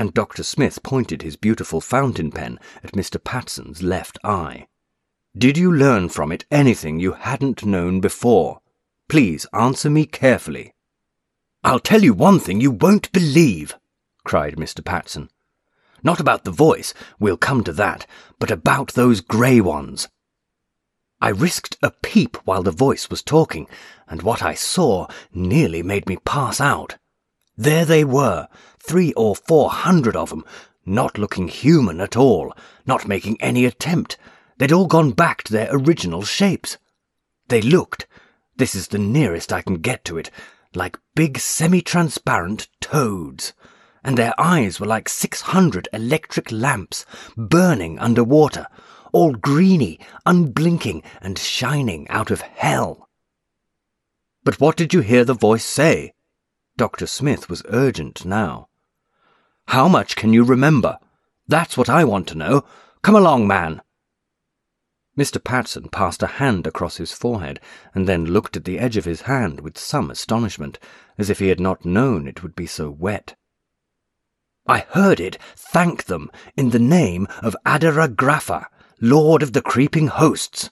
and 0.00 0.14
Dr. 0.14 0.42
Smith 0.42 0.82
pointed 0.82 1.20
his 1.20 1.36
beautiful 1.36 1.82
fountain 1.82 2.30
pen 2.30 2.58
at 2.82 2.92
Mr. 2.92 3.22
Patson's 3.22 3.82
left 3.82 4.18
eye. 4.24 4.66
Did 5.36 5.58
you 5.58 5.70
learn 5.70 6.08
from 6.08 6.32
it 6.32 6.46
anything 6.50 6.98
you 6.98 7.12
hadn't 7.12 7.66
known 7.66 8.00
before? 8.00 8.62
Please 9.10 9.44
answer 9.52 9.90
me 9.90 10.06
carefully. 10.06 10.74
I'll 11.62 11.80
tell 11.80 12.02
you 12.02 12.14
one 12.14 12.40
thing 12.40 12.62
you 12.62 12.70
won't 12.70 13.12
believe, 13.12 13.76
cried 14.24 14.56
Mr. 14.56 14.82
Patson. 14.82 15.28
Not 16.02 16.20
about 16.20 16.44
the 16.44 16.50
voice, 16.50 16.94
we'll 17.18 17.36
come 17.36 17.64
to 17.64 17.72
that, 17.72 18.06
but 18.38 18.50
about 18.50 18.94
those 18.94 19.20
grey 19.20 19.60
ones. 19.60 20.08
I 21.20 21.28
risked 21.28 21.76
a 21.82 21.90
peep 21.90 22.36
while 22.44 22.62
the 22.62 22.70
voice 22.70 23.10
was 23.10 23.22
talking, 23.22 23.68
and 24.08 24.22
what 24.22 24.42
I 24.42 24.54
saw 24.54 25.06
nearly 25.34 25.82
made 25.82 26.08
me 26.08 26.16
pass 26.16 26.60
out. 26.60 26.96
There 27.56 27.84
they 27.84 28.04
were, 28.04 28.48
three 28.78 29.12
or 29.12 29.36
four 29.36 29.70
hundred 29.70 30.16
of 30.16 30.32
'em, 30.32 30.44
not 30.86 31.18
looking 31.18 31.48
human 31.48 32.00
at 32.00 32.16
all, 32.16 32.54
not 32.86 33.06
making 33.06 33.40
any 33.40 33.66
attempt. 33.66 34.16
They'd 34.56 34.72
all 34.72 34.86
gone 34.86 35.12
back 35.12 35.42
to 35.44 35.52
their 35.52 35.68
original 35.70 36.22
shapes. 36.22 36.78
They 37.48 37.60
looked, 37.60 38.06
this 38.56 38.74
is 38.74 38.88
the 38.88 38.98
nearest 38.98 39.52
I 39.52 39.60
can 39.60 39.76
get 39.76 40.04
to 40.06 40.16
it, 40.16 40.30
like 40.74 40.98
big 41.14 41.38
semi-transparent 41.38 42.68
toads. 42.80 43.52
And 44.02 44.16
their 44.16 44.34
eyes 44.38 44.80
were 44.80 44.86
like 44.86 45.08
600 45.08 45.88
electric 45.92 46.50
lamps 46.50 47.04
burning 47.36 47.98
under 47.98 48.24
water, 48.24 48.66
all 49.12 49.32
greeny, 49.32 49.98
unblinking, 50.24 51.02
and 51.20 51.38
shining 51.38 52.08
out 52.08 52.30
of 52.30 52.40
hell. 52.40 53.08
But 54.42 54.60
what 54.60 54.76
did 54.76 54.94
you 54.94 55.00
hear 55.00 55.24
the 55.24 55.34
voice 55.34 55.64
say? 55.64 56.14
Dr. 56.76 57.06
Smith 57.06 57.50
was 57.50 57.62
urgent 57.68 58.24
now. 58.24 58.68
How 59.68 59.86
much 59.86 60.16
can 60.16 60.32
you 60.32 60.44
remember? 60.44 60.98
That's 61.46 61.76
what 61.76 61.90
I 61.90 62.04
want 62.04 62.26
to 62.28 62.38
know. 62.38 62.64
Come 63.02 63.16
along, 63.16 63.46
man. 63.46 63.82
Mr. 65.18 65.42
Patson 65.42 65.90
passed 65.90 66.22
a 66.22 66.38
hand 66.38 66.66
across 66.66 66.96
his 66.96 67.12
forehead 67.12 67.60
and 67.94 68.08
then 68.08 68.24
looked 68.24 68.56
at 68.56 68.64
the 68.64 68.78
edge 68.78 68.96
of 68.96 69.04
his 69.04 69.22
hand 69.22 69.60
with 69.60 69.76
some 69.76 70.10
astonishment, 70.10 70.78
as 71.18 71.28
if 71.28 71.38
he 71.38 71.48
had 71.48 71.60
not 71.60 71.84
known 71.84 72.26
it 72.26 72.42
would 72.42 72.54
be 72.54 72.66
so 72.66 72.90
wet. 72.90 73.36
I 74.70 74.86
heard 74.90 75.18
it 75.18 75.36
thank 75.56 76.04
them 76.04 76.30
in 76.56 76.70
the 76.70 76.78
name 76.78 77.26
of 77.42 77.56
Adaragrapha, 77.66 78.66
Lord 79.00 79.42
of 79.42 79.52
the 79.52 79.62
Creeping 79.62 80.06
Hosts. 80.06 80.70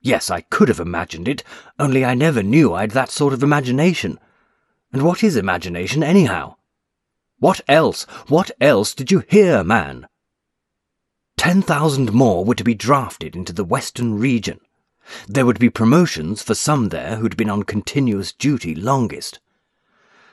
Yes, 0.00 0.30
I 0.30 0.40
could 0.40 0.68
have 0.68 0.80
imagined 0.80 1.28
it, 1.28 1.44
only 1.78 2.02
I 2.02 2.14
never 2.14 2.42
knew 2.42 2.72
I'd 2.72 2.92
that 2.92 3.10
sort 3.10 3.34
of 3.34 3.42
imagination. 3.42 4.18
And 4.90 5.02
what 5.02 5.22
is 5.22 5.36
imagination, 5.36 6.02
anyhow? 6.02 6.56
What 7.38 7.60
else, 7.68 8.04
what 8.28 8.50
else 8.58 8.94
did 8.94 9.10
you 9.10 9.22
hear, 9.28 9.62
man? 9.62 10.06
Ten 11.36 11.60
thousand 11.60 12.14
more 12.14 12.42
were 12.42 12.54
to 12.54 12.64
be 12.64 12.74
drafted 12.74 13.36
into 13.36 13.52
the 13.52 13.64
Western 13.64 14.18
region. 14.18 14.60
There 15.28 15.44
would 15.44 15.58
be 15.58 15.68
promotions 15.68 16.42
for 16.42 16.54
some 16.54 16.88
there 16.88 17.16
who'd 17.16 17.36
been 17.36 17.50
on 17.50 17.64
continuous 17.64 18.32
duty 18.32 18.74
longest. 18.74 19.40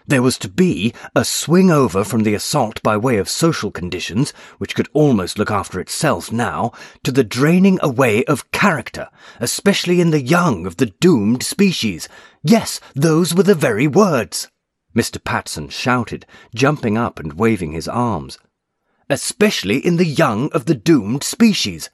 There 0.10 0.22
was 0.22 0.38
to 0.38 0.48
be 0.48 0.94
a 1.18 1.26
swing 1.26 1.70
over 1.70 2.06
from 2.06 2.24
the 2.24 2.34
assault 2.34 2.82
by 2.82 2.96
way 2.96 3.18
of 3.18 3.28
social 3.28 3.72
conditions, 3.72 4.32
which 4.58 4.74
could 4.74 4.88
almost 4.94 5.38
look 5.38 5.52
after 5.52 5.82
itself 5.82 6.32
now, 6.32 6.72
to 7.04 7.12
the 7.12 7.26
draining 7.26 7.78
away 7.82 8.24
of 8.24 8.50
character, 8.52 9.10
especially 9.42 10.00
in 10.00 10.12
the 10.12 10.22
young 10.22 10.66
of 10.66 10.78
the 10.78 10.86
doomed 10.86 11.44
species. 11.44 12.08
Yes, 12.42 12.80
those 12.96 13.36
were 13.36 13.44
the 13.44 13.54
very 13.54 13.86
words. 13.86 14.50
Mr. 14.96 15.22
Patson 15.22 15.68
shouted, 15.68 16.26
jumping 16.56 16.98
up 16.98 17.20
and 17.20 17.34
waving 17.34 17.74
his 17.74 17.90
arms. 17.90 18.40
Especially 19.10 19.86
in 19.86 19.98
the 19.98 20.06
young 20.06 20.50
of 20.54 20.66
the 20.66 20.76
doomed 20.76 21.24
species. 21.24 21.90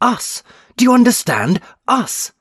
Us! 0.00 0.42
Do 0.76 0.84
you 0.84 0.92
understand? 0.92 1.60
Us! 1.86 2.32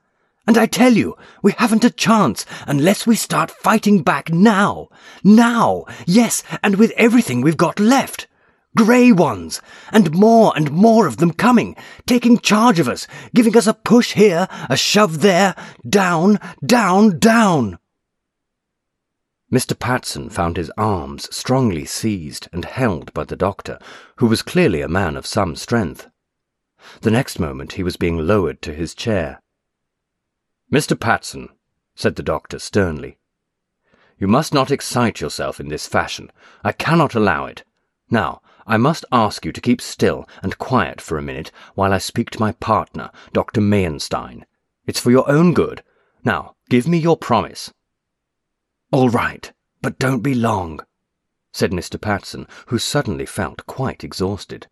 And 0.46 0.58
I 0.58 0.66
tell 0.66 0.94
you, 0.94 1.16
we 1.42 1.54
haven't 1.54 1.86
a 1.86 1.90
chance 1.90 2.46
unless 2.68 3.08
we 3.08 3.16
start 3.16 3.50
fighting 3.50 4.04
back 4.04 4.32
now. 4.32 4.90
Now! 5.24 5.86
Yes, 6.06 6.44
and 6.62 6.76
with 6.76 6.92
everything 6.98 7.42
we've 7.42 7.56
got 7.56 7.80
left. 7.80 8.28
Grey 8.76 9.12
ones, 9.12 9.62
and 9.92 10.16
more 10.16 10.52
and 10.56 10.72
more 10.72 11.06
of 11.06 11.18
them 11.18 11.32
coming, 11.32 11.76
taking 12.08 12.40
charge 12.40 12.80
of 12.80 12.90
us, 12.90 13.08
giving 13.34 13.56
us 13.56 13.68
a 13.68 13.74
push 13.74 14.14
here, 14.14 14.48
a 14.68 14.76
shove 14.76 15.22
there, 15.22 15.56
down, 15.88 16.40
down, 16.66 17.20
down. 17.20 17.78
Mr. 19.54 19.78
Patson 19.78 20.30
found 20.30 20.58
his 20.58 20.72
arms 20.76 21.34
strongly 21.34 21.86
seized 21.86 22.50
and 22.52 22.66
held 22.66 23.14
by 23.14 23.24
the 23.24 23.36
doctor, 23.36 23.78
who 24.16 24.26
was 24.26 24.42
clearly 24.42 24.82
a 24.82 24.88
man 24.88 25.16
of 25.16 25.28
some 25.28 25.56
strength. 25.56 26.10
The 27.02 27.12
next 27.12 27.40
moment 27.40 27.74
he 27.74 27.84
was 27.84 27.96
being 27.96 28.18
lowered 28.18 28.64
to 28.64 28.74
his 28.74 28.96
chair. 28.96 29.43
Mr. 30.74 31.00
Patson, 31.00 31.50
said 31.94 32.16
the 32.16 32.24
doctor 32.24 32.58
sternly, 32.58 33.20
you 34.18 34.28
must 34.28 34.56
not 34.56 34.72
excite 34.72 35.22
yourself 35.22 35.60
in 35.60 35.68
this 35.68 35.86
fashion. 35.86 36.32
I 36.64 36.72
cannot 36.72 37.14
allow 37.14 37.46
it. 37.46 37.64
Now, 38.10 38.42
I 38.66 38.78
must 38.78 39.06
ask 39.12 39.46
you 39.46 39.52
to 39.52 39.62
keep 39.62 39.80
still 39.80 40.28
and 40.42 40.58
quiet 40.58 41.00
for 41.00 41.20
a 41.20 41.22
minute 41.22 41.52
while 41.76 41.94
I 41.94 42.00
speak 42.00 42.32
to 42.32 42.40
my 42.40 42.54
partner, 42.54 43.12
Dr. 43.34 43.62
Mayenstein. 43.62 44.46
It's 44.88 45.00
for 45.00 45.12
your 45.12 45.30
own 45.30 45.54
good. 45.54 45.84
Now, 46.24 46.56
give 46.70 46.88
me 46.88 46.98
your 46.98 47.18
promise. 47.18 47.72
All 48.92 49.10
right, 49.10 49.54
but 49.84 50.00
don't 50.00 50.22
be 50.22 50.34
long, 50.34 50.80
said 51.52 51.70
Mr. 51.70 52.02
Patson, 52.02 52.48
who 52.68 52.80
suddenly 52.80 53.28
felt 53.28 53.68
quite 53.68 54.04
exhausted. 54.04 54.66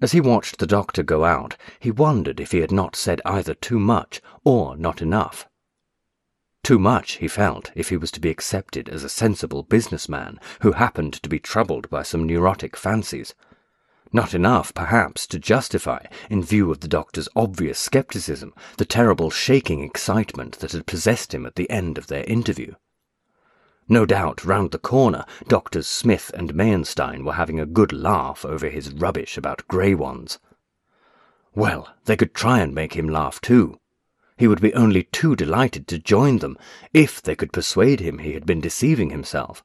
As 0.00 0.12
he 0.12 0.20
watched 0.20 0.58
the 0.58 0.66
doctor 0.66 1.02
go 1.02 1.24
out, 1.24 1.56
he 1.78 1.90
wondered 1.90 2.40
if 2.40 2.52
he 2.52 2.60
had 2.60 2.72
not 2.72 2.96
said 2.96 3.20
either 3.26 3.52
too 3.52 3.78
much 3.78 4.22
or 4.44 4.76
not 4.76 5.02
enough. 5.02 5.46
Too 6.62 6.78
much, 6.78 7.12
he 7.18 7.28
felt, 7.28 7.70
if 7.74 7.90
he 7.90 7.96
was 7.96 8.10
to 8.12 8.20
be 8.20 8.30
accepted 8.30 8.88
as 8.88 9.04
a 9.04 9.08
sensible 9.08 9.62
businessman 9.62 10.38
who 10.60 10.72
happened 10.72 11.14
to 11.14 11.28
be 11.28 11.38
troubled 11.38 11.90
by 11.90 12.02
some 12.02 12.26
neurotic 12.26 12.76
fancies. 12.76 13.34
Not 14.12 14.34
enough, 14.34 14.72
perhaps, 14.74 15.26
to 15.28 15.38
justify, 15.38 16.04
in 16.28 16.42
view 16.42 16.70
of 16.70 16.80
the 16.80 16.88
doctor's 16.88 17.28
obvious 17.36 17.78
scepticism, 17.78 18.54
the 18.78 18.84
terrible 18.84 19.30
shaking 19.30 19.82
excitement 19.82 20.58
that 20.60 20.72
had 20.72 20.86
possessed 20.86 21.34
him 21.34 21.44
at 21.44 21.56
the 21.56 21.68
end 21.70 21.98
of 21.98 22.06
their 22.06 22.24
interview. 22.24 22.74
No 23.92 24.06
doubt, 24.06 24.44
round 24.44 24.70
the 24.70 24.78
corner, 24.78 25.24
Doctors 25.48 25.88
Smith 25.88 26.30
and 26.32 26.54
Mayenstein 26.54 27.24
were 27.24 27.32
having 27.32 27.58
a 27.58 27.66
good 27.66 27.92
laugh 27.92 28.44
over 28.44 28.68
his 28.68 28.92
rubbish 28.92 29.36
about 29.36 29.66
grey 29.66 29.96
ones. 29.96 30.38
Well, 31.56 31.92
they 32.04 32.16
could 32.16 32.32
try 32.32 32.60
and 32.60 32.72
make 32.72 32.94
him 32.94 33.08
laugh 33.08 33.40
too. 33.40 33.80
He 34.38 34.46
would 34.46 34.60
be 34.60 34.72
only 34.74 35.02
too 35.02 35.34
delighted 35.34 35.88
to 35.88 35.98
join 35.98 36.38
them 36.38 36.56
if 36.94 37.20
they 37.20 37.34
could 37.34 37.52
persuade 37.52 37.98
him 37.98 38.18
he 38.18 38.34
had 38.34 38.46
been 38.46 38.60
deceiving 38.60 39.10
himself. 39.10 39.64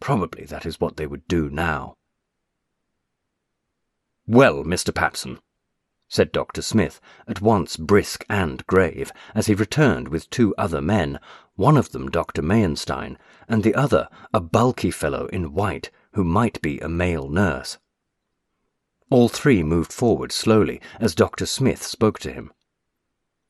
Probably 0.00 0.44
that 0.44 0.66
is 0.66 0.78
what 0.78 0.98
they 0.98 1.06
would 1.06 1.26
do 1.26 1.48
now. 1.48 1.96
Well, 4.26 4.64
Mr. 4.64 4.94
Patson, 4.94 5.38
said 6.10 6.30
Dr. 6.30 6.60
Smith, 6.60 7.00
at 7.26 7.40
once 7.40 7.76
brisk 7.76 8.26
and 8.28 8.66
grave, 8.66 9.12
as 9.34 9.46
he 9.46 9.54
returned 9.54 10.08
with 10.08 10.28
two 10.28 10.54
other 10.58 10.82
men, 10.82 11.18
one 11.54 11.76
of 11.76 11.92
them 11.92 12.10
Dr. 12.10 12.42
Mayenstein, 12.42 13.16
and 13.50 13.64
the 13.64 13.74
other 13.74 14.08
a 14.32 14.40
bulky 14.40 14.92
fellow 14.92 15.26
in 15.26 15.52
white 15.52 15.90
who 16.12 16.24
might 16.24 16.62
be 16.62 16.78
a 16.78 16.88
male 16.88 17.28
nurse. 17.28 17.78
All 19.10 19.28
three 19.28 19.64
moved 19.64 19.92
forward 19.92 20.30
slowly 20.30 20.80
as 21.00 21.16
Dr. 21.16 21.44
Smith 21.44 21.82
spoke 21.82 22.20
to 22.20 22.32
him. 22.32 22.52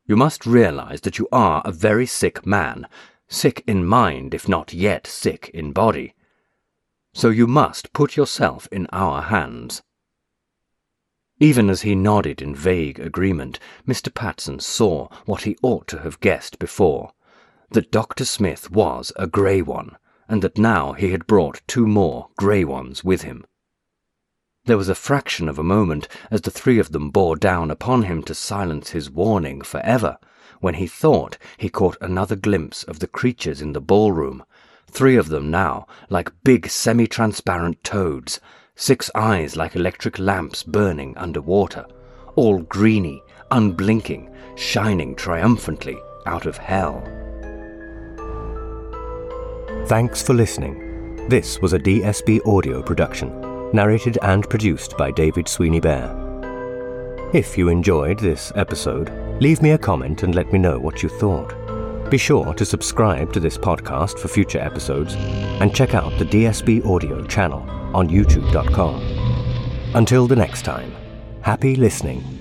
You 0.07 0.17
must 0.17 0.47
realize 0.47 1.03
that 1.03 1.19
you 1.19 1.29
are 1.31 1.61
a 1.65 1.71
very 1.71 2.07
sick 2.07 2.47
man, 2.47 2.89
sick 3.29 3.63
in 3.67 3.85
mind 3.85 4.33
if 4.33 4.49
not 4.49 4.73
yet 4.73 5.07
sick 5.07 5.51
in 5.53 5.73
body. 5.73 6.15
So 7.13 7.29
you 7.29 7.47
must 7.47 7.93
put 7.93 8.17
yourself 8.17 8.69
in 8.73 8.87
our 8.93 9.23
hands. 9.23 9.83
Even 11.39 11.69
as 11.69 11.83
he 11.83 11.95
nodded 11.95 12.41
in 12.41 12.55
vague 12.55 12.99
agreement, 12.99 13.59
Mr. 13.87 14.13
Patson 14.13 14.61
saw 14.61 15.09
what 15.27 15.43
he 15.43 15.57
ought 15.63 15.87
to 15.89 15.99
have 15.99 16.21
guessed 16.21 16.59
before 16.59 17.13
that 17.71 17.91
Dr. 17.91 18.25
Smith 18.25 18.71
was 18.71 19.13
a 19.17 19.27
grey 19.27 19.63
one, 19.63 19.97
and 20.29 20.43
that 20.43 20.59
now 20.59 20.93
he 20.93 21.11
had 21.11 21.27
brought 21.27 21.63
two 21.67 21.87
more 21.87 22.29
grey 22.37 22.65
ones 22.65 23.05
with 23.05 23.23
him. 23.23 23.45
There 24.65 24.77
was 24.77 24.89
a 24.89 24.95
fraction 24.95 25.49
of 25.49 25.59
a 25.59 25.65
moment 25.65 26.07
as 26.31 26.43
the 26.43 26.51
three 26.51 26.79
of 26.79 26.93
them 26.93 27.11
bore 27.11 27.37
down 27.37 27.71
upon 27.71 28.03
him 28.03 28.23
to 28.25 28.35
silence 28.35 28.91
his 28.91 29.11
warning 29.11 29.63
for 29.63 29.81
ever, 29.81 30.19
when 30.61 30.75
he 30.75 30.87
thought 30.87 31.39
he 31.57 31.69
caught 31.69 31.97
another 32.01 32.37
glimpse 32.37 32.83
of 32.85 32.99
the 32.99 33.07
creatures 33.07 33.63
in 33.63 33.73
the 33.73 33.81
ballroom, 33.81 34.45
three 34.87 35.17
of 35.17 35.29
them 35.29 35.51
now, 35.51 35.87
like 36.09 36.33
big 36.45 36.69
semi-transparent 36.69 37.83
toads, 37.83 38.41
six 38.75 39.11
eyes 39.15 39.57
like 39.57 39.75
electric 39.75 40.19
lamps 40.19 40.63
burning 40.63 41.17
under 41.17 41.41
water, 41.41 41.87
all 42.37 42.59
greeny, 42.59 43.23
unblinking, 43.51 44.31
shining 44.57 45.15
triumphantly 45.15 45.99
out 46.27 46.47
of 46.47 46.59
hell. 46.59 47.03
Thanks 49.87 50.23
for 50.23 50.35
listening. 50.35 51.27
This 51.29 51.61
was 51.61 51.73
a 51.73 51.79
DSB 51.79 52.47
audio 52.47 52.83
production, 52.83 53.71
narrated 53.73 54.19
and 54.23 54.49
produced 54.49 54.97
by 54.97 55.11
David 55.11 55.49
Sweeney 55.49 55.81
Bear. 55.81 56.17
If 57.33 57.59
you 57.59 57.69
enjoyed 57.69 58.19
this 58.19 58.53
episode, 58.55 59.11
leave 59.41 59.63
me 59.63 59.73
a 59.73 59.79
comment 59.79 60.23
and 60.23 60.35
let 60.35 60.53
me 60.53 60.59
know 60.59 60.79
what 60.79 61.03
you 61.03 61.09
thought. 61.09 61.55
Be 62.11 62.19
sure 62.19 62.55
to 62.55 62.65
subscribe 62.65 63.33
to 63.33 63.41
this 63.41 63.59
podcast 63.59 64.19
for 64.19 64.29
future 64.29 64.61
episodes 64.61 65.15
and 65.15 65.75
check 65.75 65.95
out 65.95 66.17
the 66.19 66.25
DSB 66.25 66.85
audio 66.87 67.25
channel 67.27 67.61
on 67.95 68.09
youtube.com. 68.09 69.01
Until 69.95 70.27
the 70.27 70.37
next 70.37 70.63
time, 70.63 70.95
happy 71.43 71.75
listening. 71.77 72.40